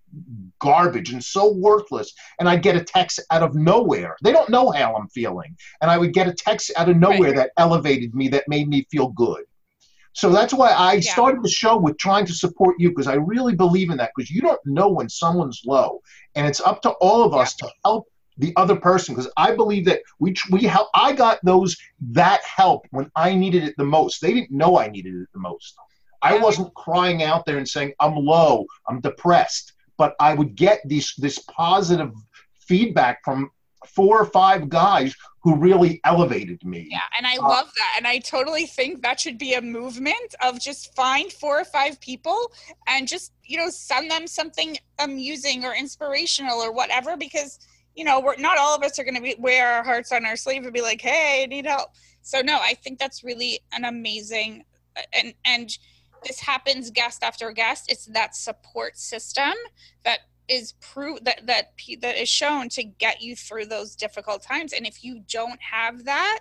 garbage 0.58 1.10
and 1.10 1.24
so 1.24 1.52
worthless, 1.52 2.12
and 2.38 2.48
I'd 2.48 2.62
get 2.62 2.76
a 2.76 2.84
text 2.84 3.20
out 3.30 3.42
of 3.42 3.54
nowhere. 3.54 4.14
They 4.22 4.30
don't 4.30 4.50
know 4.50 4.70
how 4.70 4.94
I'm 4.94 5.08
feeling, 5.08 5.56
and 5.80 5.90
I 5.90 5.96
would 5.96 6.12
get 6.12 6.28
a 6.28 6.34
text 6.34 6.70
out 6.76 6.90
of 6.90 6.98
nowhere 6.98 7.32
right. 7.32 7.36
that 7.36 7.50
elevated 7.56 8.14
me, 8.14 8.28
that 8.28 8.44
made 8.46 8.68
me 8.68 8.86
feel 8.90 9.08
good. 9.08 9.44
So 10.12 10.28
that's 10.28 10.52
why 10.52 10.68
I 10.68 10.94
yeah. 10.94 11.12
started 11.12 11.42
the 11.42 11.48
show 11.48 11.78
with 11.78 11.96
trying 11.96 12.26
to 12.26 12.34
support 12.34 12.76
you 12.78 12.90
because 12.90 13.06
I 13.06 13.14
really 13.14 13.54
believe 13.54 13.88
in 13.90 13.96
that 13.96 14.12
because 14.14 14.30
you 14.30 14.42
don't 14.42 14.60
know 14.66 14.90
when 14.90 15.08
someone's 15.08 15.62
low, 15.64 16.02
and 16.34 16.46
it's 16.46 16.60
up 16.60 16.82
to 16.82 16.90
all 17.00 17.24
of 17.24 17.34
us 17.34 17.56
yeah. 17.60 17.68
to 17.68 17.74
help 17.84 18.06
the 18.36 18.52
other 18.56 18.76
person 18.76 19.14
because 19.14 19.30
I 19.36 19.54
believe 19.54 19.86
that 19.86 20.02
we 20.18 20.34
we 20.50 20.64
help. 20.64 20.88
I 20.94 21.14
got 21.14 21.38
those 21.42 21.76
that 22.12 22.42
help 22.44 22.86
when 22.90 23.10
I 23.16 23.34
needed 23.34 23.64
it 23.64 23.74
the 23.78 23.84
most. 23.84 24.20
They 24.20 24.34
didn't 24.34 24.50
know 24.50 24.78
I 24.78 24.88
needed 24.88 25.14
it 25.14 25.28
the 25.32 25.40
most. 25.40 25.74
I 26.22 26.38
wasn't 26.38 26.72
crying 26.74 27.22
out 27.22 27.44
there 27.46 27.58
and 27.58 27.68
saying 27.68 27.92
I'm 28.00 28.14
low, 28.14 28.66
I'm 28.88 29.00
depressed, 29.00 29.72
but 29.98 30.14
I 30.20 30.34
would 30.34 30.54
get 30.54 30.80
these 30.84 31.12
this 31.18 31.38
positive 31.40 32.12
feedback 32.60 33.24
from 33.24 33.50
four 33.86 34.20
or 34.20 34.26
five 34.26 34.68
guys 34.68 35.14
who 35.42 35.56
really 35.56 36.00
elevated 36.04 36.64
me. 36.64 36.86
Yeah, 36.88 37.00
and 37.18 37.26
I 37.26 37.36
uh, 37.36 37.48
love 37.48 37.70
that. 37.76 37.94
And 37.96 38.06
I 38.06 38.18
totally 38.18 38.66
think 38.66 39.02
that 39.02 39.18
should 39.18 39.38
be 39.38 39.54
a 39.54 39.60
movement 39.60 40.34
of 40.40 40.60
just 40.60 40.94
find 40.94 41.32
four 41.32 41.60
or 41.60 41.64
five 41.64 42.00
people 42.00 42.52
and 42.86 43.08
just, 43.08 43.32
you 43.44 43.58
know, 43.58 43.68
send 43.68 44.10
them 44.10 44.26
something 44.26 44.76
amusing 45.00 45.64
or 45.64 45.74
inspirational 45.74 46.58
or 46.58 46.72
whatever 46.72 47.16
because, 47.16 47.58
you 47.96 48.04
know, 48.04 48.20
we're 48.20 48.36
not 48.36 48.56
all 48.56 48.76
of 48.76 48.84
us 48.84 48.98
are 49.00 49.04
going 49.04 49.16
to 49.16 49.20
be 49.20 49.34
wear 49.38 49.72
our 49.72 49.84
hearts 49.84 50.12
on 50.12 50.24
our 50.24 50.36
sleeve 50.36 50.62
and 50.62 50.72
be 50.72 50.80
like, 50.80 51.00
"Hey, 51.00 51.42
I 51.42 51.46
need 51.46 51.66
help." 51.66 51.90
So 52.22 52.40
no, 52.40 52.58
I 52.60 52.74
think 52.74 53.00
that's 53.00 53.24
really 53.24 53.60
an 53.72 53.84
amazing 53.84 54.64
and 55.12 55.34
and 55.44 55.76
this 56.24 56.40
happens 56.40 56.90
guest 56.90 57.22
after 57.22 57.50
guest 57.52 57.90
it's 57.90 58.06
that 58.06 58.34
support 58.34 58.96
system 58.96 59.52
that 60.04 60.20
is 60.48 60.72
proof 60.80 61.22
that 61.24 61.46
that 61.46 61.72
that 62.00 62.20
is 62.20 62.28
shown 62.28 62.68
to 62.68 62.82
get 62.82 63.22
you 63.22 63.36
through 63.36 63.66
those 63.66 63.94
difficult 63.94 64.42
times 64.42 64.72
and 64.72 64.86
if 64.86 65.04
you 65.04 65.22
don't 65.28 65.60
have 65.60 66.04
that 66.04 66.40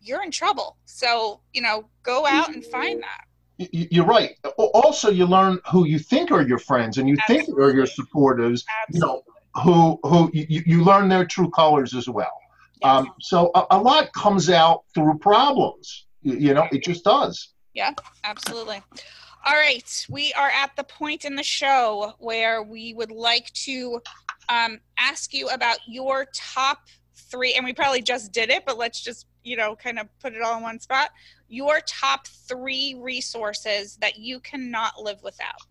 you're 0.00 0.22
in 0.22 0.30
trouble 0.30 0.76
so 0.84 1.40
you 1.52 1.62
know 1.62 1.88
go 2.02 2.26
out 2.26 2.52
and 2.52 2.64
find 2.64 3.02
that 3.02 3.24
you're 3.72 4.06
right 4.06 4.36
also 4.56 5.10
you 5.10 5.26
learn 5.26 5.58
who 5.70 5.86
you 5.86 5.98
think 5.98 6.30
are 6.30 6.42
your 6.42 6.58
friends 6.58 6.98
and 6.98 7.08
you 7.08 7.16
Absolutely. 7.20 7.46
think 7.46 7.58
are 7.58 7.74
your 7.74 7.86
supporters 7.86 8.64
Absolutely. 8.88 8.98
you 8.98 9.00
know 9.00 9.22
who 9.62 9.98
who 10.08 10.30
you, 10.32 10.62
you 10.64 10.84
learn 10.84 11.08
their 11.08 11.24
true 11.24 11.50
colors 11.50 11.94
as 11.94 12.08
well 12.08 12.32
yes. 12.82 12.90
um, 12.90 13.10
so 13.20 13.50
a, 13.54 13.66
a 13.72 13.78
lot 13.78 14.12
comes 14.12 14.48
out 14.48 14.84
through 14.94 15.18
problems 15.18 16.06
you 16.22 16.54
know 16.54 16.66
it 16.72 16.82
just 16.82 17.04
does 17.04 17.50
yeah, 17.74 17.92
absolutely. 18.24 18.82
All 19.46 19.54
right, 19.54 20.06
we 20.10 20.32
are 20.34 20.50
at 20.50 20.76
the 20.76 20.84
point 20.84 21.24
in 21.24 21.34
the 21.34 21.42
show 21.42 22.14
where 22.18 22.62
we 22.62 22.92
would 22.94 23.10
like 23.10 23.50
to 23.52 24.02
um, 24.48 24.80
ask 24.98 25.32
you 25.32 25.48
about 25.48 25.78
your 25.88 26.26
top 26.34 26.78
three, 27.14 27.54
and 27.54 27.64
we 27.64 27.72
probably 27.72 28.02
just 28.02 28.32
did 28.32 28.50
it, 28.50 28.64
but 28.66 28.76
let's 28.76 29.00
just, 29.00 29.26
you 29.44 29.56
know, 29.56 29.76
kind 29.76 29.98
of 29.98 30.08
put 30.20 30.34
it 30.34 30.42
all 30.42 30.56
in 30.56 30.62
one 30.62 30.78
spot. 30.78 31.10
Your 31.48 31.80
top 31.86 32.26
three 32.26 32.96
resources 32.98 33.96
that 34.00 34.18
you 34.18 34.40
cannot 34.40 35.00
live 35.00 35.22
without. 35.22 35.62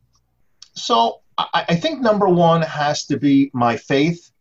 So 0.73 1.21
I, 1.37 1.65
I 1.69 1.75
think 1.75 2.01
number 2.01 2.27
one 2.27 2.61
has 2.61 3.05
to 3.05 3.17
be 3.17 3.51
my 3.53 3.77
faith. 3.77 4.31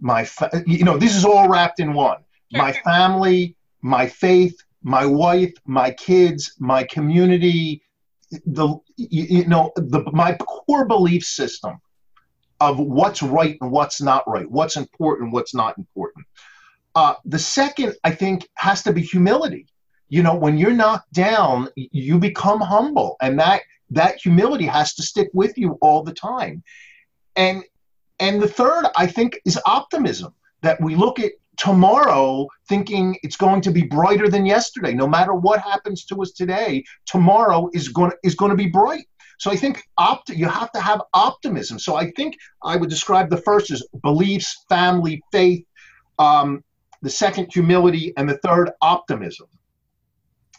My, 0.00 0.24
fa- 0.24 0.62
you 0.66 0.84
know, 0.84 0.98
this 0.98 1.16
is 1.16 1.24
all 1.24 1.48
wrapped 1.48 1.80
in 1.80 1.94
one. 1.94 2.18
Sure. 2.52 2.62
My 2.62 2.72
family, 2.72 3.56
my 3.80 4.06
faith, 4.06 4.56
my 4.84 5.06
wife, 5.06 5.52
my 5.64 5.90
kids, 5.90 6.54
my 6.58 6.84
community, 6.84 7.82
the 8.46 8.76
you, 8.96 9.46
know 9.46 9.72
the 9.76 10.04
my 10.12 10.34
core 10.34 10.86
belief 10.86 11.24
system 11.24 11.80
of 12.60 12.78
what's 12.78 13.22
right 13.22 13.56
and 13.60 13.70
what's 13.70 14.00
not 14.00 14.28
right, 14.28 14.48
what's 14.50 14.76
important, 14.76 15.32
what's 15.32 15.54
not 15.54 15.76
important. 15.78 16.26
Uh, 16.94 17.14
the 17.24 17.38
second, 17.38 17.96
I 18.04 18.12
think, 18.12 18.48
has 18.54 18.82
to 18.84 18.92
be 18.92 19.02
humility. 19.02 19.66
You 20.08 20.22
know, 20.22 20.34
when 20.34 20.58
you're 20.58 20.70
knocked 20.70 21.12
down, 21.12 21.68
you 21.76 22.18
become 22.18 22.60
humble, 22.60 23.16
and 23.22 23.38
that 23.40 23.62
that 23.90 24.20
humility 24.20 24.66
has 24.66 24.94
to 24.94 25.02
stick 25.02 25.30
with 25.32 25.56
you 25.56 25.78
all 25.80 26.02
the 26.02 26.12
time. 26.12 26.62
And 27.36 27.64
and 28.20 28.40
the 28.40 28.48
third, 28.48 28.84
I 28.96 29.06
think, 29.06 29.40
is 29.46 29.58
optimism. 29.64 30.34
That 30.60 30.80
we 30.80 30.94
look 30.94 31.18
at 31.18 31.32
tomorrow 31.56 32.46
thinking 32.68 33.16
it's 33.22 33.36
going 33.36 33.60
to 33.62 33.70
be 33.70 33.82
brighter 33.82 34.28
than 34.28 34.46
yesterday. 34.46 34.92
No 34.92 35.06
matter 35.06 35.34
what 35.34 35.60
happens 35.60 36.04
to 36.06 36.20
us 36.22 36.32
today, 36.32 36.84
tomorrow 37.06 37.68
is 37.72 37.88
going 37.88 38.10
to, 38.10 38.16
is 38.22 38.34
going 38.34 38.50
to 38.50 38.56
be 38.56 38.68
bright. 38.68 39.06
So 39.38 39.50
I 39.50 39.56
think 39.56 39.82
opt- 39.98 40.30
you 40.30 40.48
have 40.48 40.70
to 40.72 40.80
have 40.80 41.02
optimism. 41.12 41.78
So 41.78 41.96
I 41.96 42.10
think 42.12 42.36
I 42.62 42.76
would 42.76 42.90
describe 42.90 43.30
the 43.30 43.36
first 43.36 43.70
as 43.70 43.82
beliefs, 44.02 44.64
family, 44.68 45.22
faith. 45.32 45.64
Um, 46.18 46.62
the 47.02 47.10
second, 47.10 47.52
humility, 47.52 48.14
and 48.16 48.28
the 48.28 48.38
third, 48.38 48.70
optimism. 48.80 49.46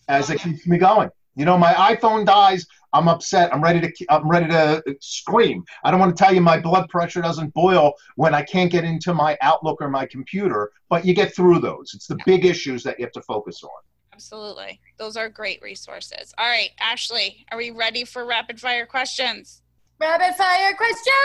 As 0.07 0.29
it 0.29 0.39
keeps 0.39 0.67
me 0.67 0.77
going. 0.77 1.09
You 1.35 1.45
know, 1.45 1.57
my 1.57 1.73
iPhone 1.73 2.25
dies. 2.25 2.67
I'm 2.95 3.09
upset. 3.09 3.53
I'm 3.53 3.61
ready 3.61 3.81
to. 3.81 4.05
I'm 4.09 4.27
ready 4.27 4.47
to 4.47 4.81
scream. 5.01 5.65
I 5.83 5.91
don't 5.91 5.99
want 5.99 6.15
to 6.15 6.23
tell 6.23 6.33
you 6.33 6.39
my 6.39 6.57
blood 6.57 6.87
pressure 6.87 7.21
doesn't 7.21 7.53
boil 7.53 7.93
when 8.15 8.33
I 8.33 8.41
can't 8.41 8.71
get 8.71 8.85
into 8.85 9.13
my 9.13 9.37
Outlook 9.41 9.81
or 9.81 9.89
my 9.89 10.05
computer. 10.05 10.71
But 10.87 11.05
you 11.05 11.13
get 11.13 11.35
through 11.35 11.59
those. 11.59 11.91
It's 11.93 12.07
the 12.07 12.17
big 12.25 12.45
issues 12.45 12.83
that 12.83 12.97
you 12.97 13.05
have 13.05 13.11
to 13.11 13.21
focus 13.21 13.63
on. 13.63 13.69
Absolutely, 14.13 14.79
those 14.97 15.17
are 15.17 15.27
great 15.27 15.61
resources. 15.61 16.33
All 16.37 16.47
right, 16.47 16.69
Ashley, 16.79 17.45
are 17.51 17.57
we 17.57 17.71
ready 17.71 18.05
for 18.05 18.25
rapid 18.25 18.61
fire 18.61 18.85
questions? 18.85 19.61
Rapid 19.97 20.35
fire 20.35 20.75
questions! 20.75 21.15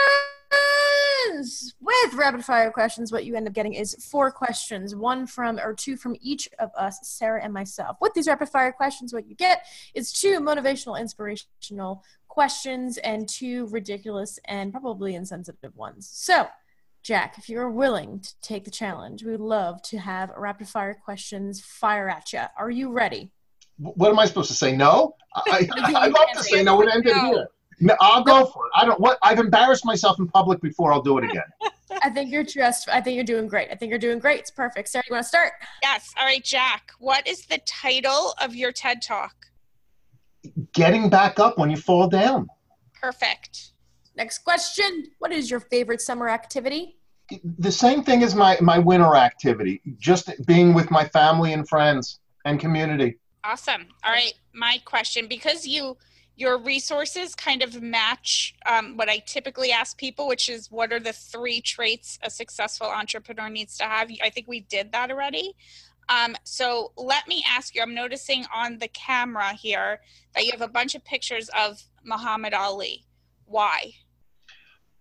With 1.81 2.13
rapid 2.13 2.45
fire 2.45 2.71
questions, 2.71 3.11
what 3.11 3.25
you 3.25 3.35
end 3.35 3.47
up 3.47 3.53
getting 3.53 3.73
is 3.73 3.95
four 3.95 4.31
questions, 4.31 4.95
one 4.95 5.27
from 5.27 5.59
or 5.59 5.73
two 5.73 5.97
from 5.97 6.15
each 6.21 6.47
of 6.57 6.71
us, 6.77 6.97
Sarah 7.03 7.43
and 7.43 7.53
myself. 7.53 7.97
With 7.99 8.13
these 8.13 8.27
rapid 8.27 8.47
fire 8.47 8.71
questions, 8.71 9.13
what 9.13 9.27
you 9.27 9.35
get 9.35 9.65
is 9.93 10.13
two 10.13 10.39
motivational, 10.39 10.97
inspirational 10.97 12.01
questions 12.29 12.97
and 12.99 13.27
two 13.27 13.67
ridiculous 13.67 14.39
and 14.45 14.71
probably 14.71 15.15
insensitive 15.15 15.75
ones. 15.75 16.09
So, 16.09 16.47
Jack, 17.03 17.37
if 17.37 17.49
you're 17.49 17.69
willing 17.69 18.21
to 18.21 18.33
take 18.41 18.63
the 18.63 18.71
challenge, 18.71 19.21
we 19.25 19.31
would 19.31 19.41
love 19.41 19.81
to 19.83 19.97
have 19.97 20.31
rapid 20.37 20.69
fire 20.69 20.93
questions 20.93 21.59
fire 21.59 22.07
at 22.07 22.31
you. 22.31 22.43
Are 22.57 22.71
you 22.71 22.89
ready? 22.93 23.33
What 23.77 24.11
am 24.11 24.19
I 24.19 24.27
supposed 24.27 24.49
to 24.49 24.55
say? 24.55 24.73
No? 24.73 25.15
I, 25.35 25.67
I, 25.77 25.93
I'd 26.05 26.13
love 26.13 26.29
to 26.35 26.43
say 26.43 26.63
no 26.63 26.81
and 26.81 26.89
end 26.89 27.05
it 27.05 27.17
here. 27.17 27.49
No, 27.81 27.95
I'll 27.99 28.23
go 28.23 28.45
for 28.45 28.67
it. 28.67 28.71
I 28.75 28.85
don't 28.85 28.99
what 28.99 29.17
I've 29.23 29.39
embarrassed 29.39 29.85
myself 29.85 30.19
in 30.19 30.27
public 30.27 30.61
before. 30.61 30.93
I'll 30.93 31.01
do 31.01 31.17
it 31.17 31.23
again. 31.23 31.43
I 32.03 32.09
think 32.09 32.31
you're 32.31 32.43
just. 32.43 32.87
I 32.87 33.01
think 33.01 33.15
you're 33.15 33.23
doing 33.23 33.47
great. 33.47 33.69
I 33.71 33.75
think 33.75 33.89
you're 33.89 33.99
doing 33.99 34.19
great. 34.19 34.39
It's 34.39 34.51
perfect. 34.51 34.87
Sarah, 34.87 35.03
you 35.09 35.13
want 35.15 35.25
to 35.25 35.27
start? 35.27 35.53
Yes. 35.81 36.13
All 36.17 36.25
right, 36.25 36.43
Jack. 36.43 36.91
What 36.99 37.27
is 37.27 37.45
the 37.47 37.59
title 37.65 38.35
of 38.39 38.55
your 38.55 38.71
TED 38.71 39.01
Talk? 39.01 39.33
Getting 40.73 41.09
back 41.09 41.39
up 41.39 41.57
when 41.57 41.69
you 41.71 41.77
fall 41.77 42.07
down. 42.07 42.47
Perfect. 43.01 43.71
Next 44.15 44.39
question. 44.39 45.07
What 45.17 45.31
is 45.31 45.49
your 45.49 45.59
favorite 45.59 46.01
summer 46.01 46.29
activity? 46.29 46.97
The 47.59 47.71
same 47.71 48.03
thing 48.03 48.21
as 48.21 48.35
my 48.35 48.57
my 48.61 48.77
winter 48.77 49.15
activity. 49.15 49.81
Just 49.97 50.29
being 50.45 50.75
with 50.75 50.91
my 50.91 51.07
family 51.07 51.53
and 51.53 51.67
friends 51.67 52.19
and 52.45 52.59
community. 52.59 53.17
Awesome. 53.43 53.87
All 54.03 54.11
right, 54.11 54.33
my 54.53 54.79
question 54.85 55.27
because 55.27 55.65
you 55.65 55.97
your 56.41 56.57
resources 56.57 57.35
kind 57.35 57.61
of 57.61 57.83
match 57.83 58.55
um, 58.67 58.97
what 58.97 59.07
I 59.07 59.19
typically 59.19 59.71
ask 59.71 59.95
people, 59.95 60.27
which 60.27 60.49
is 60.49 60.71
what 60.71 60.91
are 60.91 60.99
the 60.99 61.13
three 61.13 61.61
traits 61.61 62.17
a 62.23 62.31
successful 62.31 62.87
entrepreneur 62.87 63.47
needs 63.47 63.77
to 63.77 63.83
have? 63.83 64.09
I 64.23 64.31
think 64.31 64.47
we 64.47 64.61
did 64.61 64.91
that 64.91 65.11
already. 65.11 65.55
Um, 66.09 66.35
so 66.43 66.93
let 66.97 67.27
me 67.27 67.45
ask 67.47 67.75
you 67.75 67.83
I'm 67.83 67.93
noticing 67.93 68.43
on 68.53 68.79
the 68.79 68.87
camera 68.87 69.53
here 69.53 70.01
that 70.33 70.43
you 70.43 70.51
have 70.51 70.63
a 70.63 70.67
bunch 70.67 70.95
of 70.95 71.05
pictures 71.05 71.47
of 71.57 71.79
Muhammad 72.03 72.55
Ali. 72.55 73.05
Why? 73.45 73.93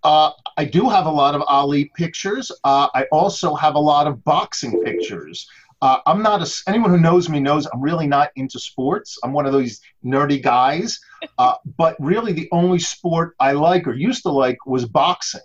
Uh, 0.03 0.33
I 0.59 0.67
do 0.67 0.91
have 0.91 1.07
a 1.07 1.11
lot 1.11 1.35
of 1.35 1.43
Ali 1.49 1.91
pictures. 1.97 2.53
Uh, 2.65 2.89
I 2.95 3.05
also 3.11 3.55
have 3.55 3.77
a 3.77 3.81
lot 3.81 4.07
of 4.07 4.23
boxing 4.25 4.83
pictures. 4.85 5.49
Uh, 5.81 5.99
I'm 6.05 6.23
not 6.23 6.43
a, 6.43 6.63
anyone 6.69 6.91
who 6.91 7.01
knows 7.01 7.31
me 7.31 7.41
knows 7.41 7.67
I'm 7.73 7.81
really 7.81 8.07
not 8.07 8.31
into 8.37 8.59
sports. 8.59 9.19
I'm 9.25 9.33
one 9.33 9.47
of 9.47 9.53
those 9.53 9.81
nerdy 10.05 10.43
guys. 10.43 11.01
Uh, 11.39 11.55
but 11.77 11.97
really, 11.99 12.33
the 12.33 12.49
only 12.53 12.79
sport 12.79 13.35
I 13.41 13.53
like 13.53 13.87
or 13.87 13.95
used 13.95 14.23
to 14.23 14.31
like 14.31 14.59
was 14.67 14.87
boxing. 14.87 15.41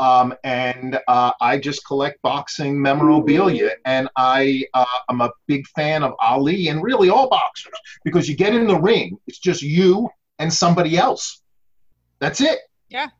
Um, 0.00 0.34
and 0.42 0.98
uh, 1.06 1.32
I 1.40 1.58
just 1.58 1.86
collect 1.86 2.20
boxing 2.22 2.80
memorabilia, 2.80 3.70
and 3.84 4.08
I 4.16 4.64
uh, 4.74 4.84
I'm 5.08 5.20
a 5.20 5.30
big 5.46 5.66
fan 5.68 6.02
of 6.02 6.14
Ali 6.20 6.68
and 6.68 6.82
really 6.82 7.10
all 7.10 7.28
boxers 7.28 7.72
because 8.04 8.28
you 8.28 8.36
get 8.36 8.54
in 8.54 8.66
the 8.66 8.78
ring, 8.78 9.16
it's 9.26 9.38
just 9.38 9.62
you 9.62 10.08
and 10.38 10.52
somebody 10.52 10.96
else. 10.96 11.42
That's 12.18 12.40
it. 12.40 12.60
Yeah. 12.88 13.08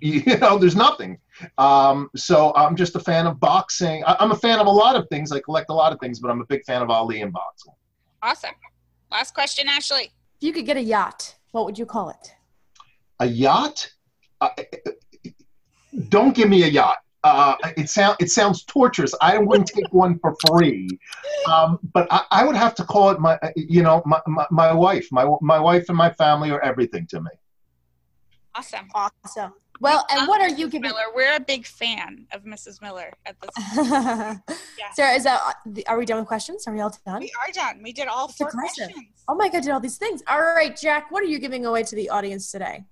You 0.00 0.22
know, 0.38 0.56
there's 0.56 0.76
nothing. 0.76 1.18
Um, 1.58 2.10
so 2.14 2.54
I'm 2.54 2.76
just 2.76 2.94
a 2.94 3.00
fan 3.00 3.26
of 3.26 3.40
boxing. 3.40 4.04
I, 4.04 4.16
I'm 4.20 4.30
a 4.30 4.36
fan 4.36 4.60
of 4.60 4.68
a 4.68 4.70
lot 4.70 4.94
of 4.94 5.08
things. 5.08 5.32
I 5.32 5.40
collect 5.40 5.68
a 5.68 5.74
lot 5.74 5.92
of 5.92 5.98
things, 5.98 6.20
but 6.20 6.30
I'm 6.30 6.40
a 6.40 6.46
big 6.46 6.64
fan 6.64 6.80
of 6.80 6.90
Ali 6.90 7.22
and 7.22 7.32
boxing. 7.32 7.72
Awesome. 8.22 8.54
Last 9.10 9.34
question, 9.34 9.68
Ashley. 9.68 10.12
If 10.40 10.46
you 10.46 10.54
could 10.54 10.64
get 10.64 10.78
a 10.78 10.82
yacht, 10.82 11.36
what 11.50 11.66
would 11.66 11.78
you 11.78 11.84
call 11.84 12.08
it? 12.08 12.34
A 13.18 13.26
yacht? 13.26 13.92
Uh, 14.40 14.48
don't 16.08 16.34
give 16.34 16.48
me 16.48 16.62
a 16.62 16.66
yacht. 16.66 16.96
Uh, 17.22 17.56
it 17.76 17.90
sounds 17.90 18.16
it 18.20 18.30
sounds 18.30 18.64
torturous. 18.64 19.14
I 19.20 19.36
wouldn't 19.36 19.68
take 19.68 19.92
one 19.92 20.18
for 20.20 20.34
free, 20.48 20.88
um, 21.52 21.78
but 21.92 22.06
I, 22.10 22.22
I, 22.30 22.46
would 22.46 22.56
have 22.56 22.74
to 22.76 22.84
call 22.84 23.10
it 23.10 23.20
my 23.20 23.38
you 23.54 23.82
know 23.82 24.02
my, 24.06 24.22
my, 24.26 24.46
my 24.50 24.72
wife. 24.72 25.06
My 25.12 25.26
my 25.42 25.60
wife 25.60 25.90
and 25.90 25.98
my 25.98 26.10
family 26.14 26.50
are 26.50 26.62
everything 26.62 27.06
to 27.08 27.20
me. 27.20 27.30
Awesome. 28.54 28.88
Awesome. 28.94 29.52
Well, 29.80 30.04
and 30.10 30.28
what 30.28 30.42
are 30.42 30.48
you 30.48 30.68
giving? 30.68 30.82
Miller. 30.82 31.04
We're 31.14 31.34
a 31.34 31.40
big 31.40 31.66
fan 31.66 32.26
of 32.32 32.44
Mrs. 32.44 32.82
Miller 32.82 33.12
at 33.24 33.36
this. 33.40 33.50
yeah. 34.78 34.90
Sarah, 34.94 35.14
is 35.14 35.24
that? 35.24 35.54
Are 35.88 35.98
we 35.98 36.04
done 36.04 36.18
with 36.18 36.28
questions? 36.28 36.66
Are 36.66 36.74
we 36.74 36.80
all 36.80 36.94
done? 37.06 37.20
We 37.20 37.32
are 37.46 37.52
done. 37.52 37.82
We 37.82 37.92
did 37.92 38.06
all 38.06 38.28
four 38.28 38.50
questions. 38.50 38.92
Oh 39.26 39.34
my 39.34 39.48
god, 39.48 39.62
did 39.62 39.70
all 39.70 39.80
these 39.80 39.96
things. 39.96 40.22
All 40.28 40.40
right, 40.40 40.76
Jack, 40.76 41.10
what 41.10 41.22
are 41.22 41.26
you 41.26 41.38
giving 41.38 41.64
away 41.64 41.82
to 41.84 41.96
the 41.96 42.10
audience 42.10 42.50
today? 42.50 42.84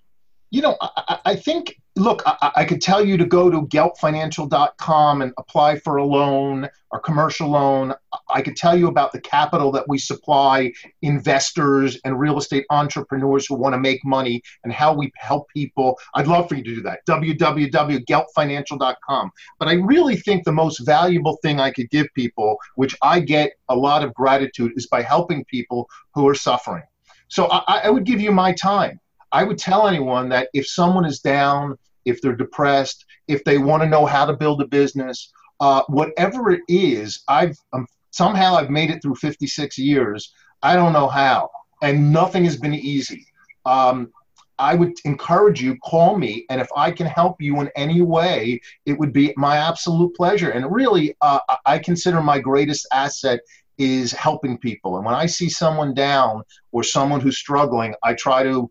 You 0.51 0.63
know, 0.63 0.77
I, 0.81 1.19
I 1.27 1.37
think 1.37 1.79
look, 1.99 2.23
I, 2.25 2.53
I, 2.57 2.65
could 2.65 2.81
tell 2.81 3.05
you 3.05 3.17
to 3.17 3.27
go 3.27 3.51
to 3.51 3.63
geltfinancial.com 3.63 5.23
and 5.23 5.33
apply 5.37 5.81
for 5.81 5.97
a 5.97 6.05
loan 6.05 6.69
or 6.91 7.01
commercial 7.01 7.49
loan. 7.49 7.95
I 8.31 8.43
could 8.43 8.57
tell 8.57 8.79
you 8.79 8.89
about 8.89 9.13
the 9.13 9.21
capital 9.21 9.71
that 9.73 9.87
we 9.89 9.99
supply 9.99 10.73
investors 11.03 12.01
and 12.05 12.19
real 12.19 12.39
estate 12.39 12.65
entrepreneurs 12.71 13.47
who 13.47 13.57
want 13.57 13.75
to 13.75 13.79
make 13.79 14.03
money 14.05 14.43
and 14.65 14.73
how 14.73 14.95
we 14.95 15.13
help 15.17 15.51
people. 15.51 15.99
I'd 16.15 16.29
love 16.29 16.49
for 16.49 16.55
you 16.55 16.65
to 16.65 16.75
do 16.77 16.81
that. 16.83 17.01
www.geltfinancial.com. 17.07 19.31
But 19.59 19.69
I 19.69 19.75
really 19.75 20.17
think 20.17 20.45
the 20.45 20.53
most 20.53 20.79
valuable 20.87 21.37
thing 21.43 21.61
I 21.61 21.71
could 21.71 21.91
give 21.91 22.07
people, 22.15 22.57
which 22.77 22.97
I 23.03 23.21
get 23.21 23.53
a 23.69 23.77
lot 23.77 24.03
of 24.05 24.15
gratitude, 24.15 24.73
is 24.77 24.87
by 24.87 25.03
helping 25.03 25.45
people 25.45 25.91
who 26.15 26.27
are 26.29 26.35
suffering. 26.35 26.85
So 27.29 27.49
I, 27.51 27.83
I 27.85 27.91
would 27.91 28.05
give 28.05 28.21
you 28.21 28.33
my 28.33 28.53
time. 28.53 29.01
I 29.33 29.45
would 29.45 29.59
tell 29.59 29.87
anyone 29.87 30.29
that 30.31 30.49
if 30.55 30.67
someone 30.67 31.05
is 31.05 31.21
down, 31.21 31.77
if 32.05 32.21
they're 32.23 32.37
depressed, 32.37 33.05
if 33.27 33.45
they 33.45 33.59
want 33.59 33.83
to 33.83 33.89
know 33.89 34.07
how 34.07 34.25
to 34.25 34.33
build 34.33 34.63
a 34.63 34.67
business, 34.67 35.31
uh, 35.61 35.83
whatever 35.89 36.51
it 36.51 36.63
is, 36.69 37.23
I've 37.29 37.57
um, 37.73 37.87
somehow 38.11 38.55
I've 38.55 38.71
made 38.71 38.91
it 38.91 39.03
through 39.03 39.17
56 39.17 39.79
years. 39.79 40.33
I 40.63 40.75
don't 40.75 40.93
know 40.93 41.09
how, 41.09 41.51
and 41.83 42.13
nothing 42.13 42.45
has 42.45 42.57
been 42.57 42.75
easy. 42.75 43.27
Um, 43.67 44.11
I 44.59 44.75
would 44.75 44.95
encourage 45.05 45.63
you, 45.63 45.77
call 45.85 46.19
me, 46.19 46.45
and 46.51 46.61
if 46.61 46.69
I 46.77 46.91
can 46.91 47.07
help 47.07 47.41
you 47.41 47.61
in 47.61 47.71
any 47.77 48.03
way, 48.03 48.61
it 48.87 48.99
would 48.99 49.13
be 49.13 49.33
my 49.37 49.57
absolute 49.57 50.17
pleasure. 50.17 50.51
And 50.51 50.73
really, 50.73 51.15
uh, 51.21 51.39
I 51.65 51.79
consider 51.79 52.21
my 52.21 52.41
greatest 52.41 52.87
asset 52.93 53.41
is 53.79 54.11
helping 54.11 54.59
people. 54.59 54.97
And 54.97 55.07
when 55.07 55.15
I 55.15 55.27
see 55.27 55.49
someone 55.49 55.95
down 55.95 56.43
or 56.73 56.83
someone 56.83 57.21
who's 57.21 57.39
struggling, 57.39 57.95
I 58.03 58.15
try 58.15 58.43
to 58.43 58.69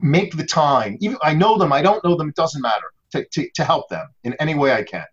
make 0.00 0.36
the 0.36 0.44
time. 0.44 0.96
Even 1.00 1.16
I 1.22 1.34
know 1.34 1.58
them, 1.58 1.72
I 1.72 1.82
don't 1.82 2.02
know 2.04 2.16
them, 2.16 2.28
it 2.28 2.34
doesn't 2.34 2.62
matter. 2.62 2.92
To, 3.12 3.24
to, 3.24 3.48
to 3.54 3.64
help 3.64 3.88
them 3.88 4.06
in 4.24 4.34
any 4.34 4.54
way 4.54 4.74
I 4.74 4.82
can. 4.82 5.06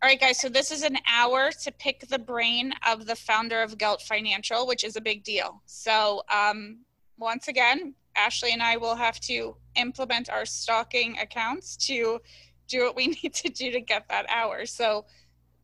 All 0.00 0.08
right, 0.08 0.20
guys. 0.20 0.40
So 0.40 0.48
this 0.48 0.70
is 0.70 0.84
an 0.84 0.96
hour 1.10 1.50
to 1.64 1.72
pick 1.72 2.06
the 2.06 2.20
brain 2.20 2.72
of 2.86 3.06
the 3.06 3.16
founder 3.16 3.62
of 3.62 3.76
Gelt 3.78 4.00
Financial, 4.00 4.64
which 4.64 4.84
is 4.84 4.94
a 4.94 5.00
big 5.00 5.24
deal. 5.24 5.60
So 5.66 6.22
um, 6.32 6.84
once 7.18 7.48
again, 7.48 7.94
Ashley 8.14 8.52
and 8.52 8.62
I 8.62 8.76
will 8.76 8.94
have 8.94 9.18
to 9.22 9.56
implement 9.74 10.30
our 10.30 10.46
stalking 10.46 11.18
accounts 11.18 11.76
to 11.88 12.20
do 12.68 12.84
what 12.84 12.94
we 12.94 13.06
need 13.22 13.34
to 13.34 13.48
do 13.48 13.72
to 13.72 13.80
get 13.80 14.08
that 14.08 14.26
hour. 14.30 14.66
So 14.66 15.04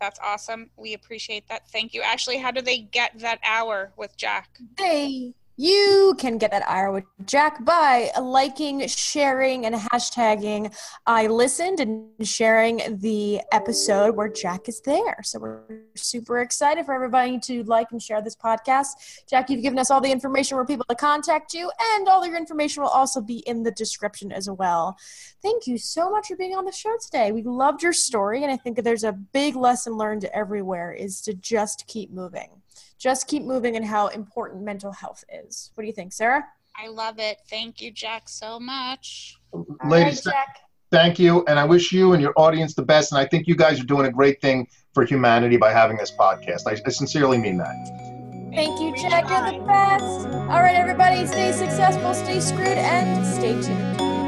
That's 0.02 0.18
awesome. 0.20 0.68
We 0.76 0.94
appreciate 0.94 1.46
that. 1.46 1.68
Thank 1.70 1.94
you. 1.94 2.02
Ashley, 2.02 2.36
how 2.36 2.50
do 2.50 2.60
they 2.60 2.78
get 2.78 3.16
that 3.20 3.38
hour 3.44 3.92
with 3.96 4.16
Jack? 4.16 4.58
They 4.76 5.32
you 5.62 6.16
can 6.18 6.38
get 6.38 6.50
that 6.50 6.64
hour 6.66 6.90
with 6.90 7.04
Jack 7.24 7.64
by 7.64 8.10
liking, 8.20 8.84
sharing, 8.88 9.64
and 9.64 9.76
hashtagging 9.76 10.74
I 11.06 11.28
listened 11.28 11.78
and 11.78 12.08
sharing 12.26 12.98
the 12.98 13.40
episode 13.52 14.16
where 14.16 14.28
Jack 14.28 14.68
is 14.68 14.80
there. 14.80 15.22
So 15.22 15.38
we're 15.38 15.62
super 15.94 16.40
excited 16.40 16.84
for 16.84 16.94
everybody 16.94 17.38
to 17.40 17.62
like 17.62 17.92
and 17.92 18.02
share 18.02 18.20
this 18.20 18.34
podcast. 18.34 18.88
Jack, 19.30 19.50
you've 19.50 19.62
given 19.62 19.78
us 19.78 19.88
all 19.88 20.00
the 20.00 20.10
information 20.10 20.56
where 20.56 20.66
people 20.66 20.86
to 20.88 20.96
contact 20.96 21.54
you, 21.54 21.70
and 21.92 22.08
all 22.08 22.26
your 22.26 22.36
information 22.36 22.82
will 22.82 22.90
also 22.90 23.20
be 23.20 23.38
in 23.46 23.62
the 23.62 23.70
description 23.70 24.32
as 24.32 24.50
well. 24.50 24.96
Thank 25.42 25.68
you 25.68 25.78
so 25.78 26.10
much 26.10 26.26
for 26.26 26.34
being 26.34 26.56
on 26.56 26.64
the 26.64 26.72
show 26.72 26.96
today. 27.00 27.30
We 27.30 27.42
loved 27.44 27.84
your 27.84 27.92
story, 27.92 28.42
and 28.42 28.50
I 28.50 28.56
think 28.56 28.82
there's 28.82 29.04
a 29.04 29.12
big 29.12 29.54
lesson 29.54 29.92
learned 29.92 30.24
everywhere 30.24 30.92
is 30.92 31.20
to 31.20 31.34
just 31.34 31.86
keep 31.86 32.10
moving 32.10 32.61
just 32.98 33.26
keep 33.28 33.42
moving 33.42 33.76
and 33.76 33.84
how 33.84 34.08
important 34.08 34.62
mental 34.62 34.92
health 34.92 35.24
is. 35.28 35.70
What 35.74 35.82
do 35.82 35.86
you 35.86 35.92
think, 35.92 36.12
Sarah? 36.12 36.44
I 36.76 36.88
love 36.88 37.18
it. 37.18 37.38
Thank 37.50 37.80
you, 37.80 37.90
Jack, 37.90 38.28
so 38.28 38.58
much. 38.58 39.38
Ladies, 39.84 40.24
right, 40.26 40.32
Jack. 40.32 40.58
thank 40.90 41.18
you. 41.18 41.44
And 41.46 41.58
I 41.58 41.64
wish 41.64 41.92
you 41.92 42.12
and 42.12 42.22
your 42.22 42.32
audience 42.36 42.74
the 42.74 42.82
best. 42.82 43.12
And 43.12 43.18
I 43.18 43.26
think 43.26 43.46
you 43.46 43.56
guys 43.56 43.80
are 43.80 43.84
doing 43.84 44.06
a 44.06 44.10
great 44.10 44.40
thing 44.40 44.66
for 44.94 45.04
humanity 45.04 45.56
by 45.56 45.72
having 45.72 45.96
this 45.96 46.12
podcast. 46.12 46.62
I, 46.66 46.80
I 46.84 46.90
sincerely 46.90 47.38
mean 47.38 47.58
that. 47.58 48.50
Thank 48.54 48.80
you, 48.80 48.94
Jack. 48.96 49.28
You're 49.30 49.58
the 49.58 49.66
best. 49.66 50.26
All 50.26 50.60
right, 50.60 50.74
everybody, 50.74 51.26
stay 51.26 51.52
successful, 51.52 52.12
stay 52.14 52.40
screwed, 52.40 52.66
and 52.66 53.26
stay 53.26 53.60
tuned. 53.62 54.21